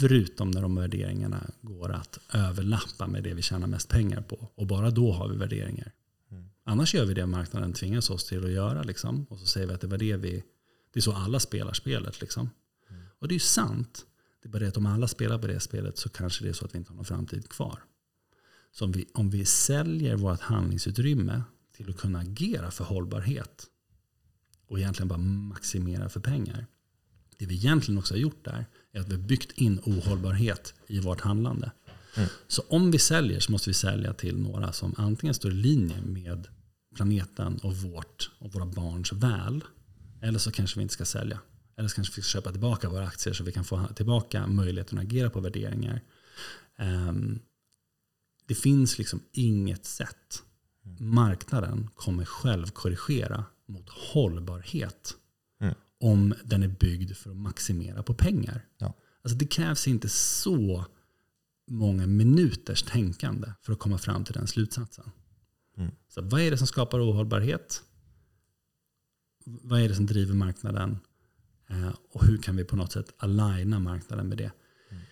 [0.00, 4.50] Förutom när de värderingarna går att överlappa med det vi tjänar mest pengar på.
[4.54, 5.92] Och bara då har vi värderingar.
[6.30, 6.44] Mm.
[6.64, 8.82] Annars gör vi det marknaden tvingas oss till att göra.
[8.82, 9.26] Liksom.
[9.30, 10.44] Och så säger vi att det var det vi...
[10.92, 12.20] Det är så alla spelar spelet.
[12.20, 12.50] Liksom.
[12.90, 13.02] Mm.
[13.18, 14.06] Och det är ju sant.
[14.42, 16.52] Det är bara det att om alla spelar på det spelet så kanske det är
[16.52, 17.78] så att vi inte har någon framtid kvar.
[18.72, 21.42] Så om vi, om vi säljer vårt handlingsutrymme
[21.76, 23.66] till att kunna agera för hållbarhet
[24.66, 26.66] och egentligen bara maximera för pengar.
[27.36, 31.00] Det vi egentligen också har gjort där är att vi har byggt in ohållbarhet i
[31.00, 31.72] vårt handlande.
[32.16, 32.28] Mm.
[32.48, 36.00] Så om vi säljer så måste vi sälja till några som antingen står i linje
[36.00, 36.48] med
[36.94, 39.64] planeten och vårt och våra barns väl.
[40.22, 41.40] Eller så kanske vi inte ska sälja.
[41.76, 44.98] Eller så kanske vi ska köpa tillbaka våra aktier så vi kan få tillbaka möjligheten
[44.98, 46.00] att agera på värderingar.
[46.78, 47.38] Um,
[48.46, 50.42] det finns liksom inget sätt.
[50.98, 55.14] Marknaden kommer själv korrigera mot hållbarhet.
[56.02, 58.66] Om den är byggd för att maximera på pengar.
[58.78, 58.94] Ja.
[59.22, 60.84] Alltså det krävs inte så
[61.70, 65.10] många minuters tänkande för att komma fram till den slutsatsen.
[65.76, 65.90] Mm.
[66.08, 67.82] Så vad är det som skapar ohållbarhet?
[69.44, 70.98] Vad är det som driver marknaden?
[71.70, 74.52] Eh, och hur kan vi på något sätt aligna marknaden med det?
[74.90, 75.02] Mm.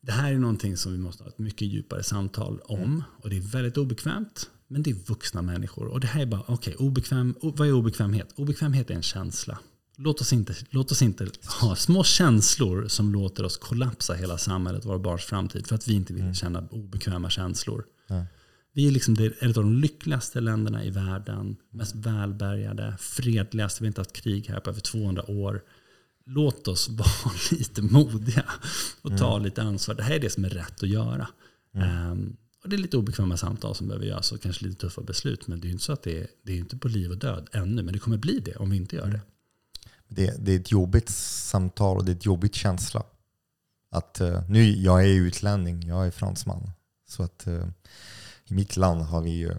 [0.00, 2.80] Det här är någonting som vi måste ha ett mycket djupare samtal om.
[2.80, 3.02] Mm.
[3.22, 4.50] Och det är väldigt obekvämt.
[4.68, 5.86] Men det är vuxna människor.
[5.86, 8.32] Och det här är bara, okej, okay, obekväm, vad är obekvämhet?
[8.36, 9.58] Obekvämhet är en känsla.
[10.00, 11.26] Låt oss, inte, låt oss inte
[11.60, 15.94] ha små känslor som låter oss kollapsa hela samhället, våra barns framtid, för att vi
[15.94, 16.34] inte vill mm.
[16.34, 17.84] känna obekväma känslor.
[18.06, 18.26] Ja.
[18.72, 23.82] Vi är liksom ett av de lyckligaste länderna i världen, mest välbärgade, fredligaste.
[23.82, 25.62] Vi har inte haft krig här på över 200 år.
[26.26, 28.44] Låt oss vara lite modiga
[29.02, 29.44] och ta mm.
[29.44, 29.94] lite ansvar.
[29.94, 31.28] Det här är det som är rätt att göra.
[31.74, 32.10] Mm.
[32.10, 35.46] Um, och det är lite obekväma samtal som behöver göras och kanske lite tuffa beslut.
[35.46, 37.18] Men det är ju inte så att det är, det är inte på liv och
[37.18, 37.82] död ännu.
[37.82, 39.20] Men det kommer bli det om vi inte gör det.
[40.08, 43.02] Det, det är ett jobbigt samtal och det är ett jobbigt känsla.
[43.90, 46.70] Att, uh, nu, jag är utlänning, jag är fransman.
[47.08, 47.64] Så att uh,
[48.44, 49.54] i mitt land har vi ju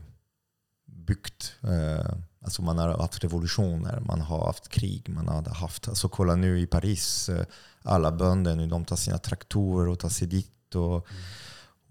[0.86, 6.10] byggt, uh, alltså man har haft revolutioner, man har haft krig, man har haft, alltså
[6.10, 7.30] kolla nu i Paris,
[7.82, 10.76] alla bönder nu, de tar sina traktorer och tar sig dit.
[10.76, 11.22] Och, mm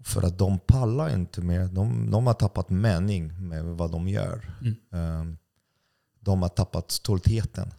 [0.03, 4.51] för att de pallar inte med, de, de har tappat mening med vad de gör.
[4.91, 5.37] Mm.
[6.19, 7.71] De har tappat stoltheten.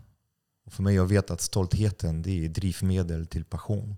[0.71, 3.97] Och för mig, jag vet att stoltheten det är drivmedel till passion.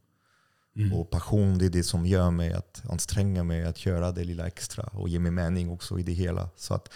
[0.76, 0.92] Mm.
[0.92, 4.46] Och passion det är det som gör mig att anstränga mig att göra det lilla
[4.46, 6.48] extra och ge mig mening också i det hela.
[6.56, 6.88] Så att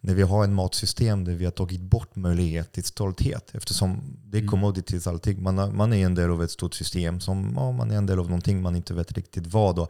[0.00, 4.36] när vi har en matsystem där vi har tagit bort möjlighet till stolthet eftersom det
[4.36, 4.50] är mm.
[4.50, 5.42] commodities allting.
[5.42, 7.20] Man, man är en del av ett stort system.
[7.20, 9.76] som ja, Man är en del av någonting man inte vet riktigt vad.
[9.76, 9.88] Då.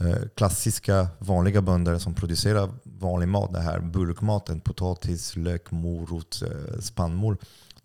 [0.00, 6.80] Eh, klassiska vanliga bönder som producerar vanlig mat, det här bulkmaten, potatis, lök, morot, eh,
[6.80, 7.36] spannmål.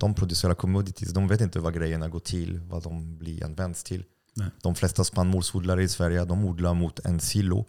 [0.04, 1.14] De producerar commodities.
[1.14, 4.04] De vet inte vad grejerna går till, vad de blir används till.
[4.34, 4.48] Nej.
[4.62, 7.66] De flesta spannmålsodlare i Sverige de odlar mot en silo.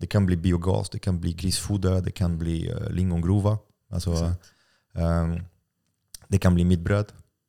[0.00, 3.58] Det kan bli biogas, det kan bli grisfoder, det kan bli uh, lingongrova.
[3.90, 4.34] Alltså,
[4.92, 5.40] um,
[6.28, 7.06] det kan bli mittbröd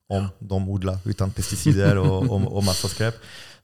[0.07, 0.29] om ja.
[0.39, 3.15] de odlar utan pesticider och, och, och massa skräp.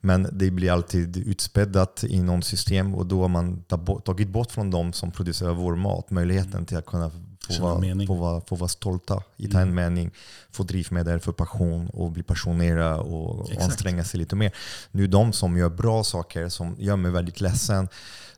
[0.01, 3.63] Men det blir alltid utspäddat i någon system och då har man
[4.05, 7.11] tagit bort från de som producerar vår mat möjligheten till att kunna
[7.47, 9.57] få vara, få vara, få vara stolta i mm.
[9.57, 10.11] en mening,
[10.51, 13.63] få drivmedel för passion och bli passionerad och Exakt.
[13.63, 14.55] anstränga sig lite mer.
[14.91, 17.87] Nu de som gör bra saker, som gör mig väldigt ledsen,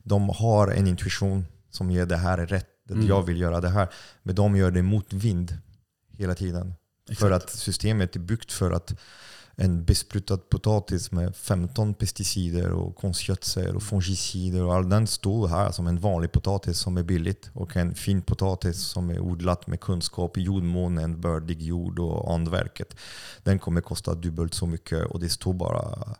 [0.03, 3.07] de har en intuition som ger det här är rätt, mm.
[3.07, 3.88] jag vill göra det här.
[4.23, 5.57] Men de gör det mot vind
[6.17, 6.73] hela tiden.
[7.09, 7.19] Exakt.
[7.19, 8.93] För att systemet är byggt för att
[9.55, 15.71] en besprutad potatis med 15 pesticider och konstgödsel och fungicider och all den står här
[15.71, 19.80] som en vanlig potatis som är billigt och en fin potatis som är odlat med
[19.80, 22.95] kunskap i jordmånen, bördig jord och andverket.
[23.43, 26.15] Den kommer kosta dubbelt så mycket och det står bara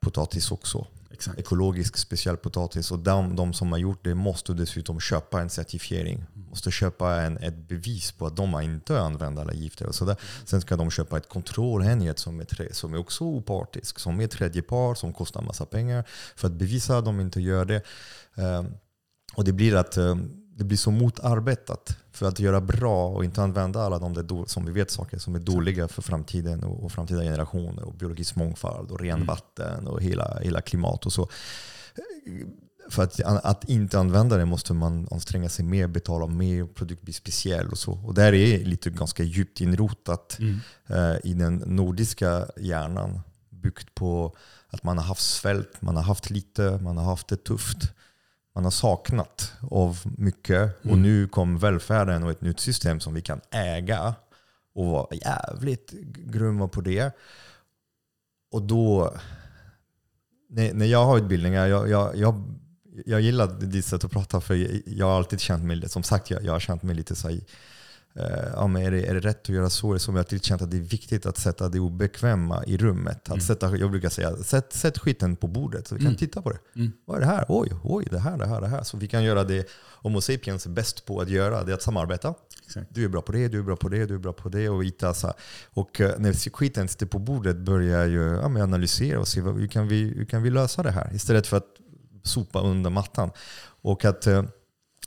[0.00, 0.86] potatis också.
[1.18, 1.38] Exakt.
[1.38, 2.90] ekologisk specialpotatis.
[2.90, 6.24] Och de, de, som har gjort det måste dessutom köpa en certifiering.
[6.34, 9.86] Måste köpa en, ett bevis på att de inte använt alla gifter.
[9.86, 10.16] Och sådär.
[10.44, 13.98] Sen ska de köpa ett kontrollenhet som är, som är också opartisk.
[13.98, 16.04] Som är tredje par, som kostar massa pengar.
[16.36, 17.82] För att bevisa att de inte gör det.
[18.34, 18.74] Um,
[19.34, 23.42] och det blir att um, det blir så motarbetat för att göra bra och inte
[23.42, 26.92] använda alla de där som vi vet saker som är dåliga för framtiden och, och
[26.92, 29.28] framtida generationer och biologisk mångfald och ren
[29.58, 29.86] mm.
[29.86, 31.28] och hela, hela klimat och så.
[32.90, 37.14] För att, att inte använda det måste man anstränga sig mer, betala mer, produkt blir
[37.14, 37.92] speciell och så.
[37.92, 40.60] Och där är lite ganska djupt inrotat mm.
[40.86, 43.20] eh, i den nordiska hjärnan.
[43.50, 44.36] Byggt på
[44.68, 47.92] att man har haft svält, man har haft lite, man har haft det tufft
[48.58, 50.84] man har saknat av mycket.
[50.84, 50.92] Mm.
[50.92, 54.14] Och nu kom välfärden och ett nytt system som vi kan äga
[54.74, 57.12] och vara jävligt grymma på det.
[58.52, 59.14] Och då,
[60.48, 62.42] när, jag har utbildningar, jag, jag, jag,
[63.06, 66.44] jag gillar ditt sätt att prata för jag har alltid känt mig, som sagt, jag,
[66.44, 67.38] jag har känt mig lite så
[68.54, 69.98] ja, men är, det, är det rätt att göra så?
[69.98, 73.16] Som jag alltid känt att det är viktigt att sätta det obekväma i rummet.
[73.22, 73.40] Att Mm.
[73.40, 76.16] sätta, jag brukar säga, sätt, sätt skiten på bordet så vi kan Mm.
[76.18, 76.58] titta på det.
[76.76, 76.92] Mm.
[77.04, 77.44] Vad är det här?
[77.48, 78.82] Oj, oj, det här, det här, det här.
[78.82, 79.68] Så vi kan göra det
[80.02, 82.34] Homo sapiens är bäst på att göra, det är att samarbeta.
[82.66, 82.86] Exakt.
[82.94, 84.68] Du är bra på det, du är bra på det, du är bra på det.
[84.68, 85.32] Och, hitta, så
[85.74, 89.40] och eh, när skiten sitter på bordet börjar jag ju, ja, men analysera och se
[89.40, 91.14] vad, hur, kan vi, hur kan vi lösa det här?
[91.14, 91.66] Istället för att
[92.22, 93.30] sopa under mattan.
[93.82, 94.42] Och att eh,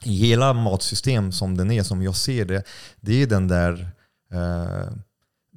[0.03, 2.63] hela matsystem som den är, som jag ser det,
[3.01, 3.89] det är den där
[4.31, 4.91] eh,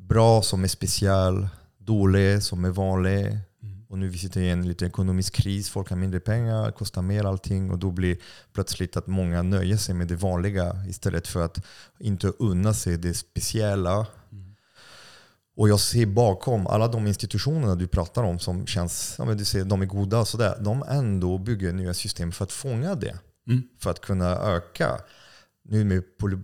[0.09, 1.49] bra som är speciell,
[1.79, 3.27] dålig som är vanlig.
[3.63, 3.87] Mm.
[3.89, 7.25] Och nu vi sitter i en lite ekonomisk kris, folk har mindre pengar, kostar mer
[7.25, 8.17] allting och då blir
[8.53, 11.67] plötsligt att många nöjer sig med det vanliga istället för att
[11.99, 14.07] inte unna sig det speciella.
[14.33, 14.55] Mm.
[15.57, 19.45] Och jag ser bakom alla de institutionerna du pratar om som känns, ja men du
[19.45, 20.57] ser, de är goda och sådär.
[20.61, 23.19] De ändå bygger nya system för att fånga det.
[23.49, 23.63] Mm.
[23.79, 25.01] För att kunna öka.
[25.63, 26.03] Nu med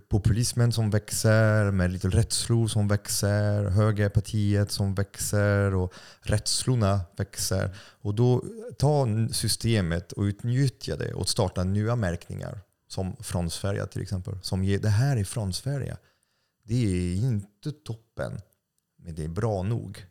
[0.09, 7.75] populismen som växer, med lite rädslor som växer, högerpartiet som växer och rädslorna växer.
[8.01, 8.43] Och då
[8.77, 12.59] ta systemet och utnyttja det och starta nya märkningar.
[12.87, 14.39] Som från Sverige till exempel.
[14.41, 15.97] Som ger, det här är från Sverige.
[16.63, 18.41] Det är inte toppen,
[18.97, 20.05] men det är bra nog.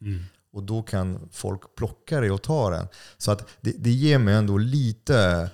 [0.00, 0.22] Mm.
[0.52, 2.88] Och då kan folk plocka det och ta den.
[3.18, 5.50] Så att det, det ger mig ändå lite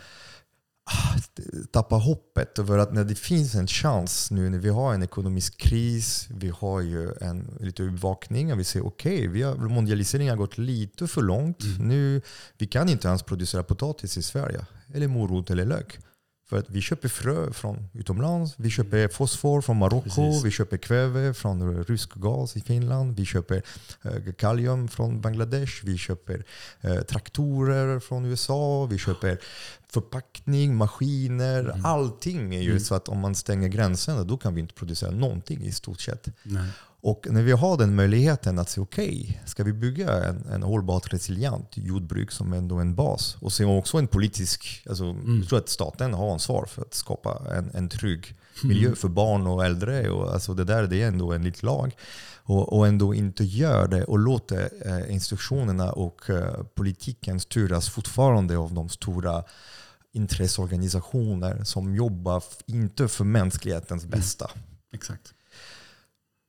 [1.70, 5.56] tappa hoppet över att när det finns en chans nu när vi har en ekonomisk
[5.56, 10.58] kris, vi har ju en lite uppvakning och vi ser okej, okay, mondialiseringen har gått
[10.58, 11.62] lite för långt.
[11.62, 11.88] Mm.
[11.88, 12.22] Nu,
[12.58, 15.98] vi kan inte ens producera potatis i Sverige, eller morot eller lök.
[16.50, 21.34] För att vi köper frö från utomlands, vi köper fosfor från Marocko, vi köper kväve
[21.34, 23.62] från rysk gas i Finland, vi köper
[24.02, 26.44] eh, kalium från Bangladesh, vi köper
[26.80, 29.38] eh, traktorer från USA, vi köper
[29.92, 31.84] förpackning, maskiner, Mm.
[31.84, 32.80] allting är ju Mm.
[32.80, 36.28] så att om man stänger gränserna då kan vi inte producera någonting i stort sett.
[36.42, 36.68] Nej.
[37.02, 40.62] Och när vi har den möjligheten att säga okej, okay, ska vi bygga en, en
[40.62, 45.38] hållbart resilient jordbruk som ändå är en bas och sen också en politisk, alltså, Mm.
[45.38, 48.96] jag tror att staten har ansvar för att skapa en, en trygg miljö Mm.
[48.96, 50.10] för barn och äldre.
[50.10, 51.96] Och alltså det där det är ändå en liten lag.
[52.42, 58.56] Och, och ändå inte gör det och låter eh, instruktionerna och eh, politiken styras fortfarande
[58.58, 59.44] av de stora
[60.12, 64.18] intresseorganisationer som jobbar inte för mänsklighetens Mm.
[64.18, 64.50] bästa.
[64.94, 65.34] Exakt.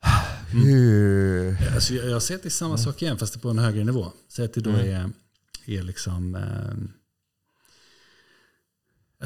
[0.51, 1.73] Hur...
[1.75, 4.11] Alltså jag, jag ser att det är samma sak igen fast på en högre nivå.
[4.29, 4.87] Säg att det då Mm.
[4.87, 5.09] är,
[5.79, 6.35] är liksom...
[6.35, 6.73] Eh,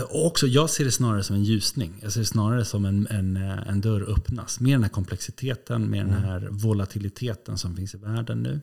[0.04, 1.94] och också, jag ser det snarare som en ljusning.
[2.02, 4.60] Jag ser det snarare som en, en, eh, en dörr öppnas.
[4.60, 6.24] Med den här komplexiteten, med den Mm.
[6.24, 8.62] här volatiliteten som finns i världen nu.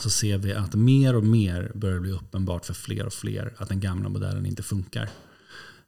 [0.00, 3.68] Så ser vi att mer och mer börjar bli uppenbart för fler och fler att
[3.68, 5.10] den gamla modellen inte funkar.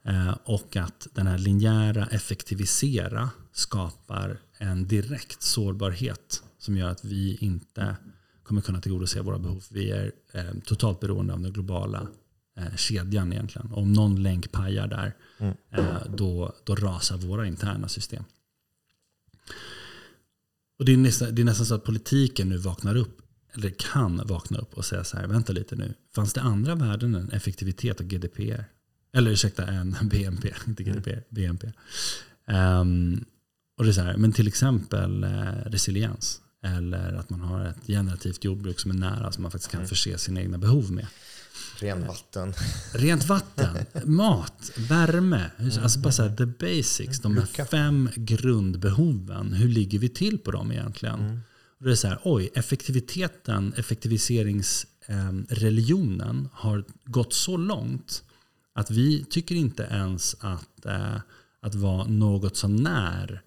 [0.05, 7.37] Eh, och att den här linjära effektivisera skapar en direkt sårbarhet som gör att vi
[7.41, 7.97] inte
[8.43, 9.65] kommer kunna tillgodose våra behov.
[9.71, 12.09] Vi är eh, totalt beroende av den globala
[12.57, 13.73] eh, kedjan egentligen.
[13.73, 15.55] Om någon länk pajar där, Mm.
[15.71, 18.25] eh, då, då rasar våra interna system.
[20.79, 23.23] Och det är, nästan, det är nästan så att politiken nu vaknar upp,
[23.55, 27.15] eller kan vakna upp och säga så här, vänta lite nu, fanns det andra värden
[27.15, 28.65] än effektivitet och GDPR?
[29.13, 31.73] Eller ursäkta, en BNP, inte GDPR, BNP.
[32.47, 33.25] Ehm,
[33.83, 35.31] och det är så här, men till exempel eh,
[35.67, 36.41] resiliens.
[36.65, 39.89] Eller att man har ett generativt jordbruk som är nära som man faktiskt kan Mm.
[39.89, 41.07] förse sina egna behov med.
[41.81, 42.55] Ren vatten.
[42.93, 45.51] Rent vatten, mat, värme.
[45.83, 47.21] Alltså bara så här, the basics.
[47.21, 49.53] De här fem grundbehoven.
[49.53, 51.21] Hur ligger vi till på dem egentligen?
[51.21, 51.41] Mm.
[51.79, 58.23] Och det är så här, oj, effektiviteten, effektiviseringsreligionen har gått så långt
[58.75, 61.17] att vi tycker inte ens att, eh,
[61.63, 63.39] att vara något så när eh,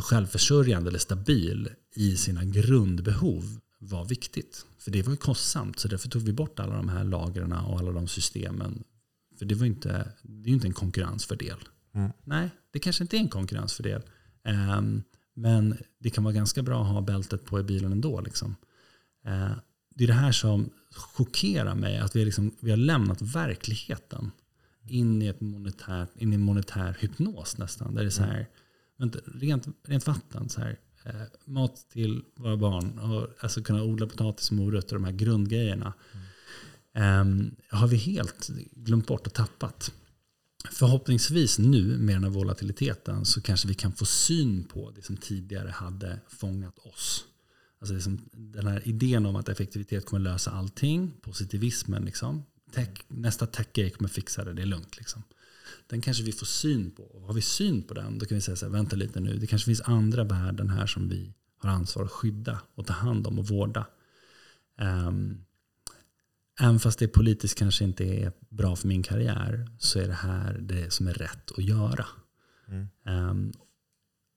[0.00, 4.66] självförsörjande eller stabil i sina grundbehov var viktigt.
[4.78, 7.78] För det var ju kostsamt, så därför tog vi bort alla de här lagren och
[7.78, 8.84] alla de systemen.
[9.38, 11.58] För det, var inte, det är ju inte en konkurrensfördel.
[11.94, 12.12] Mm.
[12.24, 14.02] Nej, det kanske inte är en konkurrensfördel.
[14.44, 15.02] Ehm,
[15.34, 18.20] men det kan vara ganska bra att ha bältet på i bilen ändå.
[18.20, 18.56] Liksom.
[19.26, 19.50] Eh,
[19.94, 24.30] det är det här som chockerar mig, att vi, liksom, vi har lämnat verkligheten
[24.88, 27.94] in i, ett monetärt, in i en monetär hypnos nästan.
[27.94, 28.46] Där det är så här,
[29.34, 34.50] rent, rent vatten, så här, eh, mat till våra barn, och, alltså kunna odla potatis,
[34.50, 35.94] och morötter de här grundgrejerna.
[36.94, 39.92] Ehm, har vi helt glömt bort och tappat.
[40.70, 45.16] Förhoppningsvis nu med den här volatiliteten så kanske vi kan få syn på det som
[45.16, 47.24] tidigare hade fångat oss.
[47.78, 52.44] Alltså liksom den här idén om att effektivitet kommer lösa allting, positivismen liksom.
[52.72, 55.22] Tech, nästa tech-grej kommer fixa det, det är lugnt liksom
[55.86, 57.22] den kanske vi får syn på.
[57.26, 59.46] Har vi syn på den, då kan vi säga så här, vänta lite nu, det
[59.46, 63.38] kanske finns andra värden här som vi har ansvar att skydda och ta hand om
[63.38, 63.86] och vårda.
[64.80, 65.44] Um,
[66.60, 70.58] även fast det politiskt kanske inte är bra för min karriär så är det här
[70.58, 72.06] det som är rätt att göra.
[72.68, 72.88] Mm.
[73.04, 73.52] Um,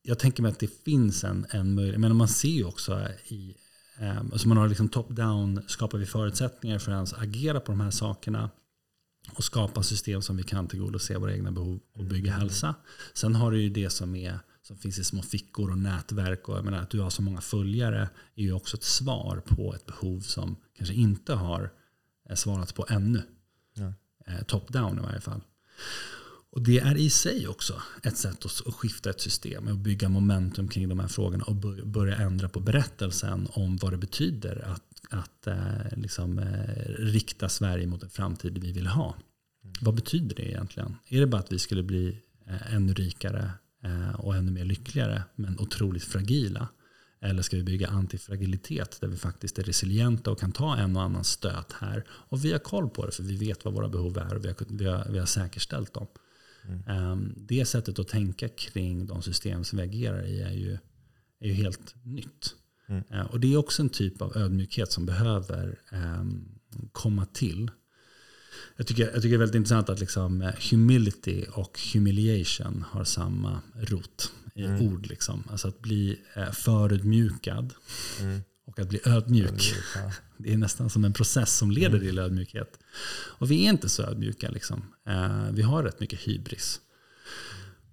[0.01, 3.56] jag tänker mig att det finns en, en möjlighet, men man ser ju också i
[3.99, 7.81] um, alltså man har liksom top-down, skapar vi förutsättningar för att ens agera på de
[7.81, 8.49] här sakerna
[9.34, 12.76] och skapa system som vi kan tillgodose våra egna behov och bygga hälsa.
[13.14, 16.49] Sen har du ju det som, är, som finns i små fickor och nätverk.
[16.49, 19.76] Och jag menar, att du har så många följare är ju också ett svar på
[19.76, 21.72] ett behov som kanske inte har
[22.30, 23.22] eh, svarats på ännu.
[23.73, 23.93] Ja.
[24.27, 25.41] Eh, top-down i varje fall.
[26.51, 30.68] Och det är i sig också ett sätt att skifta ett system och bygga momentum
[30.68, 31.56] kring de här frågorna och
[31.88, 37.88] börja ändra på berättelsen om vad det betyder att, att eh, liksom, eh, rikta Sverige
[37.88, 39.15] mot en framtid vi vill ha.
[39.64, 39.76] Mm.
[39.81, 40.95] Vad betyder det egentligen?
[41.07, 43.52] Är det bara att vi skulle bli eh, ännu rikare
[44.18, 46.68] och ännu mer lyckligare men otroligt fragila?
[47.22, 51.02] Eller ska vi bygga antifragilitet där vi faktiskt är resilienta och kan ta en och
[51.02, 54.18] annan stöt här och vi har koll på det för vi vet vad våra behov
[54.18, 56.07] är och vi har, vi har, vi har säkerställt dem.
[56.88, 57.34] Mm.
[57.38, 60.77] Det sättet att tänka kring de system som vi agerar i är ju,
[61.40, 62.56] är ju helt nytt.
[62.90, 63.03] Mm.
[63.10, 66.60] Ehm, och det är också en typ av ödmjukhet som behöver um,
[66.91, 67.72] komma till.
[68.78, 73.03] Jag tycker, jag tycker det är väldigt intressant att liksom eh, humility och humiliation har
[73.03, 74.82] samma rot i mm.
[74.82, 75.07] ord.
[75.07, 75.44] Liksom.
[75.52, 77.74] Alltså att bli eh, förödmjukad
[78.20, 79.76] mm och att bli ödmjuk.
[80.38, 82.02] Det är nästan som en process som leder mm.
[82.02, 82.80] till ödmjukhet.
[83.11, 84.49] Och vi är inte så ödmjuka.
[84.49, 84.84] Liksom.
[85.07, 86.80] Eh, vi har rätt mycket hybris.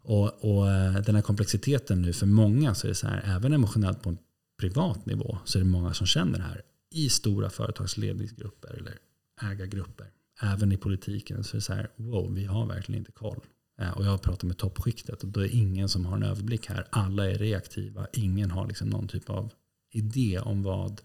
[0.03, 3.53] Och, och, eh, den här komplexiteten nu för många så är det så här, även
[3.53, 4.19] emotionellt på en
[4.61, 8.99] privat nivå så är det många som känner det här i stora företagsledningsgrupper eller
[9.43, 10.07] ägargrupper.
[10.43, 13.41] Även i politiken så är det så här, wow, vi har verkligen inte koll.
[13.79, 16.67] Eh, och jag har pratat med toppskiktet och då är ingen som har en överblick
[16.67, 16.87] här.
[16.91, 18.07] Alla är reaktiva.
[18.13, 19.53] Ingen har liksom någon typ av
[19.91, 21.01] idé om vad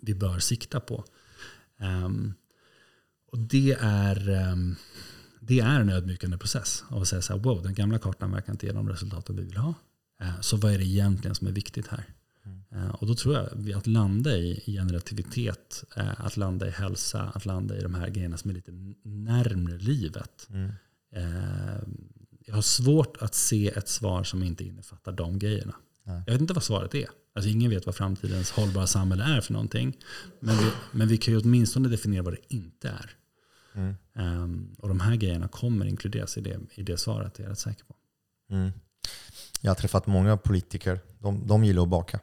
[0.00, 1.04] vi bör sikta på.
[1.80, 2.34] Um,
[3.32, 4.76] och det är, um,
[5.40, 6.84] det är en ödmjukande process.
[6.88, 9.42] Av att säga så här, wow, den gamla kartan verkar inte ge de resultaten vi
[9.42, 9.74] vill ha.
[10.22, 12.15] Uh, så vad är det egentligen som är viktigt här?
[12.72, 17.46] Uh, och då tror jag att landa i generativitet, uh, att landa i hälsa, att
[17.46, 18.72] landa i de här grejerna som är lite
[19.02, 20.48] närmre livet.
[20.50, 20.72] Mm.
[22.46, 25.74] jag har svårt att se ett svar som inte innefattar de grejerna.
[26.04, 27.06] Jag vet inte vad svaret är.
[27.34, 29.96] Alltså ingen vet vad framtidens hållbara samhälle är för någonting.
[30.40, 33.10] Men vi, men vi kan ju åtminstone definiera vad det inte är.
[33.74, 33.94] Mm.
[34.14, 37.50] Um, och de här grejerna kommer inkluderas i det, i det svaret, det är jag
[37.50, 37.94] rätt säker på.
[38.50, 38.70] Mm.
[39.60, 41.00] Jag har träffat många politiker.
[41.18, 42.20] De, de gillar att baka.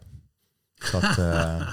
[0.91, 1.25] Så att, eh,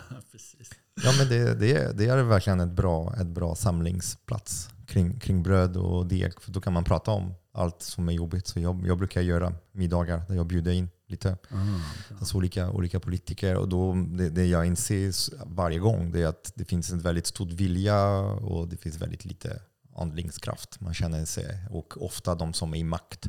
[1.04, 5.76] ja, men det, det, det, är verkligen ett bra, ett bra samlingsplats kring, kring bröd
[5.76, 6.40] och deg.
[6.40, 8.46] För då kan man prata om allt som är jobbigt.
[8.46, 11.36] Så jag, jag brukar göra middagar där jag bjuder in lite.
[11.50, 11.80] Mm.
[12.18, 13.56] Alltså olika, olika politiker.
[13.56, 15.12] Och då, det, det, jag inser
[15.54, 19.24] varje gång det är att det finns en väldigt stor vilja och det finns väldigt
[19.24, 19.60] lite
[19.96, 20.80] handlingskraft.
[20.80, 23.28] Man känner sig, och ofta de som är i makt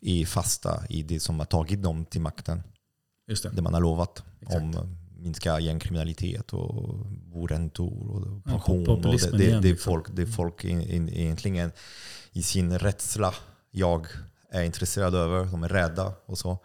[0.00, 2.62] är fasta i det som har tagit dem till makten.
[3.28, 3.50] Just det.
[3.50, 4.62] det man har lovat Exakt.
[4.62, 8.84] om minska gängkriminalitet och boräntor och pension.
[8.84, 9.92] Ja, och det, det, det, är liksom.
[9.92, 11.72] folk, det är folk in, in, egentligen
[12.32, 13.34] i sin rädsla
[13.70, 14.06] jag
[14.50, 15.44] är intresserad över.
[15.44, 16.58] De är rädda och så.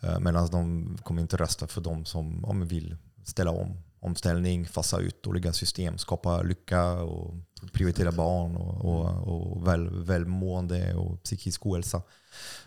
[0.00, 3.82] Eh, Medan de kommer inte rösta för de som om vill ställa om.
[4.00, 7.34] Omställning, fasa ut dåliga system, skapa lycka och
[7.72, 12.02] prioritera barn och, och, och väl, välmående och psykisk ohälsa.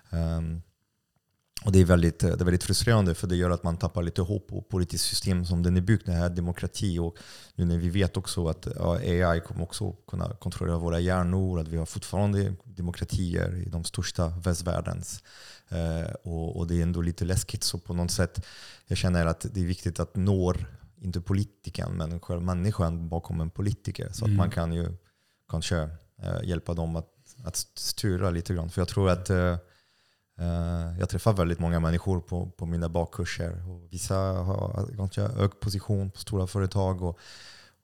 [0.10, 0.62] Um,
[1.64, 4.22] och det är, väldigt, det är väldigt frustrerande för det gör att man tappar lite
[4.22, 7.00] hopp på politiskt system som den är byggd, den här demokrati.
[7.00, 7.18] Och
[7.56, 11.78] nu när vi vet också att AI kommer också kunna kontrollera våra hjärnor, att vi
[11.78, 15.24] har fortfarande demokratier i de största västvärldens
[15.70, 17.64] Eh, och, och, det är ändå lite läskigt.
[17.64, 18.46] Så på något sätt,
[18.88, 20.54] jag känner att det är viktigt att nå,
[21.02, 24.10] inte politikern, men själva människan bakom en politiker.
[24.12, 24.36] Så mm.
[24.36, 24.88] att man kan ju
[25.50, 25.90] kanske
[26.22, 27.10] eh, hjälpa dem att,
[27.44, 28.70] att styra lite grann.
[28.70, 29.58] För jag tror att eh, eh
[30.40, 33.70] Eh, jag träffar väldigt många människor på, på mina bakkurser.
[33.70, 37.02] Och vissa har ganska hög position på stora företag.
[37.02, 37.20] Och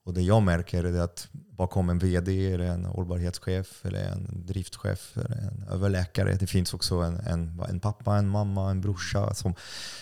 [0.03, 5.17] och det jag märker är att bakom en vd, eller en hållbarhetschef, eller en driftchef,
[5.17, 9.53] eller en överläkare, det finns också en, en, en pappa, en mamma, en brorsa som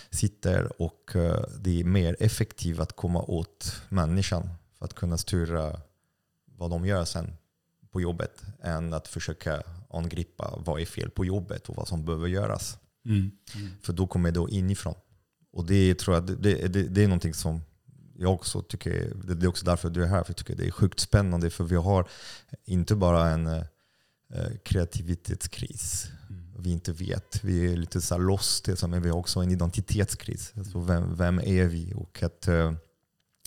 [0.09, 5.81] sitter och eh, det är mer effektivt att komma åt människan för att kunna styra
[6.45, 7.37] vad de gör sen
[7.91, 12.27] på jobbet än att försöka angripa vad är fel på jobbet och vad som behöver
[12.27, 12.77] göras.
[13.05, 13.31] Mm.
[13.55, 13.71] Mm.
[13.81, 14.95] För då kommer det inifrån.
[15.51, 17.61] Och det tror jag det, det, det är någonting som
[18.17, 20.71] jag också tycker, det är också därför du är här, för jag tycker det är
[20.71, 21.49] sjukt spännande.
[21.49, 22.07] För vi har
[22.65, 23.63] inte bara en, eh,
[24.63, 26.07] kreativitetskris.
[26.29, 26.43] Mm.
[26.57, 27.43] Vi inte vet.
[27.43, 28.69] Vi är lite så lost.
[28.87, 30.53] Men vi har också en identitetskris.
[30.57, 31.93] Alltså vem, vem är vi?
[31.95, 32.73] Och att eh,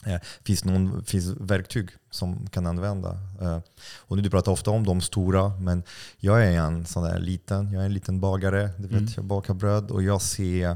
[0.07, 3.11] eh, finns någon finns verktyg som kan använda.
[3.41, 3.59] Eh,
[3.99, 5.83] och nu du pratar ofta om de stora, men
[6.19, 7.73] jag är en sån där liten.
[7.73, 8.70] Jag är en liten bagare.
[8.77, 9.12] Du vet, mm.
[9.16, 10.70] Jag bakar bröd och jag ser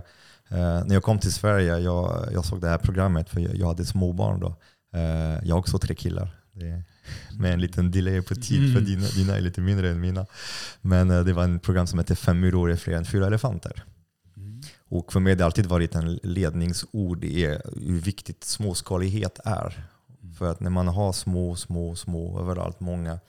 [0.48, 3.66] eh, när jag kom till Sverige, jag, jag såg det här programmet för jag, jag
[3.66, 4.57] hade småbarn då.
[4.94, 6.28] Eh, jag har också tre killar.
[6.53, 6.82] Det,
[7.39, 8.74] med en liten delay på tid, mm.
[8.74, 10.27] för dina, dina är lite mindre än mina.
[10.81, 13.85] Men eh, det var ett program som hette Fem myror är fler än fyra elefanter.
[14.90, 14.98] Mm.
[14.98, 17.46] Och för mig har det alltid varit en ledningsord i
[17.76, 19.86] hur viktigt småskalighet är.
[20.22, 20.34] Mm.
[20.34, 23.20] För att när man har små, små, små överallt, många,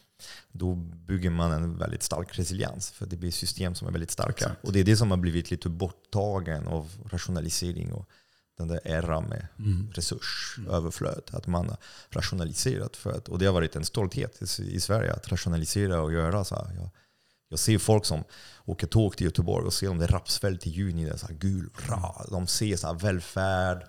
[0.51, 2.91] då bygger man en väldigt stark resiliens.
[2.91, 4.31] För det blir system som är väldigt starka.
[4.31, 4.63] Exakt.
[4.63, 8.09] Och det är det som har blivit lite borttagen av rationalisering och
[8.57, 9.91] den där eran med mm.
[9.93, 11.21] resursöverflöd.
[11.31, 11.77] Att man har
[12.09, 12.95] rationaliserat.
[12.95, 16.43] För att, och det har varit en stolthet i, i Sverige att rationalisera och göra
[16.43, 16.75] så här.
[16.75, 16.89] Jag,
[17.49, 18.23] jag ser folk som
[18.65, 21.05] åker tåg till Göteborg och ser om det är rapsfält i juni.
[21.05, 22.25] Det är så gul, ra.
[22.31, 23.83] De ser så välfärd.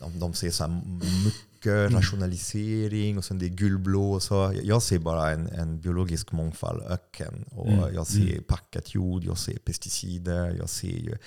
[0.00, 0.82] De, de ser så här
[1.24, 1.94] mycket mm.
[1.94, 4.20] rationalisering och sen det är gulblå.
[4.20, 7.44] Så jag ser bara en, en biologisk mångfald, öken.
[7.50, 7.94] Och mm.
[7.94, 8.42] Jag ser mm.
[8.42, 11.18] packat jord, jag ser pesticider, jag ser ju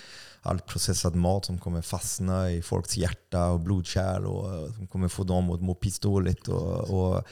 [0.42, 5.24] all processad mat som kommer fastna i folks hjärta och blodkärl och som kommer få
[5.24, 6.48] dem att må pissdåligt.
[6.48, 7.24] Och, och,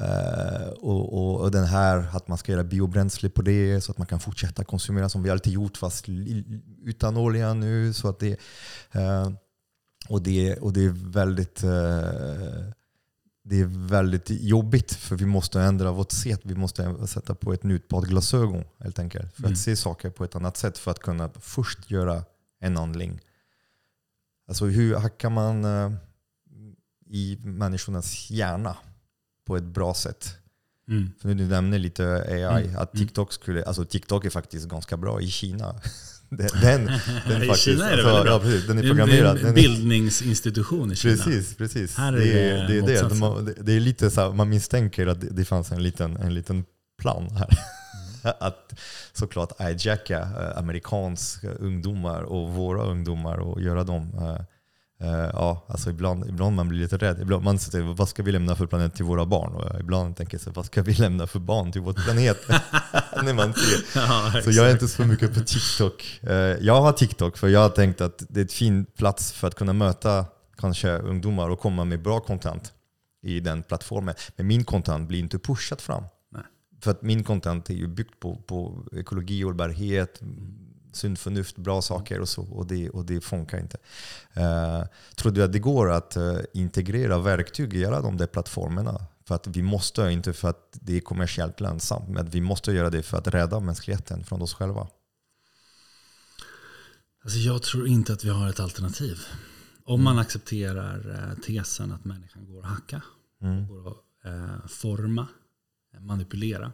[0.00, 4.06] eh, och, och, den här att man ska göra biobränsle på det så att man
[4.06, 6.08] kan fortsätta konsumera som vi alltid gjort fast
[6.84, 7.92] utan olja nu.
[7.92, 8.40] Så att det,
[8.92, 9.30] eh,
[10.08, 12.72] och, det, och det är väldigt eh,
[13.42, 16.40] det är väldigt jobbigt för vi måste ändra vårt sätt.
[16.42, 19.34] Vi måste sätta på ett nytt par glasögon helt enkelt.
[19.34, 19.52] För mm.
[19.52, 20.78] att se saker på ett annat sätt.
[20.78, 22.24] För att kunna först göra
[22.60, 23.20] en handling.
[24.48, 25.92] Alltså hur hackar man uh,
[27.06, 28.76] i människornas hjärna
[29.50, 30.36] på ett bra sätt?
[30.88, 31.12] Mm.
[31.22, 32.76] För du nämnde lite AI, mm.
[32.78, 33.06] att mm.
[33.06, 35.74] TikTok skulle, alltså TikTok är faktiskt ganska bra i Kina.
[36.28, 36.86] Den, den,
[37.28, 39.38] den I faktiskt, Kina är det alltså, ja, precis, den är programmerad.
[39.38, 41.16] En bildningsinstitution i Kina.
[41.16, 41.96] Precis, precis.
[41.96, 45.44] Här är det, det, det, det, det, det är lite så man misstänker att det,
[45.44, 46.64] fanns en liten, en liten
[47.02, 47.48] plan här.
[48.40, 48.74] att
[49.12, 54.44] såklart hijacka eh, amerikanska ungdomar och våra ungdomar och göra dem eh,
[55.32, 57.20] ja, alltså ibland, ibland man blir lite rädd.
[57.20, 59.54] Ibland man säger vad ska vi lämna för planet till våra barn?
[59.54, 62.38] Och ibland tänker jag vad ska vi lämna för barn till vår planet?
[63.24, 63.80] När man ser.
[64.00, 66.20] Ja, så jag är inte så mycket på TikTok.
[66.60, 69.54] Jag har TikTok för jag har tänkt att det är en fin plats för att
[69.54, 70.24] kunna möta
[70.56, 72.72] kanske ungdomar och komma med bra content
[73.22, 74.14] i den plattformen.
[74.36, 76.04] Men min content blir inte pushat fram.
[76.82, 80.20] För att min content är ju byggt på, på ekologi, hållbarhet,
[80.92, 82.42] sunt förnuft, bra saker och så.
[82.42, 83.78] Och det, och det funkar inte.
[84.36, 84.84] Uh,
[85.16, 89.06] tror du att det går att uh, integrera verktyg i alla de där plattformarna?
[89.24, 92.90] För att vi måste, inte för att det är kommersiellt lönsamt, men vi måste göra
[92.90, 94.88] det för att rädda mänskligheten från oss själva.
[97.24, 99.18] Alltså jag tror inte att vi har ett alternativ.
[99.84, 103.02] Om man accepterar uh, tesen att människan går att hacka,
[103.42, 103.68] mm.
[103.68, 105.26] går att forma,
[106.00, 106.72] manipulera.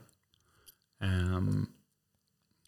[1.00, 1.66] Um,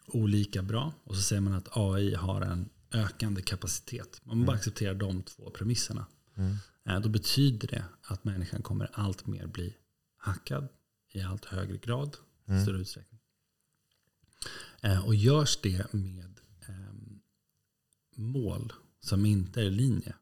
[0.09, 0.93] olika bra.
[1.05, 4.20] Och så säger man att AI har en ökande kapacitet.
[4.24, 4.59] Om man bara mm.
[4.59, 6.06] accepterar de två premisserna.
[6.36, 6.56] Mm.
[6.89, 9.76] Uh, då betyder det att människan kommer allt mer bli
[10.16, 10.68] hackad
[11.12, 12.16] i allt högre grad.
[12.48, 12.62] Mm.
[12.62, 13.20] större utsträckning.
[14.85, 17.20] Uh, och görs det med um,
[18.16, 20.14] mål som inte är i linje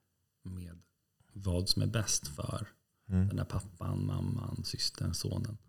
[0.42, 0.78] med
[1.32, 2.68] vad som är bäst för
[3.08, 3.28] mm.
[3.28, 5.65] den där pappan, mamman, systern, sonen eh,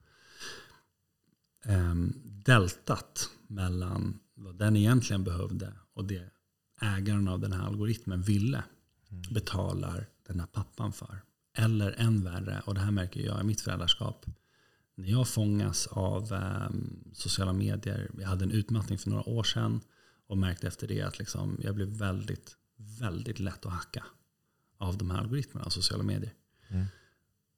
[2.23, 6.29] deltat mellan vad den egentligen behövde och det
[6.81, 8.63] ägaren av den här algoritmen ville
[9.09, 9.33] mm.
[9.33, 11.21] betalar den här pappan för.
[11.57, 14.25] Eller än värre, och det här märker jag i mitt föräldraskap.
[14.95, 16.69] När jag fångas av eh,
[17.13, 19.81] sociala medier, jag hade en utmattning för några år sedan
[20.27, 22.55] och märkte efter det att liksom, jag blev väldigt,
[22.99, 24.03] väldigt lätt att hacka
[24.77, 26.33] av de här algoritmerna av sociala medier.
[26.67, 26.85] Mm.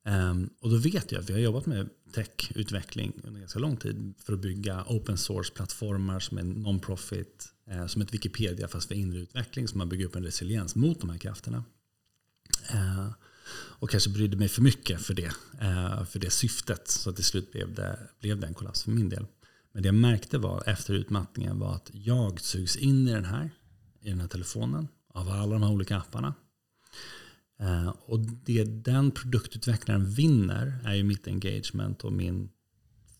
[0.05, 4.13] Um, och då vet jag, för jag har jobbat med techutveckling under ganska lång tid
[4.25, 9.19] för att bygga open source-plattformar som är non-profit, eh, som ett Wikipedia fast för inre
[9.19, 11.63] utveckling, som man bygger upp en resiliens mot de här krafterna.
[12.73, 13.11] Uh,
[13.51, 15.31] och kanske brydde mig för mycket för det,
[15.61, 16.87] uh, för det syftet.
[16.87, 19.25] Så till slut blev det, blev det en kollaps för min del.
[19.71, 23.51] Men det jag märkte var efter utmattningen var att jag sugs in i den här,
[24.01, 26.33] i den här telefonen, av alla de här olika apparna.
[27.59, 32.49] Eh, och det den produktutvecklaren vinner är ju mitt engagement och min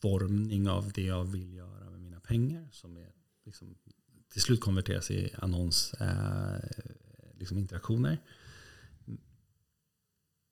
[0.01, 2.69] formning av det jag vill göra med mina pengar.
[2.71, 3.11] Som är
[3.45, 3.75] liksom,
[4.31, 6.59] till slut konverteras i annonsinteraktioner.
[7.33, 8.21] eh, liksom interaktioner.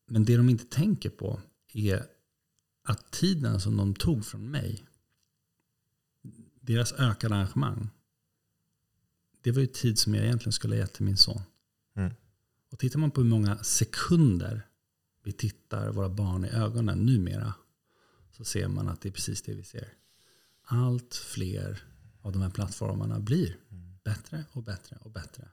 [0.07, 1.41] Men det de inte tänker på
[1.73, 2.05] är
[2.83, 4.83] att tiden som de tog från mig
[6.61, 7.89] deras ökade engagemang,
[9.41, 11.41] det var ju tid som jag egentligen skulle ha gett till min son.
[12.67, 12.73] Mm.
[12.73, 14.67] Och tittar man på hur många sekunder
[15.23, 17.53] vi tittar våra barn i ögonen numera,
[18.31, 19.93] så ser man att det är precis det vi ser.
[20.63, 21.83] Allt fler
[22.21, 23.57] av de här plattformarna blir
[24.03, 25.49] bättre och bättre och bättre.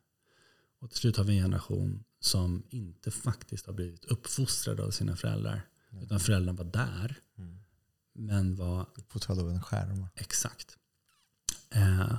[0.79, 5.17] Och till slut har vi en generation som inte faktiskt har blivit uppfostrade av sina
[5.17, 5.63] föräldrar.
[6.03, 7.59] Utan föräldrarna var där, Mm.
[8.13, 10.07] men var Fotad av en skärm.
[10.15, 10.77] Exakt.
[11.71, 12.17] Eh,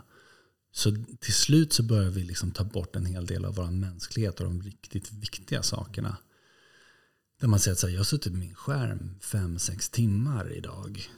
[0.76, 4.40] så till slut så börjar vi liksom ta bort en hel del av vår mänsklighet
[4.40, 6.18] och de riktigt viktiga sakerna.
[7.40, 11.10] Där man säger att jag har suttit med min skärm fem sex timmar idag.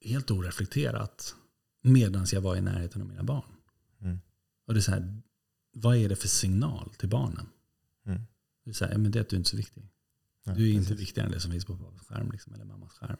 [0.00, 1.34] Helt oreflekterat.
[1.82, 3.52] Medan jag var i närheten av mina barn.
[4.00, 4.18] Mm.
[4.66, 5.20] Och det är så här,
[5.72, 7.46] vad är det för signal till barnen?
[8.06, 8.22] Mm.
[8.64, 9.88] Det är så här, men det är att du är inte så viktig.
[10.44, 11.00] Du är inte precis.
[11.00, 13.16] viktigare än det som finns på pappas skärm liksom, eller mammas skärm.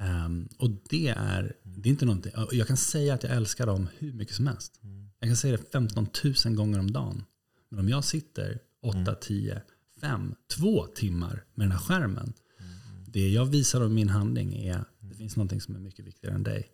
[0.00, 3.88] Ehm, och det är, det är inte någonting, jag kan säga att jag älskar dem
[3.98, 4.80] hur mycket som helst.
[4.82, 5.10] Mm.
[5.18, 6.06] Jag kan säga det 15
[6.44, 7.24] 000 gånger om dagen.
[7.68, 9.62] Men om jag sitter 8, 10,
[10.00, 12.32] 5, 2 timmar med den här skärmen.
[13.06, 16.42] Det jag visar av min handling är det finns någonting som är mycket viktigare än
[16.42, 16.68] dig.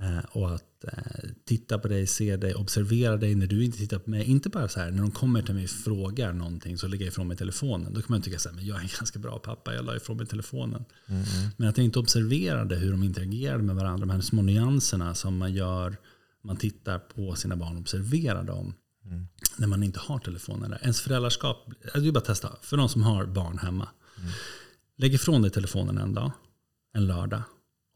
[0.00, 3.98] Eh, och att eh, titta på dig, se dig, observera dig när du inte tittar
[3.98, 4.24] på mig.
[4.24, 7.12] Inte bara så här, när de kommer till mig och frågar någonting så lägger jag
[7.12, 7.94] ifrån mig telefonen.
[7.94, 9.96] Då kan man tycka så här, men jag är en ganska bra pappa, jag la
[9.96, 10.84] ifrån mig telefonen.
[11.06, 11.24] Mm.
[11.56, 15.38] Men att jag inte observerade hur de interagerade med varandra, de här små nyanserna som
[15.38, 15.96] man gör,
[16.42, 18.74] man tittar på sina barn och observerar dem.
[19.04, 19.26] Mm.
[19.56, 20.78] När man inte har telefonen där.
[20.82, 22.56] Ens föräldraskap, alltså det är bara att testa.
[22.62, 23.88] För de som har barn hemma.
[24.96, 26.32] Lägg ifrån dig telefonen en dag,
[26.94, 27.42] en lördag.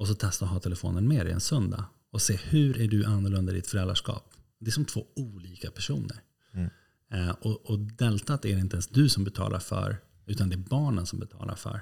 [0.00, 1.84] Och så testa att ha telefonen med dig en söndag.
[2.10, 4.34] Och se hur är du annorlunda i ditt föräldraskap.
[4.58, 6.22] Det är som två olika personer.
[6.52, 6.70] Mm.
[7.12, 10.68] Eh, och, och deltat är det inte ens du som betalar för, utan det är
[10.68, 11.80] barnen som betalar för.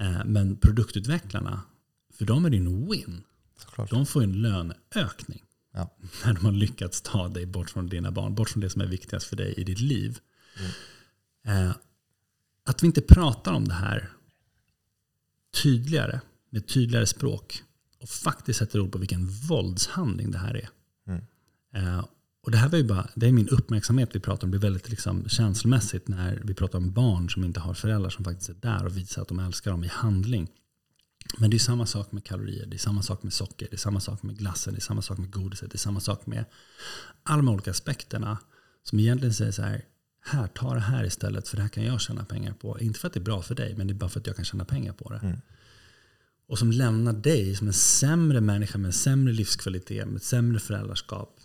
[0.00, 1.62] Eh, men produktutvecklarna,
[2.18, 3.22] för dem är det en win.
[3.58, 3.90] Såklart.
[3.90, 5.96] De får en löneökning Ja.
[6.24, 8.86] när de har lyckats ta dig bort från dina barn, bort från det som är
[8.86, 10.18] viktigast för dig i ditt liv.
[11.46, 11.72] Eh,
[12.64, 14.10] att vi inte pratar om det här
[15.62, 16.20] tydligare,
[16.50, 17.62] med tydligare språk
[18.00, 20.68] och faktiskt sätter ord på vilken våldshandling det här är.
[21.06, 21.24] Mm.
[21.74, 22.04] Eh,
[22.42, 24.50] och det här var ju bara, det är min uppmärksamhet vi pratar om.
[24.50, 28.24] Det blir väldigt liksom känslomässigt när vi pratar om barn som inte har föräldrar som
[28.24, 30.48] faktiskt är där och visar att de älskar dem i handling.
[31.38, 33.78] Men det är samma sak med kalorier, det är samma sak med socker, det är
[33.78, 36.44] samma sak med glassen, det är samma sak med godiset, det är samma sak med
[37.22, 38.38] alla de olika aspekterna
[38.82, 39.84] som egentligen säger så här,
[40.24, 42.80] här, ta det här istället för det här kan jag tjäna pengar på.
[42.80, 44.36] Inte för att det är bra för dig, men det är bara för att jag
[44.36, 45.18] kan tjäna pengar på det.
[45.18, 45.40] Mm.
[46.50, 50.58] Och som lämnar dig som en sämre människa med en sämre livskvalitet, med ett sämre
[50.60, 51.40] föräldraskap.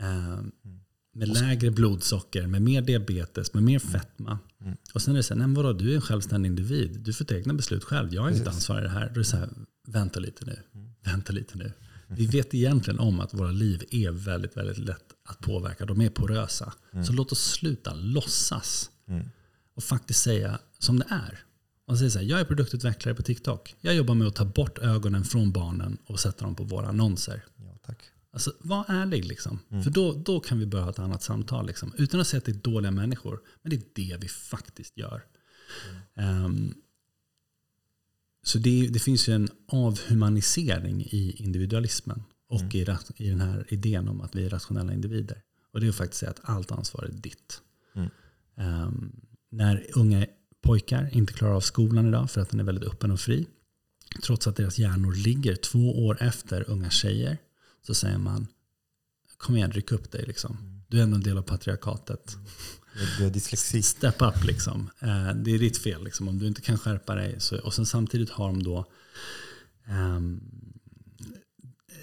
[0.00, 0.40] Eh,
[1.14, 4.38] med lägre blodsocker, med mer diabetes, med mer fetma.
[4.60, 4.76] Mm.
[4.94, 7.00] Och sen är det så här, nej vadå, du är en självständig individ.
[7.00, 8.14] Du får ta egna beslut själv.
[8.14, 8.54] Jag inget Precis.
[8.56, 9.06] ansvar i det här.
[9.06, 9.48] Då är det så här,
[9.86, 10.58] vänta lite nu.
[11.04, 11.72] Vänta lite nu.
[12.06, 15.86] Vi vet egentligen om att våra liv är väldigt, väldigt lätt att påverka.
[15.86, 16.72] De är porösa.
[17.06, 19.28] Så låt oss sluta låtsas Mm.
[19.74, 21.38] och faktiskt säga som det är.
[21.88, 23.74] Man säger så här, jag är produktutvecklare på TikTok.
[23.80, 27.44] Jag jobbar med att ta bort ögonen från barnen och sätta dem på våra annonser.
[27.56, 27.98] Ja, tack.
[28.30, 29.58] Alltså, var ärlig liksom.
[29.84, 31.66] För då, då kan vi börja ha ett annat samtal.
[31.66, 31.92] Liksom.
[31.98, 33.40] Utan att säga att det är dåliga människor.
[33.62, 35.24] Men det är det vi faktiskt gör.
[36.14, 36.74] Ehm,
[38.42, 42.22] så det, det finns ju en avhumanisering i individualismen.
[42.48, 45.42] Och i, ra- i den här idén om att vi är rationella individer.
[45.72, 47.60] Och det är att faktiskt säga att allt ansvar är ditt.
[47.94, 48.08] Mm.
[48.56, 49.12] Ehm,
[49.50, 50.26] när unga
[50.66, 53.46] pojkar inte klarar av skolan idag för att den är väldigt öppen och fri.
[54.22, 57.38] Trots att deras hjärnor ligger två år efter unga tjejer.
[57.86, 58.46] Så säger man,
[59.36, 60.24] kom igen, ryck upp dig.
[60.26, 60.82] Liksom.
[60.88, 62.36] Du är ändå en del av patriarkatet.
[63.18, 63.82] Du har dyslexi.
[63.96, 64.90] Step up liksom.
[65.00, 66.28] Eh, det är ditt fel liksom.
[66.28, 67.34] Om du inte kan skärpa dig.
[67.38, 68.86] Så, och sen samtidigt har de då
[69.86, 70.40] ehm,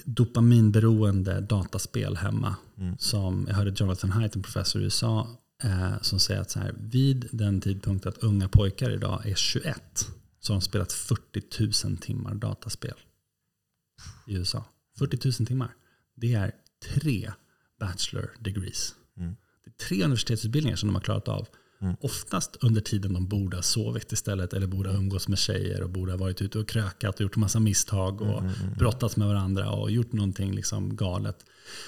[0.05, 2.55] dopaminberoende dataspel hemma.
[2.77, 2.97] Mm.
[2.97, 5.27] Som jag hörde Jonathan Haidt, en professor i USA,
[5.63, 10.07] eh, som säger att så här, vid den tidpunkt att unga pojkar idag är 21
[10.39, 12.95] så har de spelat 40 000 timmar dataspel
[14.27, 14.65] i USA.
[14.99, 15.75] 40 000 timmar.
[16.15, 16.51] Det är
[16.83, 17.31] tre
[17.79, 18.95] bachelor degrees.
[19.17, 19.35] Mm.
[19.63, 21.47] Det är tre universitetsutbildningar som de har klarat av.
[21.83, 21.95] Mm.
[22.01, 25.89] Oftast under tiden de borde ha sovit istället eller borde ha umgås med tjejer och
[25.89, 28.73] borde ha varit ute och krökat och gjort en massa misstag och Mm, mm, mm.
[28.77, 31.45] brottats med varandra och gjort någonting liksom galet.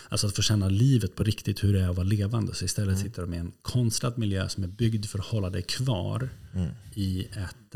[0.10, 2.54] Alltså att få känna livet på riktigt, hur det är att vara levande.
[2.56, 5.62] Så istället sitter de i en konstlad miljö som är byggd för att hålla dig
[5.62, 6.70] kvar Mm.
[6.94, 7.76] i ett,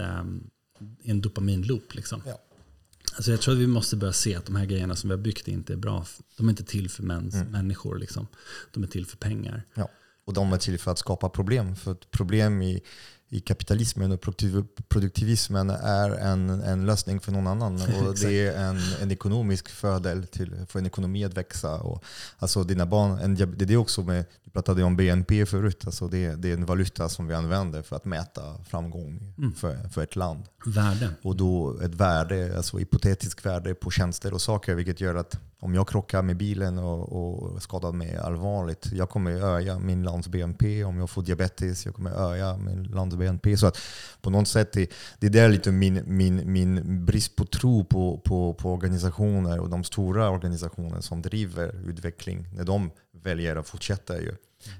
[1.03, 1.95] i en dopaminloop.
[1.95, 2.21] Liksom.
[2.25, 2.39] Ja.
[3.15, 5.21] Alltså jag tror att vi måste börja se att de här grejerna som vi har
[5.23, 6.05] byggt inte är bra.
[6.37, 7.47] De är inte till för mäns, Mm.
[7.51, 7.97] människor.
[7.99, 8.27] Liksom.
[8.73, 9.63] De är till för pengar.
[9.73, 9.89] Ja.
[10.29, 11.75] Och de är till för att skapa problem.
[11.75, 12.81] För problem i,
[13.29, 14.21] i kapitalismen och
[14.89, 17.73] produktivismen är en, en lösning för någon annan.
[18.07, 21.75] Och det är en, en ekonomisk fördel till, för en ekonomi att växa.
[21.81, 22.03] Och,
[22.37, 26.07] alltså dina barn, en, det är det också med, du pratade om BNP förut, alltså
[26.07, 29.53] det, det är en valuta som vi använder för att mäta framgång mm.
[29.53, 30.43] för, för ett land.
[30.65, 31.09] Värde.
[31.23, 35.75] Och då ett värde, alltså hypotetiskt värde på tjänster och saker, vilket gör att om
[35.75, 40.83] jag krockar med bilen och, och skadar mig allvarligt, jag kommer öka min lands BNP.
[40.83, 43.57] Om jag får diabetes, jag kommer öka min lands BNP.
[43.57, 43.77] Så att
[44.21, 44.87] på något sätt, är,
[45.19, 49.83] det är lite min, min, min brist på tro på, på, på organisationer och de
[49.83, 54.35] stora organisationer som driver utveckling, när de väljer att fortsätta ju,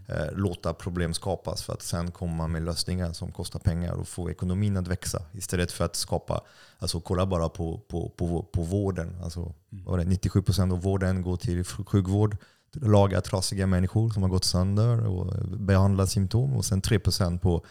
[0.07, 4.29] eh, låta problem skapas för att sen komma med lösningar som kostar pengar och få
[4.29, 5.21] ekonomin att växa.
[5.33, 6.41] Istället för att skapa,
[6.79, 9.15] alltså kolla bara på, på, på, på vården.
[9.23, 9.85] Alltså, mm.
[9.85, 12.37] 97% av vården går till sjukvård
[12.73, 17.65] laga trasiga människor som har gått sönder och behandla symptom och sen 3% på,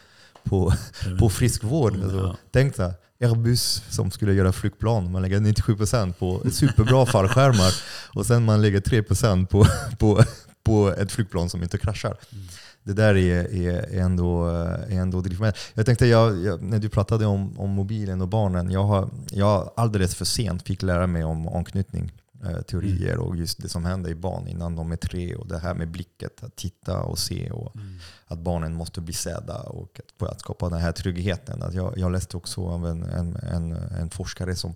[0.45, 0.73] på,
[1.19, 1.95] på friskvård.
[2.03, 2.37] Alltså, ja.
[2.51, 7.73] Tänk dig, Airbus som skulle göra flygplan, man lägger 97% på superbra fallskärmar
[8.15, 9.67] och sen man lägger 3% på,
[9.99, 10.25] på,
[10.69, 12.17] på ett flygplan som inte kraschar.
[12.33, 12.45] Mm.
[12.83, 15.55] Det där är, är, ändå, är ändå drivmedel.
[15.75, 19.73] Jag tänkte, jag, jag, när du pratade om, om mobilen och barnen, jag har, jag
[19.77, 22.13] alldeles för sent fick lära mig om anknytning
[22.45, 23.27] eh, teorier mm.
[23.27, 25.89] och just det som händer i barn innan de är tre och det här med
[25.89, 27.99] blicket, att titta och se och mm.
[28.27, 31.63] att barnen måste bli sedda och att, att skapa den här tryggheten.
[31.63, 34.75] Att jag, jag läste också av en, en, en, en forskare som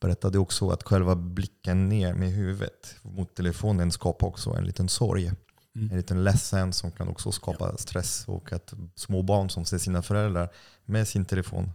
[0.00, 5.32] berättade också att själva blicken ner med huvudet mot telefonen skapar också en liten sorg.
[5.74, 5.90] Mm.
[5.90, 8.24] En liten ledsen som kan också skapa stress.
[8.28, 10.48] Och att små barn som ser sina föräldrar
[10.84, 11.70] med sin telefon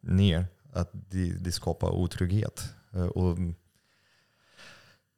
[0.00, 2.62] ner, att det, det skapar otrygghet.
[2.92, 3.38] Eh, och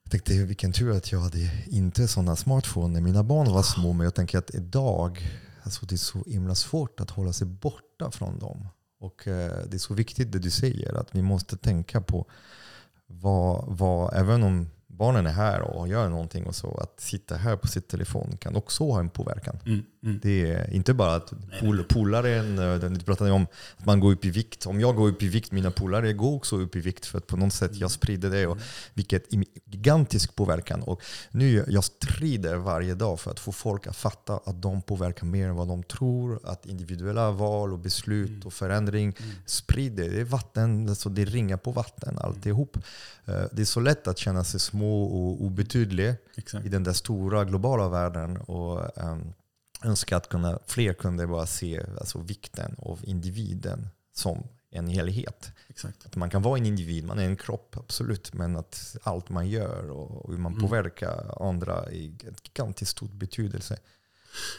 [0.03, 3.93] jag tänkte vilken tur att jag hade inte sådana smartphone när mina barn var små.
[3.93, 8.11] Men jag tänker att idag, alltså det är så himla svårt att hålla sig borta
[8.11, 8.69] från dem.
[9.05, 12.27] Och eh, det är så viktigt det du säger, att vi måste tänka på
[13.07, 17.57] vad, vad även om barnen är här och gör någonting och så, att sitta här
[17.57, 19.59] på sitt telefon kan också ha en påverkan.
[19.67, 20.21] Mm, mm.
[20.23, 24.25] Det är inte bara att pol polaren, eh, du pratade om att man går upp
[24.25, 24.67] i vikt.
[24.67, 27.27] Om jag går upp i vikt, mina polare går också upp i vikt för att
[27.27, 27.89] på något sätt jag mm.
[27.89, 28.47] sprider det.
[28.47, 28.65] Och mm.
[28.95, 29.33] vilket
[29.65, 30.83] gigantisk påverkan.
[30.83, 35.27] Och nu jag strider varje dag för att få folk att fatta att de påverkar
[35.27, 36.41] mer än vad de tror.
[36.45, 38.43] Att individuella val och beslut mm.
[38.47, 39.15] och förändring
[39.47, 40.11] sprider.
[40.11, 42.77] Det är vatten, alltså det ringar på vatten alltihop.
[43.25, 46.67] Eh, det är så lätt att känna sig små och obetydlig Exakt.
[46.67, 48.37] i den där stora globala världen.
[48.37, 49.33] Och um,
[49.85, 55.53] önska att kunna, fler kunde bara se alltså, vikten av individen som en helhet.
[55.69, 56.07] Exakt.
[56.07, 58.33] Att man kan vara en individ, man är en kropp, absolut.
[58.33, 60.63] Men att allt man gör och hur man mm.
[60.63, 63.79] påverkar andra är gigantiskt stor betydelse.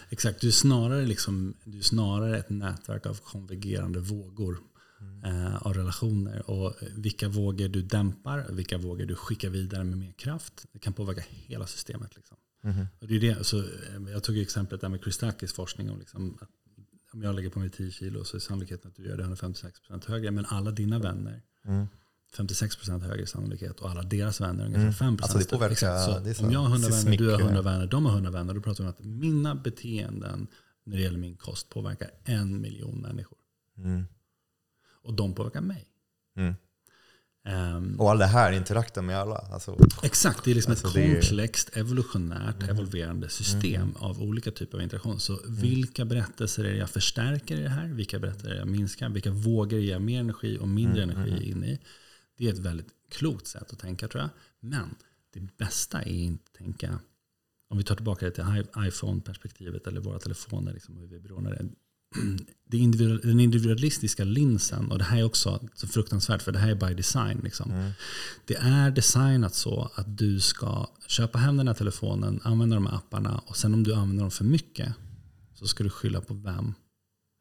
[0.09, 4.57] Exakt, du är, snarare liksom, du snarare ett nätverk av konvergerande vågor
[5.25, 6.49] eh, av relationer.
[6.49, 10.65] Och vilka vågor du dämpar, vilka vågor du skickar vidare med mer kraft.
[10.71, 12.15] Det kan påverka hela systemet.
[12.15, 12.37] Liksom.
[12.65, 12.87] Mm.
[12.99, 13.65] Och det är det, så, eh,
[14.11, 15.91] jag tog exemplet där med Christakis forskning.
[15.91, 16.49] Om, liksom, att
[17.13, 20.07] om jag lägger på mig 10 kilo så är sannolikheten att du gör det 156%
[20.07, 20.31] högre.
[20.31, 21.87] Men alla dina vänner mm.
[22.37, 25.17] 56% högre sannolikhet och alla deras vänner ungefär mm.
[25.17, 25.21] 5%.
[25.21, 28.05] Alltså det påverkar, så det om jag har 100 vänner, du har 100 vänner, de
[28.05, 28.53] har 100 vänner.
[28.53, 30.47] Då pratar vi om att mina beteenden
[30.83, 33.37] när det gäller min kost påverkar en miljon människor.
[33.77, 34.05] Mm
[35.05, 35.87] och de påverkar mig.
[36.35, 36.53] Mm.
[37.47, 39.35] Um, och all det här interaktar med alla.
[39.35, 42.69] Alltså, exakt, det är liksom alltså ett komplext, evolutionärt, mm.
[42.69, 43.95] evolverande system mm.
[43.95, 45.19] av olika typer av interaktion.
[45.19, 45.55] Så mm.
[45.55, 47.87] vilka berättelser är det jag förstärker i det här?
[47.87, 49.09] Vilka berättelser är det jag minskar?
[49.09, 51.57] Vilka vågor ger jag mer energi och mindre mm, energi mm.
[51.57, 51.79] in i?
[52.37, 54.29] Det är ett väldigt klokt sätt att tänka tror jag.
[54.59, 54.95] Men
[55.33, 56.99] det bästa är inte att tänka,
[57.69, 61.65] om vi tar tillbaka det till iPhone-perspektivet eller våra telefoner, liksom, hur vi är beroende
[63.23, 66.93] den individualistiska linsen, och det här är också så fruktansvärt för det här är by
[66.93, 67.41] design.
[67.43, 67.71] Liksom.
[67.71, 67.91] Mm.
[68.45, 72.95] Det är designat så att du ska köpa hem den här telefonen, använda de här
[72.95, 74.93] apparna och sen om du använder dem för mycket
[75.53, 76.73] så ska du skylla på vem?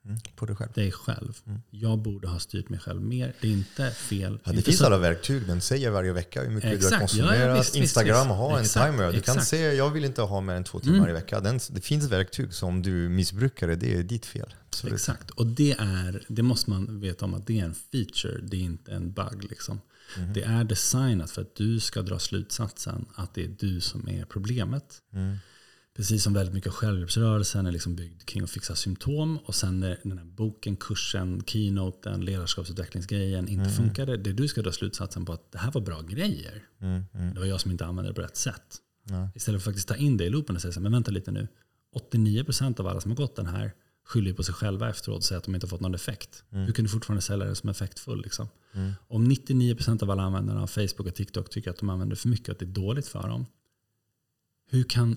[0.06, 0.72] Mm, på dig själv.
[0.72, 1.32] Dig själv.
[1.47, 1.60] Mm.
[1.70, 3.35] Jag borde ha styrt mig själv mer.
[3.40, 4.39] Det är inte fel.
[4.44, 4.86] Ja, det inte finns så.
[4.86, 5.47] alla verktyg.
[5.47, 6.90] Den säger varje vecka hur mycket exakt.
[6.90, 7.48] du har konsumerat.
[7.48, 9.12] Ja, visst, Instagram visst, har en timer.
[9.12, 9.39] Du exakt.
[9.39, 11.10] kan se, jag vill inte ha mer än två timmar mm.
[11.10, 11.43] i veckan.
[11.43, 14.55] Den, det finns verktyg som du missbrukar det, det är ditt fel.
[14.66, 14.94] Absolut.
[14.94, 15.31] Exakt.
[15.31, 18.60] Och det, är, det måste man veta om att det är en feature, det är
[18.60, 19.47] inte en bug.
[19.51, 19.81] Liksom.
[20.18, 20.32] Mm.
[20.32, 24.24] Det är designat för att du ska dra slutsatsen att det är du som är
[24.24, 25.02] problemet.
[25.12, 25.36] Mm.
[25.96, 29.38] Precis som väldigt mycket av självhjälpsrörelsen är liksom byggd kring att fixa symptom.
[29.38, 33.72] Och sen när den här boken, kursen, keynoten, ledarskapsutvecklingsgrejen inte mm.
[33.74, 34.16] funkade.
[34.16, 36.62] Det du ska dra slutsatsen på att det här var bra grejer.
[36.80, 37.02] Mm.
[37.14, 37.34] Mm.
[37.34, 38.80] Det var jag som inte använde det på rätt sätt.
[39.34, 41.10] Istället för att faktiskt ta in det i loopen och säga så här, men vänta
[41.10, 41.48] lite nu.
[42.12, 43.72] 89% av alla som har gått den här
[44.04, 46.44] skyller på sig själva efteråt och säger att de inte har fått någon effekt.
[46.52, 46.66] Mm.
[46.66, 48.22] Hur kan du fortfarande sälja det som effektfull?
[48.22, 48.48] Liksom?
[48.72, 48.92] Mm.
[49.08, 52.48] Om 99% av alla användare av Facebook och TikTok tycker att de använder för mycket
[52.48, 53.46] och att det är dåligt för dem.
[54.70, 55.16] Hur kan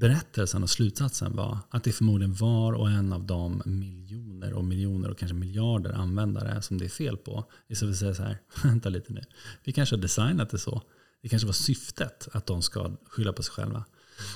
[0.00, 5.10] berättelsen och slutsatsen var att det förmodligen var och en av de miljoner och miljoner
[5.10, 7.50] och kanske miljarder användare som det är fel på.
[7.68, 9.24] Istället för att säga så här, vänta lite nu.
[9.64, 10.82] Vi kanske har designat det så.
[11.22, 13.84] Det kanske var syftet att de ska skylla på sig själva.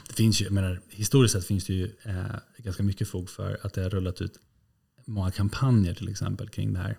[0.09, 3.74] Det finns ju, menar, historiskt sett finns det ju eh, ganska mycket fog för att
[3.74, 4.39] det har rullat ut
[5.05, 6.99] många kampanjer till exempel kring det här.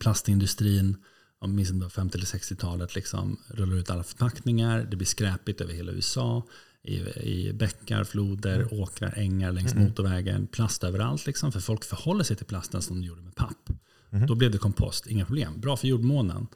[0.00, 0.96] Plastindustrin,
[1.38, 4.86] om minst 50 eller 60-talet, liksom, rullar ut alla förpackningar.
[4.90, 6.42] Det blir skräpigt över hela USA.
[6.82, 8.80] I, i bäckar, floder, mm.
[8.80, 9.84] åkrar, ängar längs mm.
[9.84, 10.46] motorvägen.
[10.46, 11.26] Plast överallt.
[11.26, 13.70] Liksom, för folk förhåller sig till plasten som de gjorde med papp.
[14.12, 14.26] Mm.
[14.26, 15.60] Då blev det kompost, inga problem.
[15.60, 16.46] Bra för jordmånen.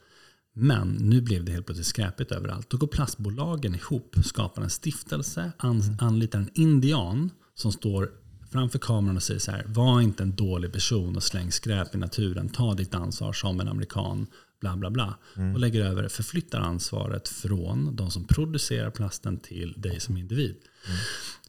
[0.54, 2.70] Men nu blev det helt plötsligt skräpigt överallt.
[2.70, 5.96] Då går plastbolagen ihop, skapar en stiftelse, an, mm.
[6.00, 8.10] anlitar en indian som står
[8.54, 11.98] framför kameran och säger så här, var inte en dålig person och släng skräp i
[11.98, 14.26] naturen, ta ditt ansvar som en amerikan,
[14.64, 15.18] bla bla bla.
[15.36, 15.54] Mm.
[15.54, 20.56] Och lägger över, förflyttar ansvaret från de som producerar plasten till dig som individ.
[20.86, 20.98] Mm.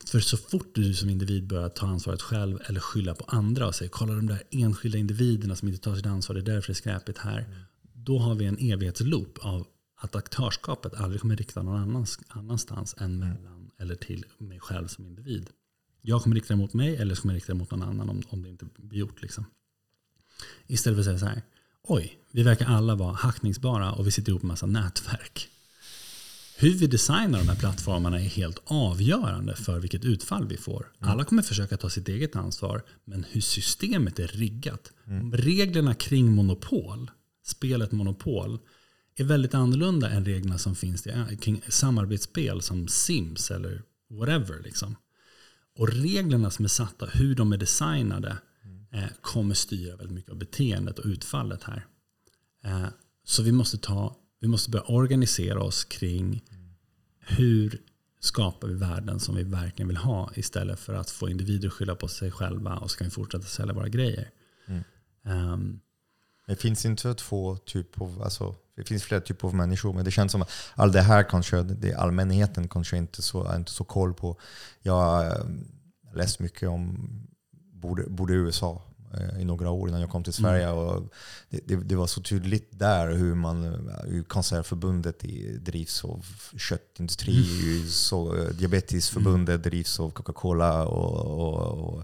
[0.06, 3.76] För så fort du som individ börjar ta ansvaret själv eller skylla på andra och
[3.76, 6.72] säger kolla de där enskilda individerna som inte tar sitt ansvar, det är därför det
[6.72, 7.40] är skräpigt här.
[7.40, 7.62] Mm
[8.06, 9.68] då har vi en evighetsloop av
[9.98, 13.30] att aktörskapet aldrig kommer rikta någon annans, annanstans än mm.
[13.30, 15.50] mellan eller till mig själv som individ.
[16.02, 18.10] Jag kommer rikta det mot mig eller så kommer jag rikta det mot någon annan
[18.10, 19.22] om, om det inte blir gjort.
[19.22, 19.46] Liksom.
[20.68, 21.42] Istället för att säga så här,
[21.88, 25.50] oj, vi verkar alla vara hackningsbara och vi sitter ihop med massa nätverk.
[26.58, 30.86] Hur vi designar de här plattformarna är helt avgörande för vilket utfall vi får.
[31.02, 31.12] Mm.
[31.12, 34.92] Alla kommer försöka ta sitt eget ansvar, men hur systemet är riggat.
[35.08, 35.32] Mm.
[35.32, 37.12] Reglerna kring monopol
[37.46, 38.60] spelet Monopol
[39.16, 41.08] är väldigt annorlunda än reglerna som finns
[41.42, 44.62] kring samarbetsspel som Sims eller whatever.
[44.64, 44.96] Liksom.
[45.78, 48.36] Och reglerna som är satta, hur de är designade, eh,
[49.22, 51.86] kommer styra väldigt mycket av beteendet och utfallet här.
[52.64, 52.88] Eh,
[53.24, 56.44] så vi måste, ta, vi måste börja organisera oss kring
[57.20, 57.82] hur
[58.20, 61.96] skapar vi världen som vi verkligen vill ha istället för att få individer att skylla
[61.96, 64.30] på sig själva och så kan vi fortsätta sälja våra grejer.
[64.68, 64.84] Mm.
[65.24, 65.80] Um,
[66.48, 70.12] det finns inte två typer av, alltså, det finns flera typer av människor, men det
[70.12, 74.14] känns som att allt det här kanske det allmänheten kanske inte så, inte så koll
[74.14, 74.40] på.
[74.82, 75.46] Jag har eh,
[76.16, 77.10] läst mycket om,
[77.86, 78.82] bodde, bodde i USA
[79.14, 80.68] eh, i några år innan jag kom till Sverige.
[80.68, 80.78] Mm.
[80.78, 81.04] Och
[81.50, 85.20] det, det, det, var så tydligt där hur, man, hur Cancerförbundet
[85.60, 86.26] drivs av
[86.58, 87.88] köttindustri, mm.
[87.88, 89.62] så eh, Diabetesförbundet mm.
[89.62, 92.04] drivs av Coca-Cola och, och,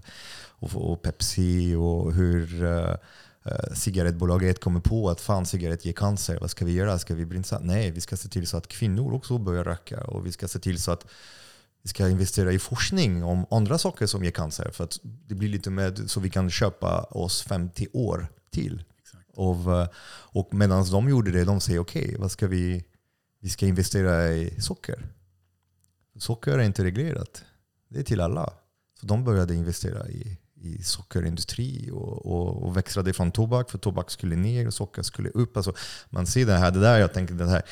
[0.58, 6.50] och, och, Pepsi och hur uh, cigarettbolaget kommer på att fan cigarett ger cancer, vad
[6.50, 6.98] ska vi göra?
[6.98, 7.58] Ska vi brinna?
[7.60, 10.58] Nej, vi ska se till så att kvinnor också börjar röka och vi ska se
[10.58, 11.06] till så att
[11.82, 15.48] vi ska investera i forskning om andra saker som ger cancer för att det blir
[15.48, 18.84] lite med så vi kan köpa oss 50 år till.
[19.34, 19.88] Och, eh,
[20.32, 22.84] och medan de gjorde det, de säger okej, okay, vad ska vi,
[23.40, 25.06] vi ska investera i socker.
[26.18, 27.44] Socker är inte reglerat.
[27.88, 28.52] Det är till alla.
[29.00, 34.10] Så de började investera i i sockerindustri och, och, och växlade från tobak, för tobak
[34.10, 35.56] skulle ner och socker skulle upp.
[35.56, 35.74] Alltså
[36.10, 37.62] man ser det här, det där jag tänker den här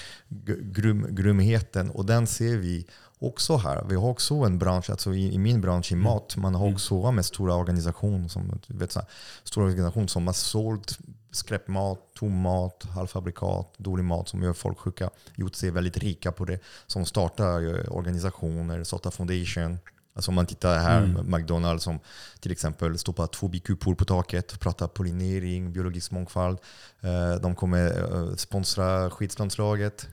[0.60, 2.86] grum, grymheten och den ser vi
[3.20, 3.84] också här.
[3.88, 6.04] Vi har också en bransch, alltså i, i min bransch i mm.
[6.04, 6.74] mat, man har mm.
[6.74, 9.08] också med stora organisationer som, vet, så här,
[9.44, 10.98] stora organisationer som har sålt
[11.30, 16.44] skräpmat, tom mat, halvfabrikat, dålig mat som gör folk sjuka, gjort sig väldigt rika på
[16.44, 16.58] det.
[16.86, 19.78] Som startar organisationer, startar foundation,
[20.12, 21.30] Alltså om man tittar här, mm.
[21.30, 22.00] McDonalds som
[22.40, 26.58] till exempel stoppar två bikupor på taket, pratar pollinering, biologisk mångfald.
[27.00, 30.08] Eh, de kommer eh, sponsra skidlandslaget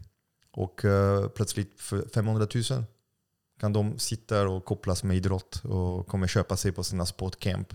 [0.51, 2.83] och eh, plötsligt för 500 000
[3.59, 7.73] kan de sitta och kopplas med idrott och kommer köpa sig på sina sportcamp.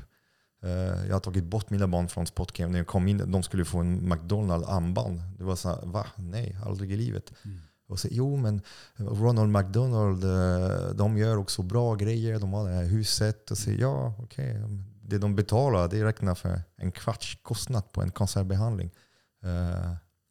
[1.08, 2.72] Jag har tagit bort mina barn från sportcamp.
[2.72, 5.22] När jag kom in, de skulle få en McDonalds-armband.
[5.38, 6.06] Det var så här, va?
[6.16, 7.32] Nej, aldrig i livet.
[7.44, 7.60] Mm
[7.92, 8.62] och säger jo men
[8.96, 13.50] Ronald McDonald, eh, de gör också bra grejer, de har det här huset.
[13.50, 14.50] Och säger ja, okej.
[14.50, 14.78] Okay.
[15.02, 18.90] Det de betalar det räknar för en kvarts kostnad på en cancerbehandling.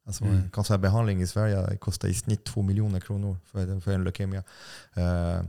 [0.05, 0.35] Alltså mm.
[0.35, 4.43] En cancerbehandling i Sverige kostar i snitt två miljoner kronor för, för en leukemia.
[4.97, 5.41] Uh,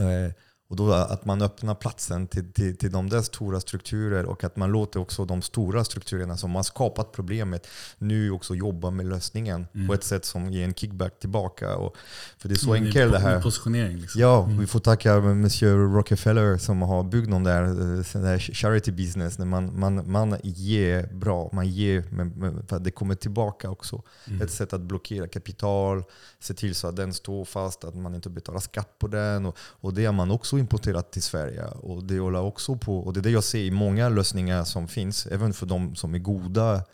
[0.00, 0.30] uh,
[0.68, 4.56] och då att man öppnar platsen till, till, till de där stora strukturer och att
[4.56, 7.66] man låter också de stora strukturerna som har skapat problemet
[7.98, 9.86] nu också jobba med lösningen mm.
[9.86, 11.76] på ett sätt som ger en kickback tillbaka.
[11.76, 11.96] Och,
[12.38, 13.40] för det är så mm, enkelt det här.
[13.40, 14.20] Positionering liksom.
[14.20, 14.58] Ja, mm.
[14.58, 19.38] vi får tacka Monsieur Rockefeller som har byggt någon där, eh, där charity business.
[19.38, 24.02] När man, man, man ger bra, man ger, men, för att det kommer tillbaka också.
[24.26, 24.42] Mm.
[24.42, 26.04] Ett sätt att blockera kapital,
[26.40, 29.46] se till så att den står fast, att man inte betalar skatt på den.
[29.46, 31.64] Och, och det har man också också importerat till Sverige.
[31.64, 34.88] Och det håller också på, och det är det jag ser i många lösningar som
[34.88, 36.84] finns, även för de som är goda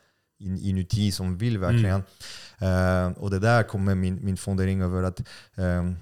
[0.41, 2.03] in, inuti, som vill verkligen.
[2.59, 3.13] Mm.
[3.13, 5.21] Uh, och det där kommer min, min fundering över att
[5.57, 5.97] um,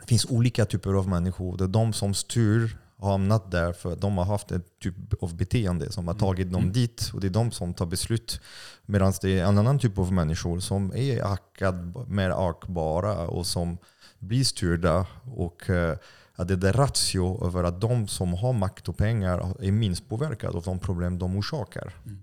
[0.00, 1.56] det finns olika typer av människor.
[1.56, 4.94] Det är de som styr har hamnat där för att de har haft ett typ
[5.22, 6.20] av beteende som har mm.
[6.20, 6.72] tagit dem mm.
[6.72, 7.10] dit.
[7.14, 8.40] Och det är de som tar beslut.
[8.86, 13.78] Medan det är en annan typ av människor som är ackad, mer akbara och som
[14.18, 15.06] blir styrda.
[15.34, 15.94] Och uh,
[16.38, 20.56] att det är ratio över att de som har makt och pengar är minst påverkade
[20.56, 21.94] av de problem de orsakar.
[22.06, 22.18] Mm.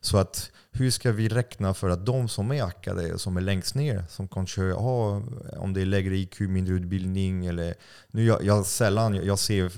[0.00, 3.74] Så att hur ska vi räkna för att de som är ackade, som är längst
[3.74, 5.22] ner, som kanske har,
[5.58, 7.74] om det är lägre IQ, mindre utbildning, eller
[8.10, 9.72] nu jag, jag sällan, jag ser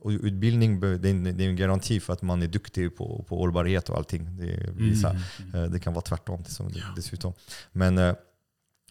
[0.00, 3.24] och utbildning det är, en, det är en garanti för att man är duktig på,
[3.28, 4.36] på hållbarhet och allting.
[4.36, 5.16] Det, är, mm.
[5.54, 5.72] mm.
[5.72, 6.44] det kan vara tvärtom
[6.96, 7.32] dessutom.
[7.72, 8.14] Men eh,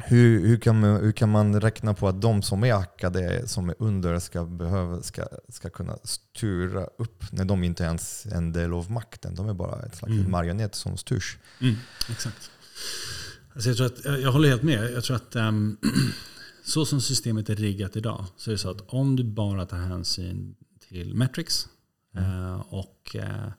[0.06, 3.70] hur, hur, kan man, hur kan man räkna på att de som är ackade, som
[3.70, 8.52] är under, ska, behöva, ska, ska kunna styra upp när de inte ens är en
[8.52, 9.36] del av makten?
[9.36, 10.32] De är bara ett slags mm.
[10.32, 11.38] marionett som styrs.
[11.62, 11.76] Mm,
[12.10, 12.52] exakt.
[13.54, 14.92] Alltså jag, tror att, jag håller helt med.
[14.92, 15.78] Jag tror att um,
[16.66, 19.78] så som systemet är riggat idag så är det så att om du bara tar
[19.78, 20.56] hänsyn
[20.90, 21.68] till metrics
[22.18, 22.32] mm.
[22.32, 23.52] uh, och uh,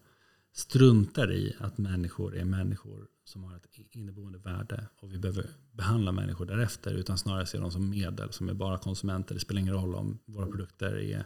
[0.54, 6.12] struntar i att människor är människor som har ett inneboende värde och vi behöver behandla
[6.12, 9.34] människor därefter utan snarare se dem som medel som är bara konsumenter.
[9.34, 11.24] Det spelar ingen roll om våra produkter är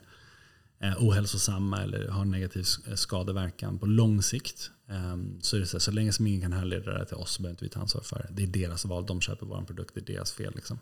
[0.98, 2.64] ohälsosamma eller har negativ
[2.94, 4.70] skadeverkan på lång sikt.
[4.89, 7.43] Ehm, så är det så, så länge som ingen kan härleda det till oss så
[7.43, 8.28] behöver inte vi ta ansvar för det.
[8.31, 10.52] Det är deras val, de köper vår produkt, det är deras fel.
[10.55, 10.78] Liksom.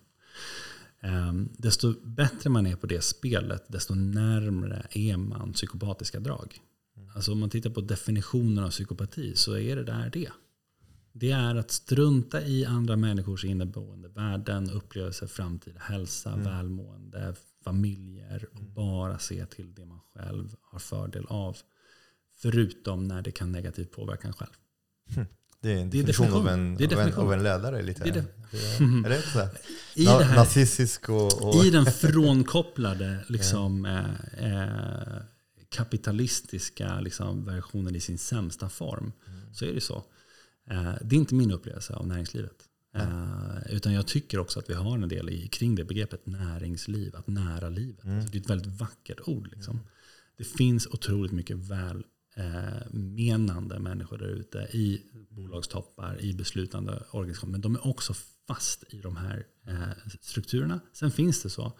[1.01, 6.61] Ehm, desto bättre man är på det spelet, desto närmre är man psykopatiska drag.
[7.15, 10.31] Alltså om man tittar på definitionen av psykopati så är det där det.
[11.17, 16.45] Det är att strunta i andra människors inneboende värden, upplevelser, framtid, hälsa, mm.
[16.45, 17.35] välmående,
[17.65, 18.75] familjer och mm.
[18.75, 21.57] bara se till det man själv har fördel av.
[22.37, 24.51] Förutom när det kan negativt påverka en själv.
[25.15, 25.27] Hm.
[25.61, 26.41] Det är en definition, definition.
[26.41, 27.25] Av, en, det är definition.
[27.25, 27.83] Av, en, av en ledare.
[27.83, 28.05] Lite.
[28.05, 29.09] Det är, det.
[29.09, 29.49] är det så?
[29.95, 35.23] I Na, det här, Nazistisk och, och I den frånkopplade liksom, eh, eh,
[35.69, 39.55] kapitalistiska liksom, versionen i sin sämsta form mm.
[39.55, 40.05] så är det så.
[40.71, 42.69] Eh, det är inte min upplevelse av näringslivet.
[42.97, 43.19] Mm.
[43.71, 47.27] utan jag tycker också att vi har en del i, kring det begreppet näringsliv, att
[47.27, 48.05] nära livet.
[48.05, 48.17] Mm.
[48.17, 49.49] Alltså det är ett väldigt vackert ord.
[49.53, 49.81] Liksom.
[50.37, 51.57] Det finns otroligt mycket
[52.37, 57.53] välmenande människor där ute i bolagstoppar, i beslutande organisationer.
[57.53, 58.15] Men de är också
[58.47, 59.89] fast i de här eh,
[60.21, 60.81] strukturerna.
[60.93, 61.73] Sen finns det så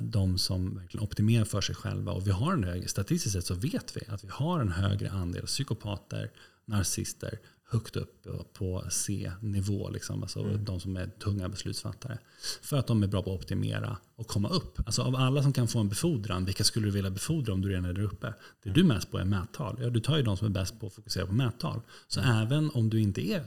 [0.00, 2.12] de som verkligen optimerar för sig själva.
[2.12, 5.10] Och vi har en högre, statistiskt sett så vet vi att vi har en högre
[5.10, 6.30] andel psykopater,
[6.64, 7.38] narcissister,
[7.70, 9.90] högt upp på C-nivå.
[9.90, 10.64] Liksom, alltså mm.
[10.64, 12.18] De som är tunga beslutsfattare.
[12.62, 14.78] För att de är bra på att optimera och komma upp.
[14.86, 17.68] Alltså av alla som kan få en befordran, vilka skulle du vilja befordra om du
[17.68, 18.34] redan är där uppe?
[18.62, 19.78] Det du är mest på är mättal.
[19.80, 21.80] Ja, du tar ju de som är bäst på att fokusera på mättal.
[22.08, 22.36] Så mm.
[22.36, 23.44] även om du inte är,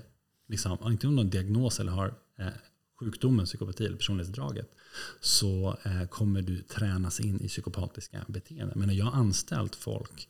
[0.47, 2.47] liksom, inte har en diagnos eller har eh,
[2.99, 4.71] sjukdomen psykopati eller personlighetsdraget
[5.21, 8.79] så eh, kommer du tränas in i psykopatiska beteenden.
[8.79, 10.27] Men jag har anställt folk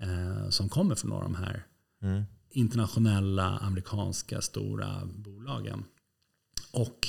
[0.00, 1.66] eh, som kommer från några av de här
[2.02, 5.84] mm internationella amerikanska stora bolagen.
[6.72, 7.08] Och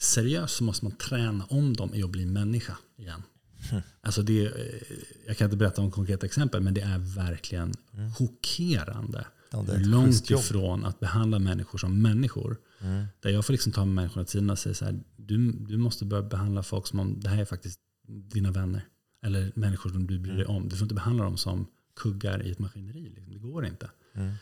[0.00, 3.22] seriöst så måste man träna om dem i att bli människa igen.
[3.70, 3.82] Mm.
[4.00, 4.82] Alltså det, eh,
[5.26, 8.12] jag kan inte berätta om konkreta exempel, men det är verkligen mm.
[8.12, 9.26] chockerande.
[9.50, 12.56] Ja, det långt ifrån att behandla människor som människor.
[12.80, 13.04] Mm.
[13.20, 16.04] Där jag får liksom ta med människorna till och säga så här, du, du måste
[16.04, 18.84] börja behandla folk som om det här är faktiskt dina vänner.
[19.22, 20.56] Eller människor som du bryr dig mm.
[20.56, 20.68] om.
[20.68, 21.66] Du får inte behandla dem som
[21.96, 23.08] kuggar i ett maskineri.
[23.08, 23.32] Liksom.
[23.32, 23.90] Det går inte.
[24.14, 24.32] Mm.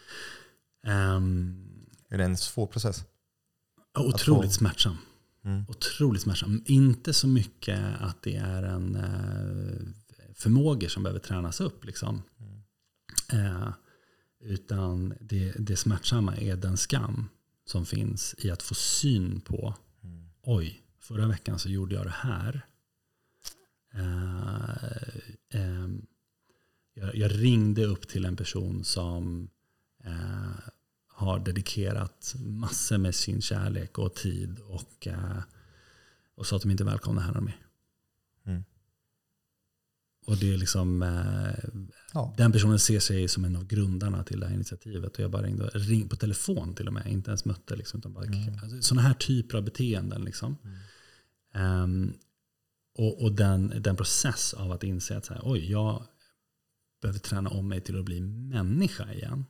[1.17, 3.05] Um, är det en svår process?
[3.99, 4.97] Otroligt smärtsam.
[5.45, 5.65] Mm.
[5.69, 6.63] Otroligt smärtsam.
[6.67, 9.89] Inte så mycket att det är en uh,
[10.35, 11.85] förmågor som behöver tränas upp.
[11.85, 12.23] Liksom.
[12.39, 13.47] Mm.
[13.47, 13.73] Uh,
[14.41, 17.29] utan det, det smärtsamma är den skam
[17.65, 20.31] som finns i att få syn på mm.
[20.43, 22.67] oj, förra veckan så gjorde jag det här.
[23.95, 24.75] Uh,
[25.55, 26.07] um,
[26.95, 29.51] jag, jag, ringde upp till en person som
[30.05, 30.71] eh,
[31.09, 35.43] har dedikerat massor med sin kärlek och tid och, eh,
[36.35, 37.53] och sa att de inte är välkomna här med.
[38.47, 38.65] Mm.
[40.27, 41.81] Och det är liksom, eh,
[42.15, 42.35] ja.
[42.37, 45.17] den personen ser sig som en av grundarna till det här initiativet.
[45.17, 47.77] Och jag bara ringde, ring på telefon till och med, inte ens mötte.
[47.77, 48.59] Liksom, utan bara, mm.
[48.63, 50.25] alltså, sådana här typer av beteenden.
[50.25, 50.57] Liksom.
[51.55, 51.83] Mm.
[51.83, 52.15] Um,
[52.95, 56.07] och, och den, den process av att inse att så här, oj, jag
[57.03, 59.45] behöver träna om mig till att bli människa igen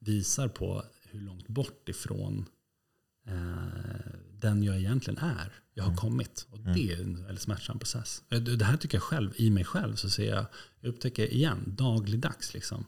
[0.00, 2.46] visar på hur långt bort ifrån
[3.26, 5.52] eh, den jag egentligen är.
[5.74, 6.46] jag har kommit.
[6.50, 8.22] Och det är en väldigt smärtsam process.
[8.28, 10.46] Det här tycker jag själv, i mig själv, så ser jag,
[10.80, 12.84] jag upptäcker igen, dagligdags, liksom,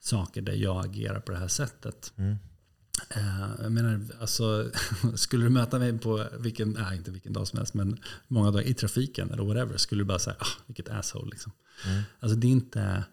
[0.00, 2.12] saker där jag agerar på det här sättet.
[2.16, 2.36] Mm.
[3.16, 4.70] Uh, jag menar, alltså,
[5.14, 7.98] skulle du möta mig på vilken, nej, inte vilken dag som helst, men
[8.28, 11.30] många dagar i trafiken eller whatever, skulle du bara säga, ah, vilket asshole.
[11.30, 11.52] Liksom.
[11.86, 12.02] Mm.
[12.20, 13.04] Alltså, det är inte,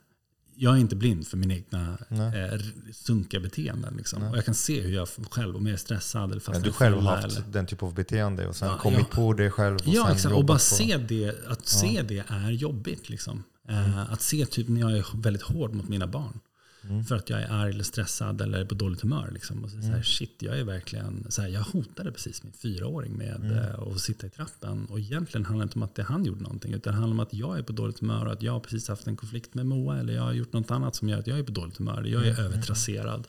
[0.58, 2.60] jag är inte blind för mina egna eh,
[2.94, 3.94] sunkiga beteenden.
[3.98, 4.24] Liksom.
[4.24, 6.98] Och jag kan se hur jag själv, om jag är stressad eller fast Du själv
[6.98, 7.42] har haft eller...
[7.52, 9.16] den typen av beteende och sen ja, kommit ja.
[9.16, 9.76] på det själv.
[9.76, 10.36] Och ja, exakt.
[10.36, 10.60] Och bara på...
[10.60, 13.10] se det, att se det är jobbigt.
[13.10, 13.44] Liksom.
[13.68, 13.86] Mm.
[13.86, 16.40] Uh, att se typ när jag är väldigt hård mot mina barn.
[16.90, 17.04] Mm.
[17.04, 19.30] För att jag är arg eller stressad eller på dåligt humör.
[19.32, 19.64] Liksom.
[19.64, 19.88] Och så, mm.
[19.88, 23.52] så här, shit, jag är verkligen, så här, jag hotade precis min fyraåring med mm.
[23.52, 24.86] Eh, att sitta i trappen.
[24.86, 26.74] Och egentligen handlar det inte om att det han gjorde någonting.
[26.74, 28.88] Utan det handlar om att jag är på dåligt humör och att jag har precis
[28.88, 30.00] haft en konflikt med Moa.
[30.00, 32.04] Eller jag har gjort något annat som gör att jag är på dåligt humör.
[32.04, 32.46] Jag är mm.
[32.46, 33.28] övertrasserad.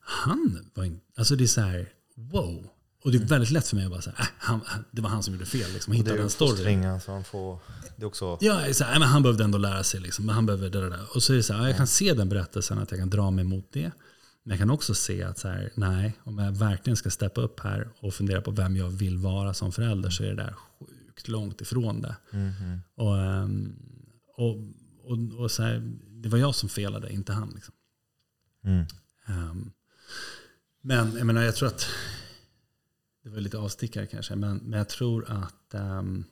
[0.00, 2.70] Han var inte, alltså det är så här, wow.
[3.06, 4.60] Och det är väldigt lätt för mig att bara säga, äh, han,
[4.90, 5.72] det var han som gjorde fel.
[5.72, 6.84] Liksom, hitta den storyn.
[6.84, 7.58] Alltså, han får,
[7.96, 8.38] det är också...
[8.40, 10.00] Ja, så här, men han behövde ändå lära sig.
[10.00, 11.00] Liksom, men han behöver det, där.
[11.14, 13.30] Och så är det så här, jag kan se den berättelsen, att jag kan dra
[13.30, 13.90] mig mot det.
[14.42, 17.60] Men jag kan också se att så här, nej, om jag verkligen ska steppa upp
[17.60, 21.28] här och fundera på vem jag vill vara som förälder så är det där sjukt
[21.28, 22.16] långt ifrån det.
[22.32, 22.78] Mm -hmm.
[22.96, 23.76] och, ehm,
[24.36, 24.56] och,
[25.04, 27.50] och, och, så här, det var jag som felade, inte han.
[27.54, 27.74] Liksom.
[28.64, 28.86] Mm.
[29.28, 29.72] Um,
[30.82, 31.86] men jag menar, jag tror att
[33.26, 36.24] det var lite avstickare kanske, men, men jag tror att um,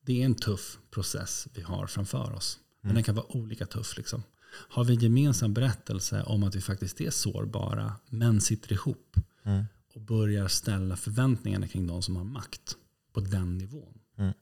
[0.00, 2.60] det är en tuff process vi har framför oss.
[2.80, 2.94] Men mm.
[2.94, 3.96] den kan vara olika tuff.
[3.96, 4.22] Liksom.
[4.68, 9.64] Har vi en gemensam berättelse om att vi faktiskt är sårbara, men sitter ihop mm.
[9.94, 12.76] och börjar ställa förväntningarna kring de som har makt
[13.12, 13.98] på den nivån.
[14.16, 14.32] Mm.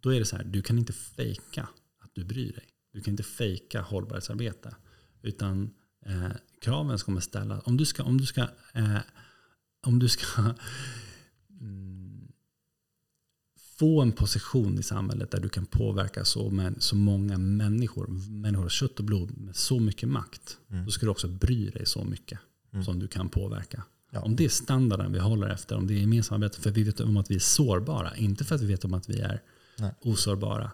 [0.00, 1.68] Då är det så här, du kan inte fejka
[1.98, 2.68] att du bryr dig.
[2.92, 4.76] Du kan inte fejka hållbarhetsarbete.
[5.22, 5.74] Utan
[6.06, 6.30] eh,
[6.60, 7.62] kraven som kommer ställas.
[7.64, 8.40] Om du ska, om du ska,
[8.72, 8.98] eh,
[9.86, 10.54] om du ska
[11.60, 12.28] mm,
[13.78, 18.64] få en position i samhället där du kan påverka så, med, så många människor, människor
[18.64, 20.58] av kött och blod med så mycket makt.
[20.70, 20.84] Mm.
[20.84, 22.38] Då ska du också bry dig så mycket
[22.72, 22.84] mm.
[22.84, 23.84] som du kan påverka.
[24.10, 24.20] Ja.
[24.20, 27.16] Om det är standarden vi håller efter, om det är gemensamma för vi vet om
[27.16, 29.42] att vi är sårbara, inte för att vi vet om att vi är
[29.78, 29.94] Nej.
[30.00, 30.70] osårbara.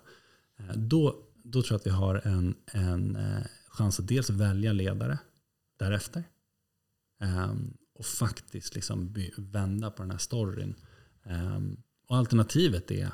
[0.58, 4.72] Eh, då, då tror jag att vi har en, en eh, chans att dels välja
[4.72, 5.18] ledare
[5.76, 6.24] därefter.
[7.20, 10.74] Um, och faktiskt liksom vända på den här storyn.
[11.22, 13.10] Um, och alternativet är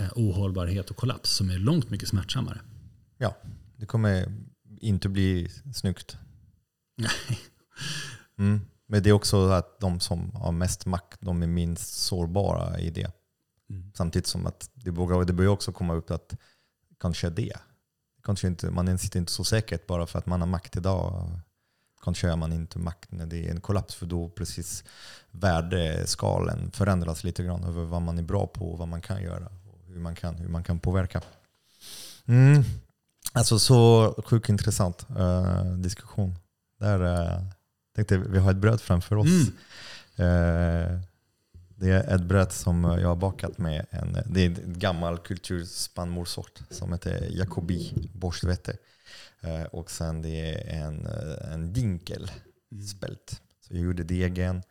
[0.00, 2.60] uh, ohållbarhet och kollaps som är långt mycket smärtsammare.
[3.18, 3.36] Ja,
[3.76, 4.32] det kommer
[4.80, 6.16] inte bli snyggt.
[6.96, 7.10] Nej.
[8.38, 8.60] Mm.
[8.86, 12.90] Men det är också att de som har mest makt, de är minst sårbara i
[12.90, 13.12] det.
[13.70, 13.92] Mm.
[13.94, 16.34] Samtidigt som att det börjar, det börjar också komma upp att
[17.00, 17.56] kanske det.
[18.22, 21.30] Kanske inte, man sitter inte så säkert bara för att man har makt idag
[22.02, 24.84] kanske är man inte makt när det är en kollaps för då precis
[25.30, 29.46] värdeskalen förändras lite grann över vad man är bra på och vad man kan göra
[29.46, 31.20] och hur man kan, hur man kan påverka.
[32.26, 32.62] Mm.
[33.32, 36.34] Alltså så sjukt intressant uh, diskussion.
[36.78, 37.44] Där uh,
[37.96, 39.28] tänkte vi har ett bröd framför oss.
[40.18, 40.28] Mm.
[40.28, 41.00] Uh,
[41.76, 46.62] det är ett bröd som jag har bakat med en, det är en gammal kulturspannmålssort
[46.70, 48.76] som heter Jacobi borstvete.
[49.42, 52.30] Eh, och sen det är en, eh, en dinkel
[52.72, 52.84] mm.
[52.84, 53.42] spält.
[53.60, 54.62] Så jag gjorde degen.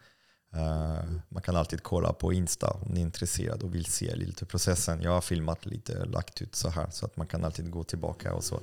[0.55, 4.45] Uh, man kan alltid kolla på Insta om ni är intresserade och vill se lite
[4.45, 5.01] processen.
[5.01, 8.33] Jag har filmat lite, lagt ut så här så att man kan alltid gå tillbaka
[8.33, 8.59] och så.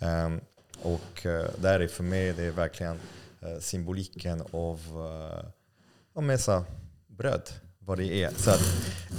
[0.00, 0.40] Um,
[0.82, 1.26] och
[1.58, 2.98] där är för mig det är verkligen
[3.60, 4.80] symboliken av
[6.14, 6.64] uh, mesa
[7.06, 7.50] bröd
[7.88, 8.30] vad det är.
[8.36, 8.62] Så att,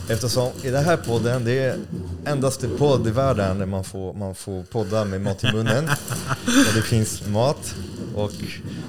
[0.10, 1.80] eftersom i den här podden, det är
[2.26, 5.90] endaste podd i världen där man får, man får podda med mat i munnen.
[6.68, 7.76] och det finns mat.
[8.16, 8.32] Och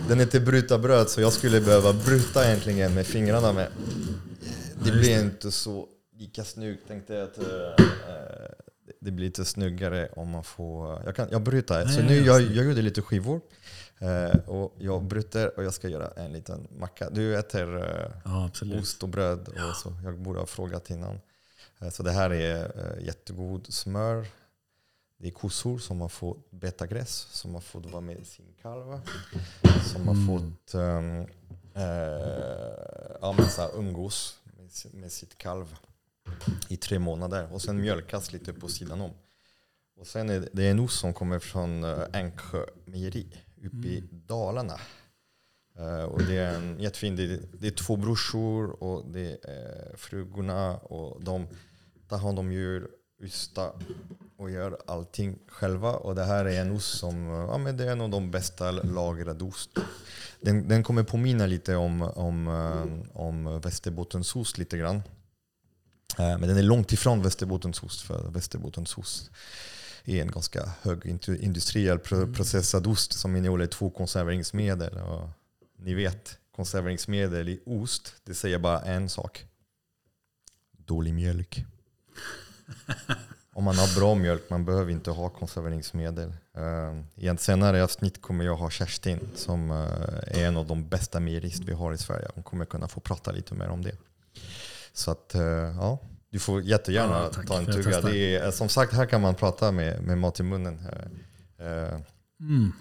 [0.08, 3.68] den är inte bryta bröd så jag skulle behöva bryta egentligen med fingrarna med.
[4.84, 5.86] Det blir inte så
[6.18, 7.84] lika snyggt tänkte jag att äh,
[9.00, 11.02] det blir lite snyggare om man får...
[11.04, 11.86] Jag, kan, jag bryter.
[11.86, 13.40] Så nu jag, jag gjorde lite skivor.
[14.02, 17.10] Uh, och jag bryter och jag ska göra en liten macka.
[17.10, 18.50] Du äter uh, ja,
[18.80, 19.48] ost och bröd.
[19.48, 19.74] Och ja.
[19.74, 19.96] så.
[20.04, 21.20] Jag borde ha frågat innan.
[21.82, 24.26] Uh, så det här är jättegod smör.
[25.18, 29.00] Det är kossor som har fått betagräs, som har fått vara med sin kalv.
[29.92, 30.26] Som har mm.
[30.26, 31.26] fått um,
[33.20, 35.76] ja, umgås med, med sitt kalv
[36.68, 37.52] i tre månader.
[37.52, 39.10] Och sen mjölkas lite på sidan om.
[39.96, 43.26] Och sen är det, det är en ost som kommer från Änksjö mejeri
[43.66, 43.90] uppe mm.
[43.90, 44.80] i Dalarna.
[45.78, 49.96] Uh, och det är en jättefin, det är, det är två brorsor och det är
[49.96, 51.46] frugorna och de
[52.08, 52.88] tar hand om djur,
[53.22, 53.72] ysta
[54.36, 55.92] och gör allting själva.
[55.92, 58.70] Och det här är en ost som ja, men det är en av de bästa
[58.70, 59.70] lagrade ost.
[60.40, 65.02] Den, den kommer påminna lite om, om, eh, om västerbottensost lite grann.
[66.18, 69.30] Eh, Men den är långt ifrån västerbottensost för västerbottensost
[70.04, 74.98] är en ganska hög industriell pro- processad ost som innehåller två konserveringsmedel.
[74.98, 75.28] Och
[75.76, 79.46] ni vet, konserveringsmedel i ost, det säger bara en sak.
[80.72, 81.64] Dålig mjölk.
[83.52, 86.32] Om man har bra mjölk, man behöver inte ha konserveringsmedel.
[86.58, 90.88] Uh, I ett senare avsnitt kommer jag ha Kerstin som eh, är en av de
[90.88, 92.28] bästa mejerist vi har i Sverige.
[92.34, 93.96] Hon kommer kunna få prata lite mer om det.
[94.92, 95.98] Så att, eh, ja,
[96.30, 98.00] du får jättegärna Ja, ta en tugga.
[98.00, 100.80] Det är, som sagt, här kan man prata med, med mat i munnen.
[101.58, 102.00] Eh, eh,
[102.40, 102.72] Mm.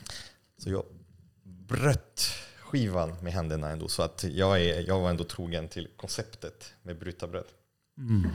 [0.63, 0.83] så jag
[1.43, 2.21] bröt
[2.63, 3.87] skivan med händerna ändå.
[3.87, 7.45] Så att jag, är, jag var ändå trogen till konceptet med bryta bröd.
[7.97, 8.27] Mm.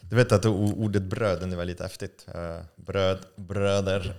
[0.00, 2.26] Du vet att ordet bröd är väldigt häftigt.
[2.34, 4.16] Eh, bröd, bröder.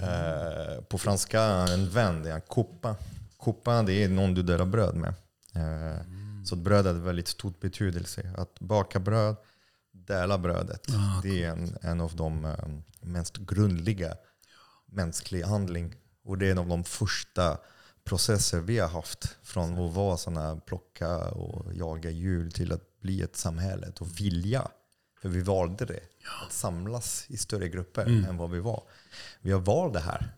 [0.00, 2.96] Eh, på franska en vän, det är en kuppa.
[3.44, 5.14] Kuppa det är någon du delar bröd med.
[6.42, 8.34] Eh, Så bröd har väldigt stor betydelse.
[8.36, 9.36] Att baka bröd,
[9.92, 10.86] dela brödet.
[10.90, 12.68] Ah, det är en, en av de eh,
[13.00, 14.16] mest grundliga
[14.86, 15.94] mänskliga handling.
[16.24, 17.58] Och det är en av de första
[18.04, 19.36] processer vi har haft.
[19.42, 24.68] Från att vara sådana plocka och jaga djur till att bli ett samhälle och vilja.
[25.22, 26.00] För vi valde det.
[26.46, 28.82] Att samlas i större grupper än vad vi var.
[29.40, 30.34] Vi har valt det här.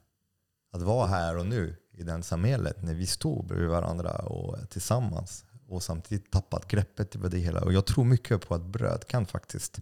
[0.73, 5.45] Att vara här och nu i det samhället när vi står bredvid varandra och tillsammans.
[5.75, 7.61] Och samtidigt tappat greppet över det hela.
[7.61, 9.81] Och jag tror mycket på att bröd kan faktiskt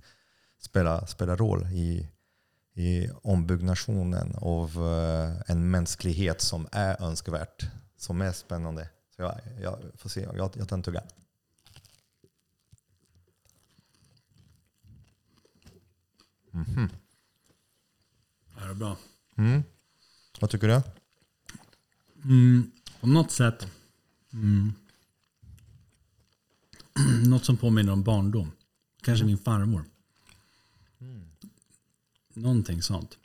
[0.60, 2.08] spela, spela roll i,
[2.74, 7.66] i ombyggnationen av eh, en mänsklighet som är önskvärt.
[7.96, 8.88] Som är spännande.
[9.16, 11.02] Så jag, jag får se, jag, jag tar en tugga.
[18.56, 18.96] Ja, det är bra.
[19.36, 19.62] Mm.
[20.40, 20.82] Vad tycker du?
[22.24, 22.70] Mm,
[23.00, 23.66] på något sätt.
[24.32, 24.72] Mm,
[27.26, 28.52] något som påminner om barndom.
[29.02, 29.84] Kanske min farmor.
[32.34, 33.18] Någonting sånt.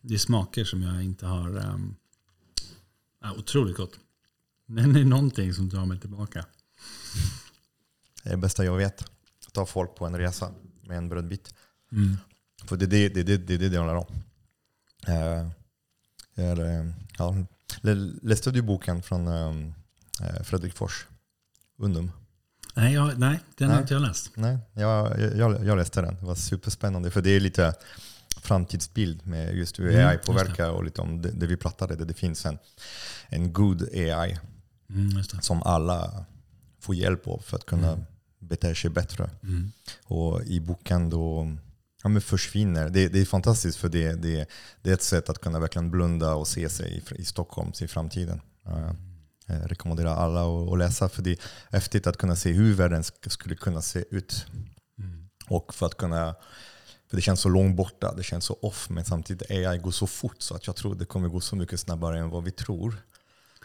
[0.00, 1.56] Det är smaker som jag inte har...
[1.56, 1.96] Um,
[3.20, 3.98] ja, otroligt gott.
[4.66, 6.46] Men det är någonting som drar mig tillbaka.
[8.22, 9.04] Det är det bästa jag vet.
[9.52, 10.52] Ta folk på en resa
[10.82, 11.54] med en brödbit.
[11.92, 12.16] Mm.
[12.64, 14.14] För det är det det, det, det, det, det handlar om.
[15.06, 15.50] Eh,
[16.34, 17.34] är, ja,
[17.80, 21.06] lä- läste du boken från eh, Fredrik Fors?
[21.76, 22.10] Undum?
[22.78, 24.30] Nej, jag, nej, den har inte jag läst.
[24.34, 26.16] Nej, jag, jag, jag läste den.
[26.20, 27.10] Det var superspännande.
[27.10, 27.74] För det är lite
[28.42, 31.96] framtidsbild med just hur Mm, AI påverkar och lite om det, det vi pratade.
[31.96, 32.58] Det, det finns en,
[33.28, 34.38] en god AI
[34.90, 36.24] Mm, som alla
[36.80, 38.04] får hjälp av för att kunna
[38.38, 39.30] bete sig bättre.
[39.42, 39.72] Mm.
[40.04, 41.56] Och i boken då
[42.02, 42.88] ja, men försvinner.
[42.88, 44.48] Det, det är fantastiskt för det, det,
[44.82, 47.86] det är ett sätt att kunna verkligen blunda och se sig i, i Stockholm i
[47.86, 48.40] framtiden.
[48.66, 48.92] Uh,
[49.48, 51.38] jag rekommenderar alla att, läsa för det är
[51.72, 54.46] häftigt att kunna se hur världen sk- skulle kunna se ut.
[54.98, 55.28] Mm.
[55.48, 56.34] Och för att kunna
[57.08, 60.06] för det känns så långt borta, det känns så off, men samtidigt AI går så
[60.06, 62.96] fort så att jag tror det kommer gå så mycket snabbare än vad vi tror.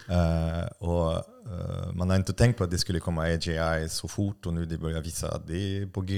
[0.09, 1.13] Eh, och,
[1.53, 4.65] eh, man har inte tänkt på att det skulle komma AGI så fort och nu
[4.65, 6.15] det börjar visa att det är på G.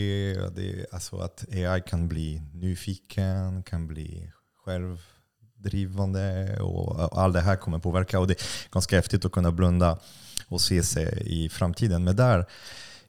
[0.56, 4.32] Det är, alltså att AI kan bli nyfiken, kan bli
[4.66, 5.15] självdrivande
[5.70, 8.20] drivande och allt det här kommer påverka.
[8.20, 9.98] Och det är ganska häftigt att kunna blunda
[10.48, 12.04] och se sig i framtiden.
[12.04, 12.46] Men där,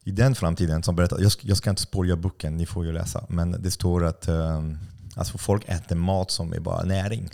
[0.05, 2.93] i den framtiden som berättar, jag ska, jag ska inte spoila boken, ni får ju
[2.93, 4.78] läsa, men det står att um,
[5.16, 7.31] alltså folk äter mat som är bara näring.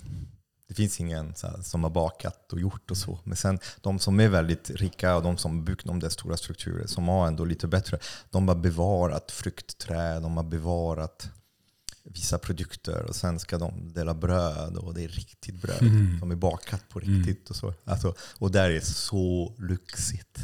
[0.69, 3.19] Det finns ingen så här, som har bakat och gjort och så.
[3.25, 6.87] Men sen de som är väldigt rika och de som byggt de där stora strukturer,
[6.87, 7.99] som har ändå lite bättre,
[8.31, 11.31] de har bevarat fruktträd, de har bevarat
[12.05, 15.79] vissa produkter och sen ska de dela bröd och det är riktigt bröd
[16.21, 17.51] som är bakat på riktigt.
[17.51, 17.75] Och, så.
[17.85, 20.39] Alltså, och där är så lyxigt.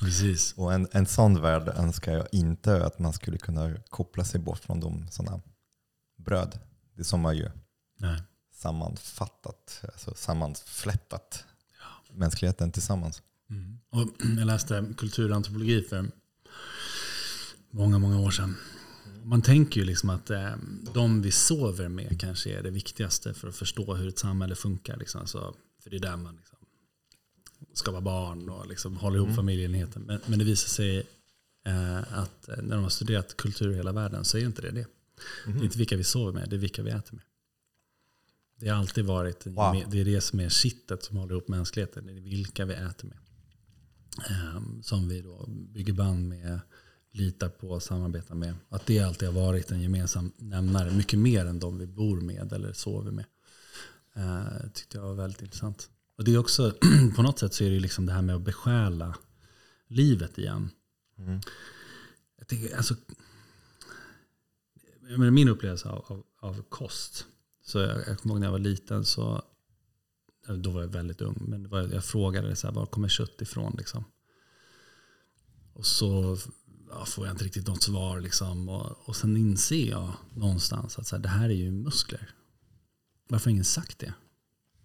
[0.00, 0.54] Precis.
[0.56, 4.58] Och en, en sån värld önskar jag inte att man skulle kunna koppla sig bort
[4.58, 5.40] från de sådana
[6.18, 6.58] bröd.
[6.96, 7.50] Det som man ju
[7.98, 8.22] Nej.
[8.52, 11.44] sammanfattat, alltså sammanflättat
[12.12, 13.22] mänskligheten tillsammans.
[13.50, 13.78] Mm.
[13.90, 14.08] Och
[14.38, 16.10] jag läste kulturantropologi för
[17.70, 18.56] många, många år sedan.
[19.26, 20.54] Man tänker ju liksom att eh,
[20.94, 24.96] de vi sover med kanske är det viktigaste för att förstå hur ett samhälle funkar.
[24.96, 25.20] Liksom.
[25.20, 26.58] Alltså, för det är där man liksom
[27.72, 30.02] skapar barn och liksom håller ihop familjeenheten.
[30.02, 30.98] Men, men det visar sig
[31.66, 34.62] eh, att eh, när de har studerat kultur i hela världen så är ju inte
[34.62, 34.86] det det.
[35.46, 37.24] Det är inte vilka vi sover med, det är vilka vi äter med.
[38.58, 39.84] Det har alltid varit, Wow.
[39.90, 42.06] det är det som är kittet som håller ihop mänskligheten.
[42.06, 43.18] Det är vilka vi äter med.
[44.30, 46.60] Ehm, som vi då bygger band med,
[47.16, 48.54] litar på, samarbetar med.
[48.68, 50.90] Att det alltid har varit en gemensam nämnare.
[50.90, 53.24] Mycket mer än de vi bor med eller sover med.
[54.16, 55.90] Uh, tyckte jag var väldigt intressant.
[56.18, 56.74] Och det är också,
[57.16, 59.16] på något sätt så är det liksom det här med att besjäla
[59.86, 60.70] livet igen.
[61.18, 61.40] Mm.
[62.38, 62.94] Jag tänker, alltså,
[65.00, 67.26] men min upplevelse av, av, av kost.
[67.62, 69.42] Så jag, jag kommer ihåg när jag var liten så
[70.48, 73.74] då var jag väldigt ung, men var, jag frågade så här, var kommer kött ifrån?
[73.78, 74.04] Liksom.
[75.72, 76.38] Och så
[76.98, 78.20] ja, får jag inte riktigt något svar.
[78.20, 78.68] Liksom.
[78.68, 82.30] Och, och sen inser jag någonstans att så här, det här är ju muskler.
[83.28, 84.14] Varför har ingen sagt det?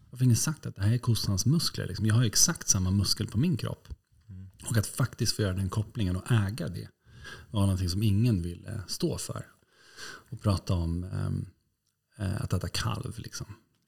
[0.10, 1.88] Varför har ingen sagt att det här är kossans muskler?
[1.88, 2.06] Liksom?
[2.06, 3.88] Jag har ju exakt samma muskel på min kropp.
[4.30, 4.50] Mm.
[4.70, 6.90] Och att faktiskt få göra den kopplingen och äga det
[7.52, 9.46] var någonting som ingen ville stå för.
[10.30, 11.46] Och prata om um,
[12.16, 13.20] att äta kalv.
[13.20, 13.46] Liksom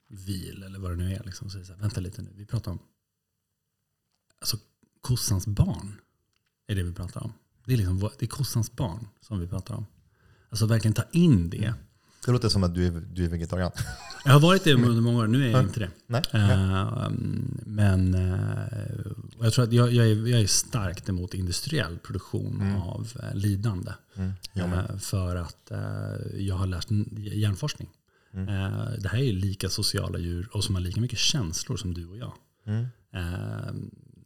[0.08, 1.24] vil eller vad det nu är.
[1.24, 1.50] Liksom.
[1.50, 2.80] Så, så här, vänta lite nu, vi pratar om
[4.40, 4.58] alltså,
[5.02, 6.00] kossans barn.
[6.68, 7.34] är det vi pratar om.
[7.66, 9.86] Det är, liksom, det är kossans barn som vi pratar om.
[10.50, 11.74] Alltså verkligen ta in det.
[12.26, 13.72] Det låter som att du är, du är vegetarian.
[14.26, 15.90] Jag har varit det under många år, nu är jag inte det.
[16.08, 16.22] Nej.
[16.36, 17.10] Uh,
[17.66, 18.60] men uh,
[19.42, 22.82] jag tror att jag, jag, är, jag är starkt emot industriell produktion mm.
[22.82, 23.92] av uh, lidande.
[24.16, 25.00] Mm.
[25.00, 25.72] för att
[26.34, 26.88] jag har lärt
[27.18, 27.90] hjärnforskning.
[28.34, 28.46] Mm.
[29.00, 32.18] Det här är lika sociala djur och som har lika mycket känslor som du och
[32.18, 32.34] jag.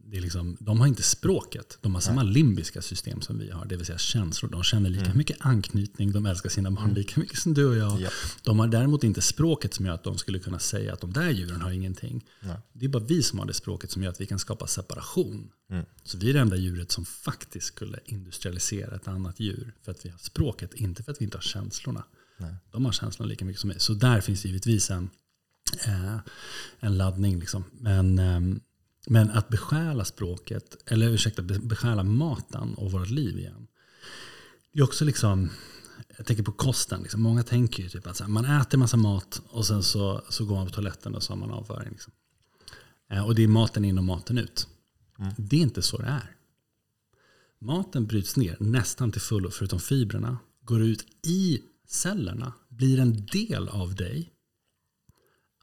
[0.10, 1.78] Det är liksom, de har inte språket.
[1.82, 3.66] De har samma limbiska system som vi har.
[3.66, 4.50] Det vill säga känslor.
[4.50, 5.18] De känner lika mm.
[5.18, 6.12] mycket anknytning.
[6.12, 6.96] De älskar sina barn mm.
[6.96, 8.02] lika mycket som du och jag.
[8.02, 8.10] Ja.
[8.44, 11.30] De har däremot inte språket som gör att de skulle kunna säga att de där
[11.30, 12.26] djuren har ingenting.
[12.42, 12.58] Nej.
[12.74, 15.50] Det är bara vi som har det språket som gör att vi kan skapa separation.
[15.70, 15.86] Mm.
[16.04, 19.74] Så vi är det enda djuret som faktiskt skulle industrialisera ett annat djur.
[19.84, 22.04] För att vi har språket, inte för att vi inte har känslorna.
[22.38, 22.56] Nej.
[22.72, 23.80] De har känslan lika mycket som mig.
[23.80, 25.10] Så där finns givetvis en,
[25.86, 26.18] eh,
[26.80, 27.40] en laddning.
[27.40, 27.64] Liksom.
[27.72, 28.60] Men, eh,
[29.10, 33.68] men att besjäla språket, eller ursäkta, besjäla maten och vårt liv igen.
[34.74, 35.50] Det är också liksom,
[36.18, 37.02] jag tänker på kosten.
[37.02, 37.22] Liksom.
[37.22, 40.56] Många tänker ju typ att här, man äter massa mat och sen så, så går
[40.56, 41.90] man på toaletten och så har man avföring.
[41.92, 42.14] Liksom.
[43.12, 44.68] Eh, och det är maten in och maten ut.
[45.20, 45.34] Mm.
[45.38, 46.36] Det är inte så det är.
[47.60, 53.70] Maten bryts ner nästan till fullo, förutom fibrerna, går ut i cellerna blir en del
[53.70, 54.32] av dig.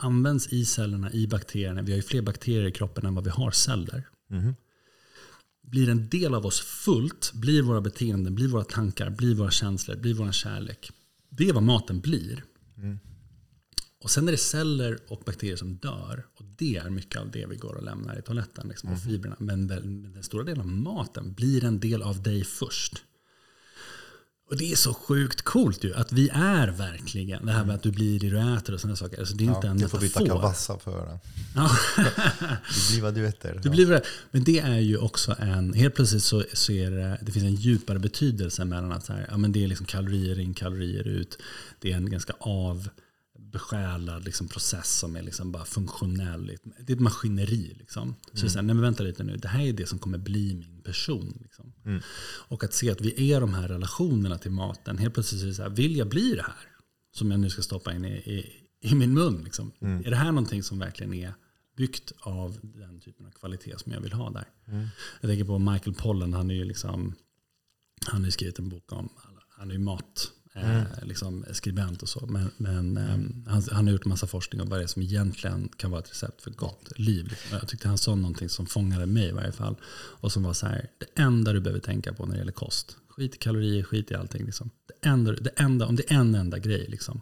[0.04, 1.82] Används i cellerna, i bakterierna.
[1.82, 4.08] Vi har ju fler bakterier i kroppen än vad vi har celler.
[4.30, 4.54] Mm.
[5.62, 9.96] Blir en del av oss fullt, blir våra beteenden, blir våra tankar, blir våra känslor,
[9.96, 10.90] blir vår kärlek.
[11.28, 12.44] Det är vad maten blir.
[12.76, 12.98] Mm.
[14.02, 16.26] Och sen är det celler och bakterier som dör.
[16.34, 18.68] Och det är mycket av det vi går och lämnar i toaletten.
[18.68, 18.96] Liksom, mm.
[18.96, 19.36] och fibrerna.
[19.38, 23.04] Men den stora delen av maten blir en del av dig först.
[24.50, 27.82] Och det är så sjukt coolt ju, att vi är verkligen, det här med att
[27.82, 29.18] du blir det du äter och sådana saker.
[29.18, 31.18] Alltså det är inte ja, en Du får byta kavassa för den.
[31.54, 31.70] Ja.
[31.96, 33.60] du blir vad du äter.
[33.62, 37.18] Du blir vad, men det är ju också en, helt plötsligt så, så är det,
[37.22, 40.38] det finns en djupare betydelse mellan att så här, ja, men det är liksom kalorier
[40.38, 41.38] in, kalorier ut.
[41.80, 42.88] Det är en ganska av
[43.38, 46.58] besjälad liksom, process som är liksom bara funktionell.
[46.80, 47.76] Det är ett maskineri.
[47.78, 48.14] Liksom.
[48.32, 48.50] Så mm.
[48.50, 50.82] så här, nej men vänta lite nu, det här är det som kommer bli min
[50.82, 51.38] person.
[51.42, 51.72] Liksom.
[51.84, 52.02] Mm.
[52.48, 54.98] Och att se att vi är de här relationerna till maten.
[54.98, 56.68] Helt plötsligt är det så här, vill jag bli det här?
[57.12, 59.42] Som jag nu ska stoppa in i, i, i min mun.
[59.44, 59.72] Liksom.
[59.80, 60.06] Mm.
[60.06, 61.34] Är det här någonting som verkligen är
[61.76, 64.48] byggt av den typen av kvalitet som jag vill ha där?
[64.66, 64.86] Mm.
[65.20, 67.14] Jag tänker på Michael Pollan, han är ju liksom,
[68.06, 69.08] han har skrivit en bok om,
[69.48, 70.76] han är ju mat Mm.
[70.76, 72.26] Eh, liksom skribent och så.
[72.26, 73.44] Men, men mm.
[73.46, 76.10] han, han, har gjort massa forskning om vad det är som egentligen kan vara ett
[76.10, 77.26] recept för gott liv.
[77.28, 77.58] Liksom.
[77.58, 79.76] Jag tyckte han sa någonting som fångade mig i varje fall.
[79.92, 82.96] Och som var så här, det enda du behöver tänka på när det gäller kost.
[83.08, 84.44] Skit i kalorier, skit i allting.
[84.44, 84.70] Liksom.
[84.86, 86.86] Det, enda, det enda, om det är en enda grej.
[86.88, 87.20] Liksom.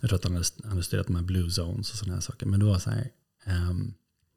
[0.00, 2.20] Jag tror att han hade, han hade studerat de här blue zones och sådana här
[2.20, 2.46] saker.
[2.46, 3.10] Men det var så här,
[3.46, 3.94] um,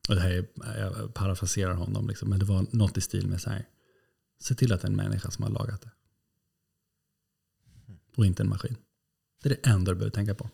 [0.09, 0.45] och det här är,
[0.79, 3.65] jag parafraserar honom, liksom, men det var något i stil med så här,
[4.41, 5.89] se till att en människa som har lagat det
[8.15, 8.75] och inte en maskin.
[9.43, 10.51] Det är det enda du behöver tänka på när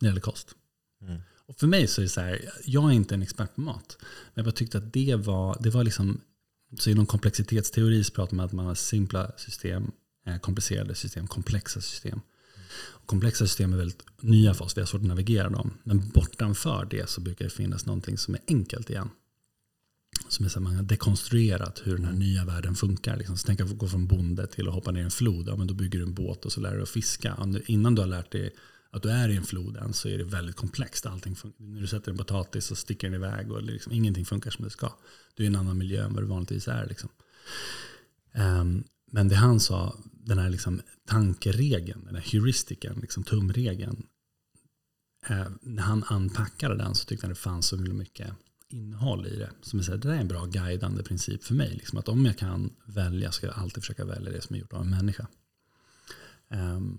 [0.00, 0.54] det gäller kost.
[1.02, 1.20] Mm.
[1.46, 3.96] Och för mig så är det så här, jag är inte en expert på mat.
[4.00, 6.20] Men jag bara tyckte att det var, det var liksom,
[6.78, 9.90] så inom komplexitetsteori så pratar man att man har simpla system,
[10.26, 12.20] eh, komplicerade system, komplexa system.
[12.78, 15.74] Och komplexa system är väldigt nya för oss, vi har svårt att navigera dem.
[15.84, 19.10] Men bortanför det så brukar det finnas någonting som är enkelt igen
[20.28, 23.16] som är så man har dekonstruerat hur den här nya världen funkar.
[23.16, 23.36] Liksom.
[23.36, 25.48] Så tänk att gå från bonde till att hoppa ner i en flod.
[25.48, 27.36] Ja, men då bygger du en båt och så lär du dig att fiska.
[27.66, 28.54] Innan du har lärt dig
[28.90, 31.06] att du är i en flod än så är det väldigt komplext.
[31.06, 34.64] Allting när du sätter en potatis så sticker den iväg och liksom, ingenting funkar som
[34.64, 34.92] det ska.
[35.34, 36.86] Du är i en annan miljö än vad du vanligtvis är.
[36.86, 37.10] Liksom.
[38.34, 44.06] Um, men det han sa, den här liksom tankeregeln, den här heuristiken, liksom tumregeln.
[45.26, 48.32] Eh, när han anpackade den så tyckte han det fanns så mycket
[48.68, 49.50] innehåll i det.
[49.62, 51.70] Som är så här, det är en bra guidande princip för mig.
[51.74, 54.72] Liksom, att om jag kan välja ska jag alltid försöka välja det som är gjort
[54.72, 55.26] av en människa.
[56.48, 56.98] Um,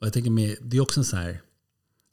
[0.00, 1.40] och jag tänker med, det är också en så här,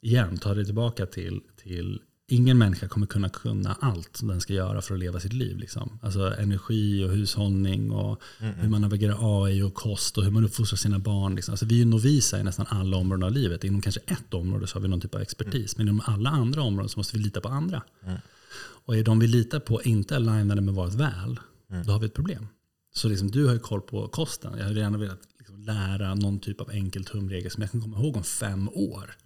[0.00, 4.52] igen, ta det tillbaka till, till ingen människa kommer kunna kunna allt som den ska
[4.52, 5.58] göra för att leva sitt liv.
[5.58, 5.98] Liksom.
[6.02, 8.54] Alltså energi och hushållning och mm.
[8.54, 11.34] hur man navigerar AI och kost och hur man uppfostrar sina barn.
[11.34, 11.52] Liksom.
[11.52, 13.64] Alltså vi är novisa i nästan alla områden av livet.
[13.64, 15.74] Inom kanske ett område så har vi någon typ av expertis.
[15.74, 15.86] Mm.
[15.86, 17.82] Men inom alla andra områden så måste vi lita på andra.
[18.04, 18.18] Mm.
[18.56, 21.40] Och är de vi litar på inte alignade med vårt väl,
[21.70, 21.86] mm.
[21.86, 22.46] då har vi ett problem.
[22.94, 24.58] Så liksom, du har ju koll på kosten.
[24.58, 27.98] Jag hade gärna velat liksom lära någon typ av enkel tumregel som jag kan komma
[27.98, 29.16] ihåg om fem år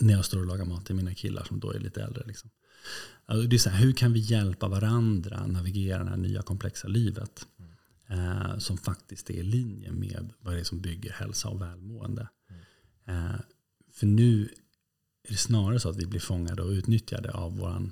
[0.00, 2.22] när jag står och lagar mat till mina killar som då är lite äldre.
[2.26, 2.50] Liksom.
[3.26, 6.88] Alltså det är så här, hur kan vi hjälpa varandra navigera det här nya komplexa
[6.88, 7.46] livet?
[8.08, 12.28] Eh, som faktiskt är i linje med vad det är som bygger hälsa och välmående.
[12.50, 13.26] Mm.
[13.26, 13.40] Eh,
[13.92, 14.48] för nu
[15.28, 17.90] är det snarare så att vi blir fångade och utnyttjade av vår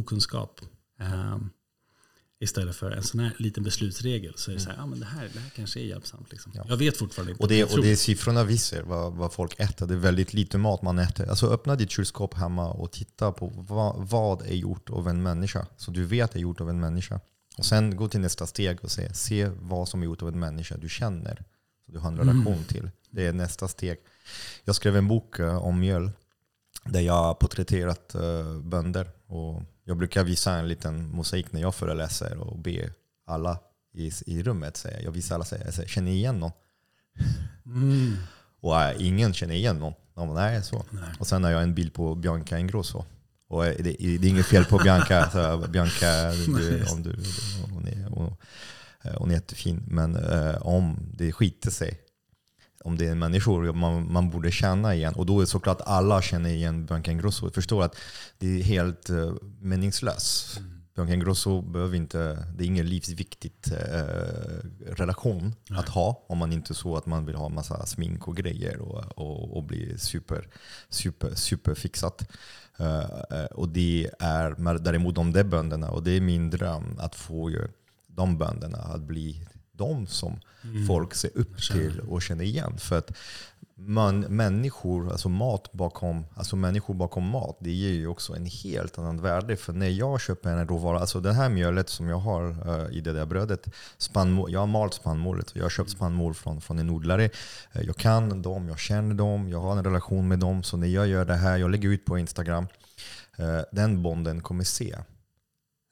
[0.00, 0.60] okunskap.
[1.00, 1.38] Eh,
[2.38, 5.06] Istället för en sån här liten beslutsregel så är det så här, ja, men det,
[5.06, 6.32] här, det här kanske är hjälpsamt.
[6.32, 6.52] Liksom.
[6.54, 6.64] Ja.
[6.68, 7.42] Jag vet fortfarande inte.
[7.42, 9.86] Och det, och det är siffrorna visar vad, vad folk äter.
[9.86, 11.28] Det är väldigt lite mat man äter.
[11.28, 15.66] Alltså öppna ditt kylskåp hemma och titta på vad, vad är gjort av en människa.
[15.76, 17.20] Så du vet är gjort av en människa.
[17.58, 20.40] Och sen gå till nästa steg och se, se vad som är gjort av en
[20.40, 21.44] människa du känner.
[21.86, 22.64] Så du har en relation mm.
[22.64, 22.90] till.
[23.10, 23.98] Det är nästa steg.
[24.64, 26.10] Jag skrev en bok uh, om mjöl
[26.84, 29.10] där jag porträtterat uh, bönder.
[29.26, 32.90] Och jag brukar visa en liten mosaik när jag föreläser och be
[33.26, 33.58] alla
[33.94, 34.76] i, i rummet.
[34.76, 35.00] Säga.
[35.00, 36.52] Jag visar alla och säger, känner igen någon?
[37.66, 38.16] Mm.
[38.60, 39.92] Och äh, ingen känner igen någon.
[40.14, 40.84] Bara, nej, så.
[40.90, 41.02] Nej.
[41.18, 43.04] Och sen har jag en bild på Bianca Ingrosso.
[43.48, 45.30] Och det, det, är inget fel på Bianca.
[45.30, 47.16] Så Bianca du, om du,
[47.72, 48.36] hon, är, hon,
[49.18, 49.82] hon är jättefin.
[49.86, 52.00] Men eh, om det skiter sig
[52.86, 55.14] om det är människor man, man borde känna igen.
[55.14, 57.50] Och då är såklart alla känner igen Bianca Ingrosso.
[57.50, 57.96] Förstår att
[58.38, 60.58] det är helt uh, meningslöst.
[60.58, 60.80] Mm.
[60.94, 62.18] Bianca Ingrosso behöver inte,
[62.56, 63.78] det är ingen livsviktigt uh,
[64.96, 65.78] relation Nej.
[65.78, 69.18] att ha om man inte så att man vill ha massa smink och grejer och,
[69.18, 70.48] och, och bli super,
[70.88, 72.28] super, super fixat.
[72.80, 77.50] Uh, och det är däremot de där bönderna, och det är min dröm att få
[77.50, 77.68] ju
[78.06, 79.46] de bönderna att bli
[79.76, 80.86] de som mm.
[80.86, 82.78] folk ser upp till och känner igen.
[82.78, 83.16] För att
[83.78, 88.98] man, människor, alltså mat bakom, alltså människor bakom mat, det ger ju också en helt
[88.98, 89.56] annan värde.
[89.56, 93.00] För när jag köper en råvara, alltså det här mjölet som jag har uh, i
[93.00, 95.52] det där brödet, spannmål, jag har malt spannmålet.
[95.54, 97.24] Jag har köpt spannmål från, från en odlare.
[97.76, 100.62] Uh, jag kan dem, jag känner dem, jag har en relation med dem.
[100.62, 102.66] Så när jag gör det här, jag lägger ut på Instagram,
[103.40, 105.04] uh, den bonden kommer se mm.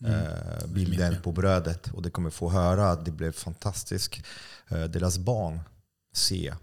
[0.04, 1.90] Eh, bilden på brödet.
[1.92, 4.14] Och de kommer få höra att det blev fantastiskt.
[4.68, 5.60] Eh, deras barn
[6.14, 6.56] ser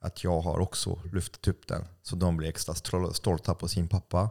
[0.00, 1.84] att jag har också lyft upp den.
[2.02, 2.74] Så de blir extra
[3.12, 4.30] stolta på sin pappa.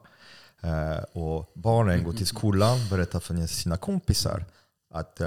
[0.61, 4.45] Eh, och barnen går till skolan och berättar för sina kompisar
[4.93, 5.21] att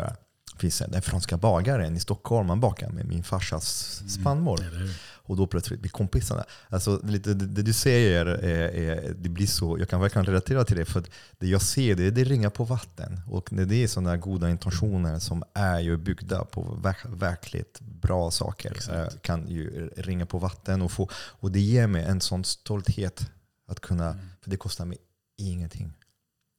[0.59, 4.11] finns den franska bagaren i Stockholm, man bakar med min farsas mm.
[4.11, 4.61] spannmål.
[4.61, 4.89] Mm,
[5.29, 6.45] och då plötsligt blir kompisarna.
[6.69, 10.65] Alltså, lite, det, det du säger, är, är, det blir så, jag kan verkligen relatera
[10.65, 10.85] till det.
[10.85, 11.03] För
[11.39, 13.21] det jag ser det, det ringar på vatten.
[13.27, 18.31] Och när det är sådana goda intentioner som är ju byggda på verk, verkligt bra
[18.31, 19.15] saker, Exakt.
[19.15, 20.83] Eh, kan ju ringa på vatten.
[20.83, 23.31] Och, få, och det ger mig en sån stolthet
[23.69, 24.19] att kunna, mm.
[24.43, 24.99] för det kostar mig
[25.37, 25.93] ingenting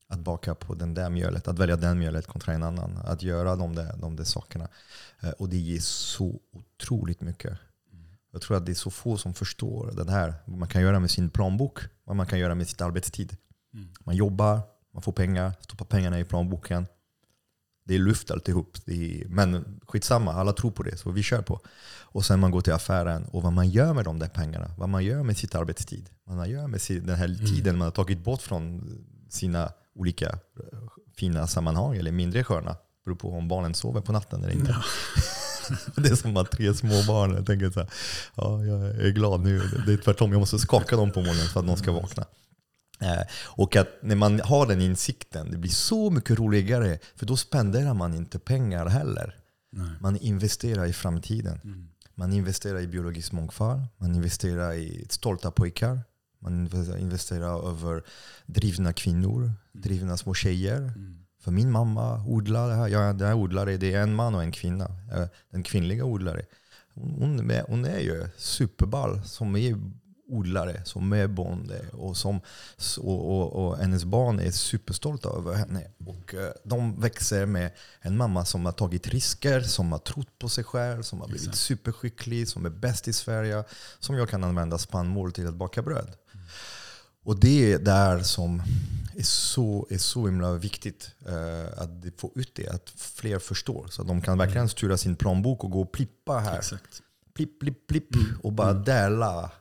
[0.09, 2.97] att baka på den där mjölet, att välja den mjölet kontra en annan.
[2.97, 4.67] Att göra de där, de där sakerna.
[5.19, 7.59] Eh, och det ger så otroligt mycket.
[8.31, 10.33] Jag tror att det är så få som förstår det här.
[10.45, 13.37] Vad man kan göra med sin plånbok, vad man kan göra med sitt arbetstid.
[13.73, 13.89] Mm.
[14.03, 14.61] Man jobbar,
[14.93, 16.87] man får pengar, stoppar pengarna i plånboken.
[17.83, 18.77] Det är luft alltihop.
[18.85, 21.59] Det är, men skitsamma, alla tror på det, så vi kör på.
[22.01, 24.71] Och sen man går till affären och vad man gör med de där pengarna.
[24.77, 26.09] Vad man gör med sitt arbetstid.
[26.23, 27.45] Vad man gör med den här mm.
[27.45, 28.91] tiden man har tagit bort från
[29.29, 30.79] sina olika eh,
[31.17, 32.75] fina sammanhang, eller mindre sköna.
[33.05, 34.71] Beror på om barnen sover på natten eller inte.
[34.71, 34.83] Ja.
[36.01, 37.33] det är som att tre små barn.
[37.35, 37.89] Jag tänker så här,
[38.35, 39.61] ja, jag är glad nu.
[39.85, 42.25] Det är tvärtom, jag måste skaka dem på morgonen för att de ska vakna.
[43.01, 46.99] Eh, och att när man har den insikten, det blir så mycket roligare.
[47.15, 49.35] För då spenderar man inte pengar heller.
[49.71, 49.89] Nej.
[49.99, 51.61] Man investerar i framtiden.
[51.63, 51.89] Mm.
[52.15, 56.01] Man investerar i biologisk mångfald, man investerar i stolta pojkar,
[56.39, 58.03] man investerar över
[58.45, 59.53] drivna kvinnor, mm.
[59.71, 60.77] drivna små tjejer.
[60.77, 61.25] Mm.
[61.41, 62.87] För min mamma odlar det här.
[62.87, 64.85] Jag är odlare, det är en man och en kvinna.
[64.85, 66.45] Eh, den kvinnliga odlare.
[66.93, 69.75] Hon, hon är ju superball som är
[70.29, 71.85] odlare, som är bonde.
[71.93, 72.41] Och, som,
[72.97, 75.87] och, och, och hennes barn är superstolta över henne.
[76.05, 77.71] Och eh, de växer med
[78.01, 81.47] en mamma som har tagit risker, som har trott på sig själv, som har blivit
[81.47, 81.57] Exakt.
[81.57, 83.63] superskicklig, som är bäst i Sverige.
[83.99, 86.13] Som jag kan använda spannmål till att baka bröd.
[87.23, 88.61] Och det är där som
[89.15, 93.87] är så, är så himla viktigt uh, att få ut det, att fler förstår.
[93.89, 94.69] Så att de kan verkligen mm.
[94.69, 96.57] styra sin plånbok och gå och plippa här.
[96.57, 97.01] Exakt.
[97.33, 98.15] Plipp, plipp, plipp.
[98.15, 98.39] Mm.
[98.43, 98.83] Och bara mm.
[98.83, 99.51] dela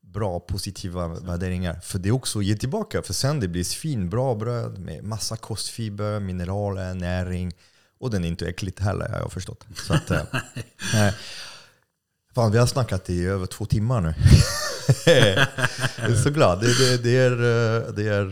[0.00, 1.80] bra, positiva värderingar.
[1.80, 3.02] För det är också att ge tillbaka.
[3.02, 7.52] För sen det blir fin, bra bröd med massa kostfiber, mineraler, näring.
[7.98, 9.66] Och den är inte äckligt heller, har jag förstått.
[9.74, 10.22] Så att, eh,
[12.34, 14.14] fan, vi har snackat i över två timmar nu.
[15.96, 16.60] jag är så glad.
[16.60, 17.30] Det, det, det, är,
[17.92, 18.24] det, är,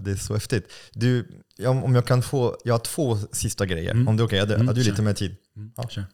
[0.00, 0.72] det är så häftigt.
[0.92, 1.28] Du,
[1.66, 3.90] om jag kan få, jag har två sista grejer.
[3.90, 4.08] Mm.
[4.08, 4.56] Om det är okej, okay.
[4.56, 5.36] har, har du lite mer tid?
[5.56, 5.88] Mm, ja.
[5.88, 6.06] Sure.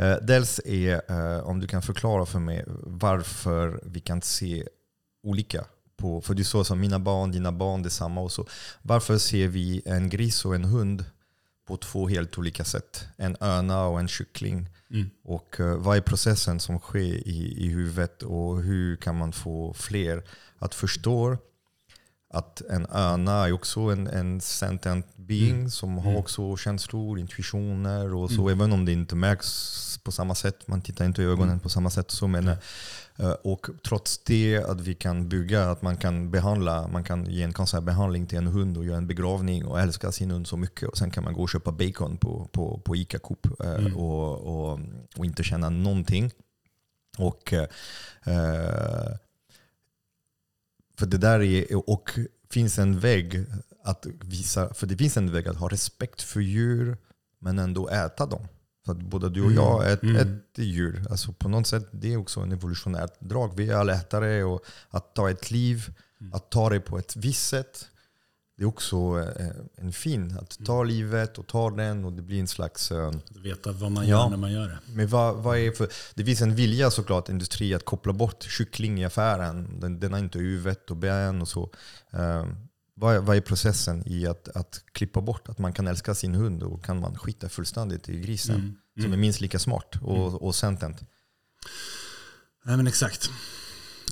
[0.00, 1.10] Uh, dels är
[1.44, 4.64] om du kan förklara för mig varför vi kan se
[5.22, 5.64] olika
[5.96, 8.46] på, för du sa som mina barn, dina barn, det är samma och så.
[8.82, 11.04] Varför ser vi en gris och en hund
[11.66, 13.04] på två helt olika sätt?
[13.16, 14.68] En öna och en kyckling.
[14.90, 15.10] Mm.
[15.24, 19.74] Och uh, vad är processen som sker i, i huvudet och hur kan man få
[19.74, 20.22] fler
[20.58, 21.38] att förstå
[22.30, 25.70] att en öna är också en, en sentient being mm.
[25.70, 26.16] som har mm.
[26.16, 28.48] också känslor, intuitioner och så.
[28.48, 28.52] Mm.
[28.52, 31.60] Även om det inte märks på samma sätt, man tittar inte i ögonen mm.
[31.60, 32.10] på samma sätt.
[32.10, 32.56] Så men,
[33.42, 37.84] och trots det att vi kan bygga, att man kan behandla, man kan ge en
[37.84, 40.88] behandling till en hund och göra en begravning och älska sin hund så mycket.
[40.88, 43.96] Och sen kan man gå och köpa bacon på, på, på Ica Coop uh, mm.
[43.96, 44.80] och, och,
[45.16, 46.30] och, inte känna någonting.
[47.18, 47.64] Och uh,
[50.98, 52.10] för det där är, och
[52.50, 53.44] finns en väg
[53.84, 56.96] att visa, för det finns en väg att ha respekt för djur
[57.38, 58.48] men ändå äta dem.
[58.86, 60.16] Så att både du och jag mm.
[60.16, 60.40] äter mm.
[60.54, 61.06] djur.
[61.10, 63.56] Alltså på något sätt det är också en evolutionärt drag.
[63.56, 66.34] Vi är alla ätare och att ta ett liv, mm.
[66.34, 67.88] att ta det på ett visst sätt
[68.56, 68.96] det är också
[69.38, 69.46] eh,
[69.76, 70.86] en fin, att ta mm.
[70.86, 72.92] livet och ta den och det blir en slags...
[72.92, 74.78] Eh, att veta vad man gör ja, när man gör det.
[74.86, 79.00] Men vad, vad är för, det finns en vilja såklart, industri, att koppla bort kyckling
[79.00, 79.80] i affären.
[79.80, 81.70] Den, den har inte huvud och ben och så.
[82.98, 86.62] Vad, vad är processen i att, att klippa bort att man kan älska sin hund
[86.62, 88.54] och kan man skita fullständigt i grisen?
[88.54, 88.66] Mm.
[88.66, 89.02] Mm.
[89.02, 90.36] Som är minst lika smart och, mm.
[90.36, 91.00] och sentent.
[92.64, 93.30] Nej men exakt.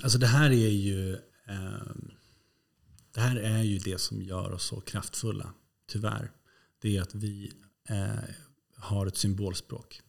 [0.02, 1.14] Alltså det här är ju...
[1.48, 1.94] Eh,
[3.14, 5.54] det här är ju det som gör oss så kraftfulla,
[5.92, 6.30] tyvärr.
[6.82, 7.52] Det är att vi
[7.88, 8.30] eh,
[8.76, 10.00] har ett symbolspråk.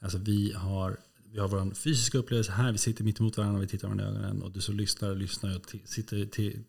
[0.00, 1.00] Alltså vi har,
[1.36, 4.08] vi har vår fysiska upplevelse här, vi sitter mitt emot varandra, vi tittar varandra i
[4.08, 6.28] ögonen och du som lyssnar och lyssnar och sitter,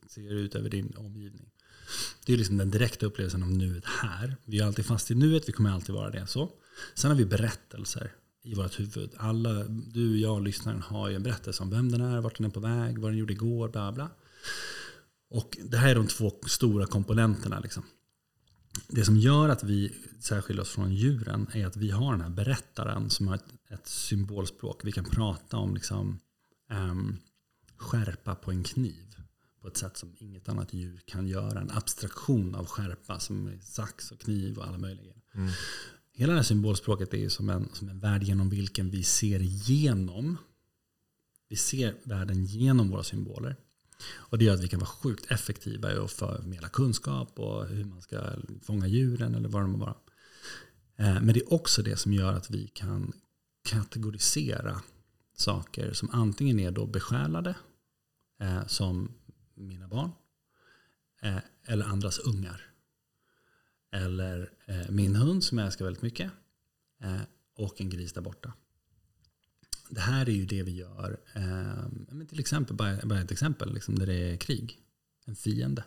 [0.10, 1.50] ser ut över din omgivning.
[2.26, 4.36] Det är liksom den direkta upplevelsen av nuet här.
[4.46, 6.28] Vi är alltid fast i nuet, vi kommer alltid vara det.
[6.28, 6.50] så.
[6.94, 8.12] Sen har vi berättelser
[8.44, 9.10] i vårt huvud.
[9.18, 12.46] Alla, du, jag och lyssnaren har ju en berättelse om vem den är, vart den
[12.46, 14.10] är på väg, vad den gjorde igår, bla bla.
[15.30, 17.60] Och det här är de två stora komponenterna.
[17.60, 17.84] Liksom.
[18.88, 22.30] Det som gör att vi särskiljer oss från djuren är att vi har den här
[22.30, 24.82] berättaren som har ett, ett symbolspråk.
[24.84, 26.20] Vi kan prata om liksom,
[26.70, 27.18] um,
[27.78, 29.16] skärpa på en kniv
[29.62, 31.62] på ett sätt som inget annat djur kan göra.
[31.62, 35.50] En abstraktion av skärpa som sax och kniv och alla möjliga mm.
[36.14, 40.38] Hela det här symbolspråket är som en, som en värld genom vilken vi ser igenom.
[41.50, 43.56] Vi ser världen genom våra symboler.
[44.16, 47.86] Och det gör att vi kan vara sjukt effektiva i att förmedla kunskap och hur
[47.86, 48.22] man ska
[48.64, 49.96] fånga djuren eller vad det må vara.
[50.96, 53.14] Eh, men det är också det som gör att vi kan
[53.64, 54.82] kategorisera
[55.34, 57.56] saker som antingen är då besjälade,
[58.40, 59.14] eh, som
[59.56, 60.12] mina barn,
[61.22, 62.62] eh, eller andras ungar.
[63.92, 64.52] Eller
[64.90, 66.32] min hund som jag älskar väldigt mycket,
[67.56, 68.54] och en gris där borta
[69.90, 71.18] det här är ju det vi gör.
[71.34, 74.78] Eh, till exempel, bara, bara ett exempel, liksom, där det är krig.
[75.26, 75.84] En fiende.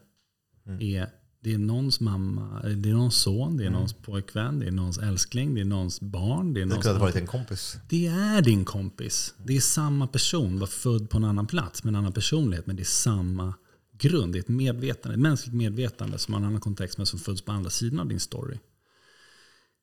[0.66, 0.80] Mm.
[0.80, 1.10] Är,
[1.40, 3.72] det är någons mamma, det är någons son, det är mm.
[3.72, 6.54] någons pojkvän, det är någons älskling, det är någons barn.
[6.54, 7.76] Det, är det kunde ha varit en kompis.
[7.88, 9.34] Det är din kompis.
[9.46, 12.66] Det är samma person, var född på en annan plats med en annan personlighet.
[12.66, 13.54] Men det är samma
[13.98, 14.32] grund.
[14.32, 17.42] Det är ett medvetande, ett mänskligt medvetande som har en annan kontext men som föds
[17.42, 18.58] på andra sidan av din story.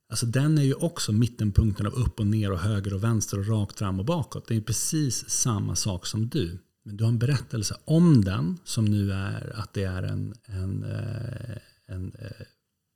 [0.10, 3.48] Alltså den är ju också mittenpunkten av upp och ner och höger och vänster och
[3.48, 4.48] rakt fram och bakåt.
[4.48, 6.60] Det är precis samma sak som du.
[6.84, 10.84] Men du har en berättelse om den som nu är att det är en, en,
[10.84, 11.58] eh,
[11.88, 12.46] en eh,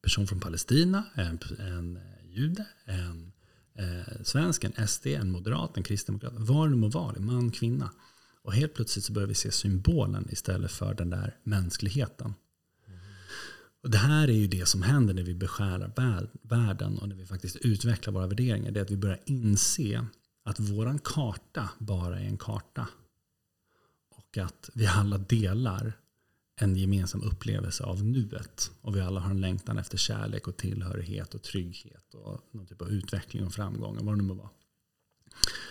[0.03, 3.31] person från Palestina, en, en eh, jude, en
[3.75, 6.33] eh, svensk, en SD, en moderat, en kristdemokrat.
[6.35, 7.91] Vad det må vara, man, kvinna.
[8.43, 12.33] Och helt plötsligt så börjar vi se symbolen istället för den där mänskligheten.
[13.83, 15.91] Och det här är ju det som händer när vi beskärar
[16.41, 18.71] världen och när vi faktiskt utvecklar våra värderingar.
[18.71, 20.05] Det är att vi börjar inse
[20.43, 22.87] att våran karta bara är en karta.
[24.09, 25.93] Och att vi alla delar
[26.55, 28.71] en gemensam upplevelse av nuet.
[28.81, 32.81] Och vi alla har en längtan efter kärlek och tillhörighet och trygghet och någon typ
[32.81, 34.05] av utveckling och framgång.
[34.05, 34.49] Vad det nu må vara.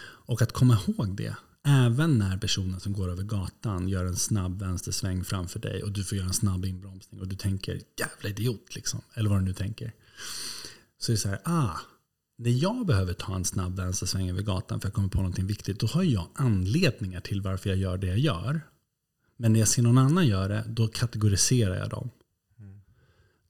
[0.03, 4.61] Och att komma ihåg det Även när personen som går över gatan gör en snabb
[4.61, 8.75] vänstersväng framför dig och du får göra en snabb inbromsning och du tänker jävla idiot
[8.75, 9.01] liksom.
[9.15, 9.93] Eller vad du nu tänker.
[10.99, 11.77] Så är det så här, ah,
[12.39, 15.47] när jag behöver ta en snabb vänstersväng över gatan för att jag kommer på någonting
[15.47, 18.61] viktigt, då har jag anledningar till varför jag gör det jag gör.
[19.37, 22.11] Men när jag ser någon annan göra det, då kategoriserar jag dem.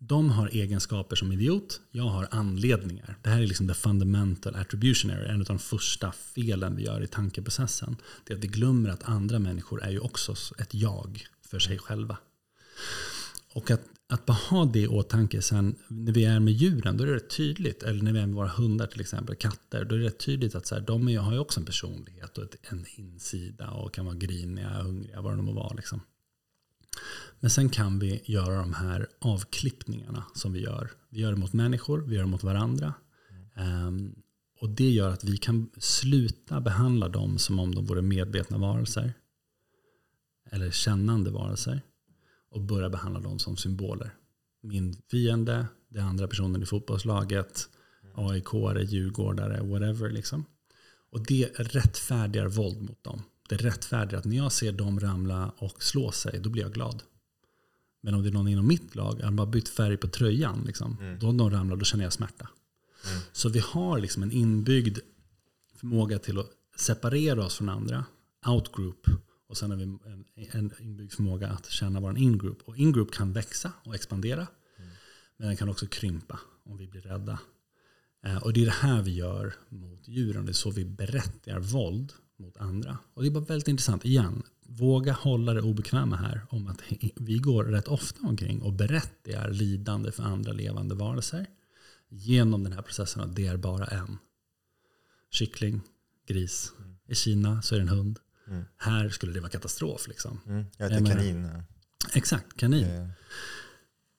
[0.02, 3.18] De har egenskaper som idiot, jag har anledningar.
[3.22, 7.02] Det här är liksom the fundamental attribution error, en av de första felen vi gör
[7.02, 7.96] i tankeprocessen.
[8.24, 11.78] Det är att vi glömmer att andra människor är ju också ett jag för sig
[11.78, 12.18] själva.
[13.54, 17.04] Och att, att bara ha det i åtanke sen när vi är med djuren, då
[17.04, 17.82] är det tydligt.
[17.82, 19.84] Eller när vi är med våra hundar till exempel, katter.
[19.84, 22.56] Då är det tydligt att så här, de har ju också en personlighet och ett,
[22.62, 25.74] en insida och kan vara griniga, hungriga, vad det nu må vara.
[25.74, 26.00] Liksom.
[27.40, 30.90] Men sen kan vi göra de här avklippningarna som vi gör.
[31.10, 32.94] Vi gör det mot människor, vi gör det mot varandra.
[33.56, 34.22] Um,
[34.60, 39.12] och det gör att vi kan sluta behandla dem som om de vore medvetna varelser.
[40.50, 41.82] Eller kännande varelser.
[42.50, 44.14] Och börja behandla dem som symboler.
[44.62, 47.68] Min fiende, den andra personen i fotbollslaget,
[48.14, 50.10] AIK-are, djurgårdare, whatever.
[50.10, 50.44] Liksom.
[51.10, 53.22] Och det rättfärdigar våld mot dem.
[53.50, 57.02] Det rättfärdigar att när jag ser dem ramla och slå sig, då blir jag glad.
[58.00, 60.96] Men om det är någon inom mitt lag, har bara bytt färg på tröjan, liksom,
[61.00, 61.18] mm.
[61.18, 62.48] då de ramlar, då känner jag smärta.
[63.06, 63.20] Mm.
[63.32, 64.98] Så vi har liksom en inbyggd
[65.76, 68.04] förmåga till att separera oss från andra,
[68.46, 69.06] outgroup,
[69.48, 72.62] och sen har vi en, en inbyggd förmåga att känna vår ingroup.
[72.64, 74.46] Och ingroup kan växa och expandera,
[74.78, 74.90] mm.
[75.36, 77.38] men den kan också krympa om vi blir rädda.
[78.24, 81.58] Eh, och det är det här vi gör mot djuren, det är så vi berättigar
[81.58, 82.98] våld mot andra.
[83.14, 86.82] Och det är bara väldigt intressant, igen, våga hålla det obekväma här om att
[87.16, 91.46] vi går rätt ofta omkring och berättigar lidande för andra levande varelser
[92.08, 94.18] genom den här processen att det är bara en.
[95.30, 95.80] Kyckling,
[96.26, 96.72] gris.
[96.78, 96.96] Mm.
[97.06, 98.18] I Kina så är det en hund.
[98.46, 98.64] Mm.
[98.76, 100.08] Här skulle det vara katastrof.
[100.08, 100.40] Liksom.
[100.46, 100.64] Mm.
[100.76, 101.48] Ja, det är kanin.
[102.14, 102.84] Exakt, kanin.
[102.84, 103.08] Mm.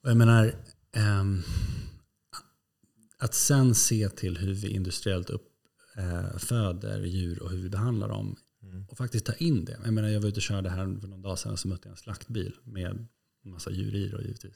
[0.04, 0.56] Och jag menar,
[0.96, 1.44] um,
[3.18, 5.51] att sen se till hur vi industriellt uppföder
[5.98, 8.86] eh, djur och hur vi behandlar dem Mm.
[8.90, 9.80] Och faktiskt ta in det.
[9.84, 11.88] Jag, menar, jag var ute och körde här för någon dag sedan och så mötte
[11.88, 13.08] jag en slaktbil med en
[13.44, 14.56] massa djur i då, givetvis.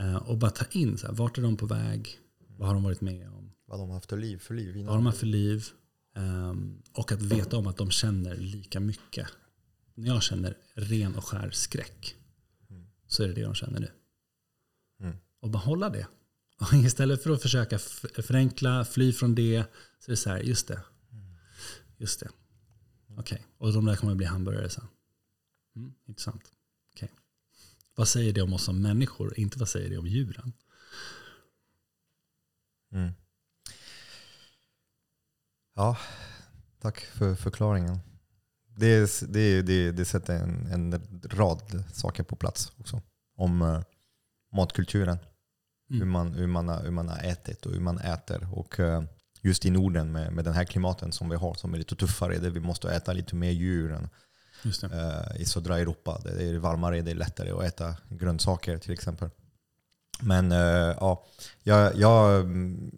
[0.00, 2.18] Uh, och bara ta in, så här, vart är de på väg?
[2.56, 3.52] Vad har de varit med om?
[3.66, 4.38] Vad de har haft för liv?
[4.38, 5.66] För liv vad har de haft för liv?
[6.14, 9.28] Um, och att veta om att de känner lika mycket.
[9.94, 12.16] När jag känner ren och skär skräck
[12.70, 12.86] mm.
[13.06, 13.90] så är det det de känner nu.
[15.00, 15.16] Mm.
[15.40, 16.06] Och behålla det.
[16.60, 19.64] Och istället för att försöka förenkla, fly från det,
[19.98, 20.82] så är det så här, just det.
[21.96, 22.28] Just det.
[23.16, 23.38] Okej, okay.
[23.58, 24.88] och de där kommer bli hamburgare sen.
[25.76, 26.52] Mm, intressant.
[26.94, 27.08] Okay.
[27.94, 29.38] Vad säger det om oss som människor?
[29.38, 30.52] Inte vad säger det om djuren?
[32.92, 33.12] Mm.
[35.74, 35.98] Ja,
[36.80, 37.98] tack för förklaringen.
[38.76, 43.02] Det, det, det, det sätter en, en rad saker på plats också.
[43.36, 43.82] Om uh,
[44.52, 45.18] matkulturen.
[45.90, 46.00] Mm.
[46.00, 48.48] Hur, man, hur, man har, hur man har ätit och hur man äter.
[48.52, 49.02] Och uh,
[49.42, 52.38] just i Norden med, med den här klimaten som vi har som är lite tuffare.
[52.38, 54.08] Där vi måste äta lite mer djur än
[54.84, 56.20] uh, i södra Europa.
[56.24, 59.30] Det är varmare, det är lättare att äta grönsaker till exempel.
[60.20, 61.26] Men uh, ja,
[61.62, 62.90] jag, jag mm,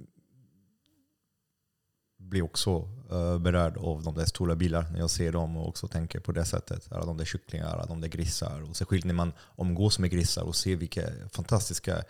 [2.19, 2.89] blir också
[3.41, 6.45] berörd av de där stora bilarna när jag ser dem och också tänker på det
[6.45, 6.93] sättet.
[6.93, 8.63] Alla de där kycklingar, alla de där grisar.
[8.71, 11.03] Och särskilt när man umgås med grisar och ser vilka
[11.33, 12.03] fantastiska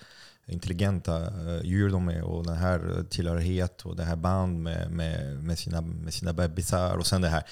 [0.46, 5.44] intelligenta uh, djur de är och den här tillhörighet och det här band med, med,
[5.44, 7.44] med, sina, med sina bebisar och sen det här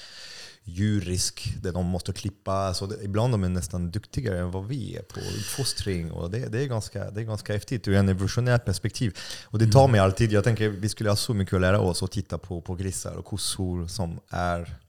[0.63, 2.53] djurisk, där de måste klippa.
[2.53, 6.11] Alltså det, ibland de är nästan duktigare än vad vi är på uppfostring.
[6.11, 9.17] Och det, det, är ganska, det är ganska häftigt ur en evolutionärt perspektiv.
[9.45, 9.91] Och det tar mm.
[9.91, 12.61] mig alltid, jag tänker vi skulle ha så mycket att lära oss att titta på,
[12.61, 14.88] på grisar och kossor som är Eh,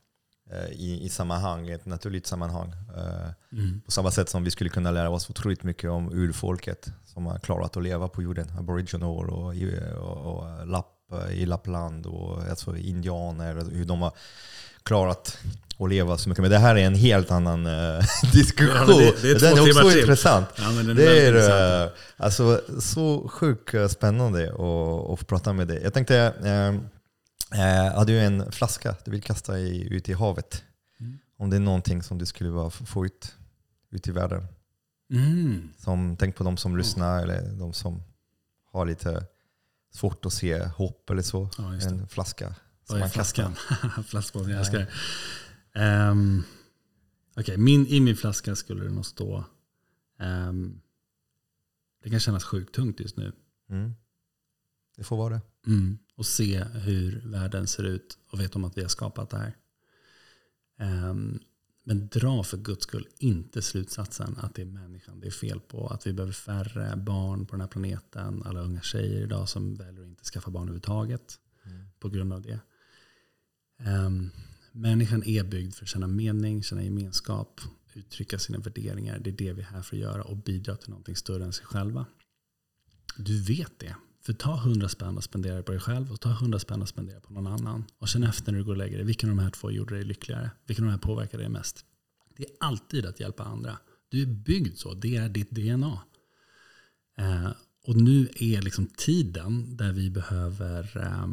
[0.71, 2.73] i, i sammanhang, ett naturligt sammanhang.
[2.97, 3.81] Eh, mm.
[3.85, 7.39] På samma sätt som vi skulle kunna lära oss otroligt mycket om urfolket som har
[7.39, 8.47] klarat att leva på jorden.
[8.59, 9.53] Aboriginal och,
[9.97, 10.97] och, och Lapp,
[11.31, 13.55] i Lappland och alltså indianer.
[13.71, 14.13] Hur de har
[14.83, 15.37] klarat
[15.79, 16.41] att leva så mycket.
[16.41, 18.75] Men det här är en helt annan uh, diskussion.
[18.75, 20.47] Ja, det, det är den är också intressant.
[20.57, 25.81] Ja, är det är uh, alltså, så sjukt spännande att, att prata med dig.
[25.83, 26.81] Jag tänkte, uh,
[27.55, 30.63] Eh, har du en flaska du vill kasta i, ut i havet?
[30.99, 31.17] Mm.
[31.37, 33.35] Om det är någonting som du skulle få ut,
[33.89, 34.47] ut i världen.
[35.13, 35.69] Mm.
[35.77, 37.29] Som, tänk på de som lyssnar mm.
[37.29, 38.03] eller de som
[38.71, 39.27] har lite
[39.93, 41.49] svårt att se hopp eller så.
[41.57, 42.55] Ja, en flaska.
[42.83, 43.55] Som man flaskan?
[44.07, 44.79] Flaskbotten, jag älskar
[45.73, 46.09] det.
[46.09, 46.43] Um,
[47.35, 49.45] okay, min, I min flaska skulle det nog stå
[50.19, 50.81] um,
[52.03, 53.31] Det kan kännas sjukt tungt just nu.
[53.69, 53.95] Mm.
[54.97, 55.41] Det får vara det.
[55.67, 59.37] Mm och se hur världen ser ut och vet om att vi har skapat det
[59.37, 59.55] här.
[61.09, 61.39] Um,
[61.83, 65.87] men dra för guds skull inte slutsatsen att det är människan det är fel på.
[65.87, 68.43] Att vi behöver färre barn på den här planeten.
[68.45, 71.39] Alla unga tjejer idag som väljer att inte skaffa barn överhuvudtaget.
[71.65, 71.85] Mm.
[71.99, 72.59] på grund av det.
[73.85, 74.29] Um,
[74.71, 77.61] människan är byggd för att känna mening, känna gemenskap,
[77.93, 79.19] uttrycka sina värderingar.
[79.19, 81.53] Det är det vi är här för att göra och bidra till någonting större än
[81.53, 82.05] sig själva.
[83.17, 83.95] Du vet det.
[84.21, 87.19] För ta hundra spänn och spendera på dig själv och ta hundra spänn och spendera
[87.19, 87.85] på någon annan.
[87.97, 89.05] Och känn efter när du går och lägger dig.
[89.05, 90.51] Vilken av de här två gjorde dig lyckligare?
[90.65, 91.85] Vilken av de här påverkade dig mest?
[92.37, 93.77] Det är alltid att hjälpa andra.
[94.09, 94.93] Du är byggd så.
[94.93, 96.01] Det är ditt DNA.
[97.17, 97.51] Eh,
[97.83, 101.27] och nu är liksom tiden där vi behöver eh,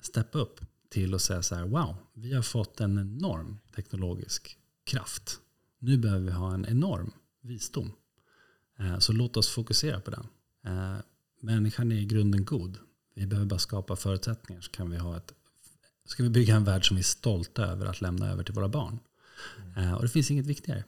[0.00, 5.40] steppa upp till att säga så här, wow, vi har fått en enorm teknologisk kraft.
[5.78, 7.92] Nu behöver vi ha en enorm visdom.
[8.78, 10.26] Eh, så låt oss fokusera på den.
[10.64, 10.98] Eh,
[11.40, 12.78] människan är i grunden god.
[13.14, 15.34] Vi behöver bara skapa förutsättningar så kan vi ha ett
[16.08, 18.68] ska vi bygga en värld som vi är stolta över att lämna över till våra
[18.68, 18.98] barn.
[19.76, 19.88] Mm.
[19.88, 20.84] Eh, och det finns inget viktigare.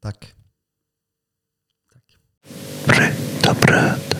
[0.00, 0.34] Tack.
[1.92, 2.16] Tack.
[2.84, 4.11] Rätta bröd.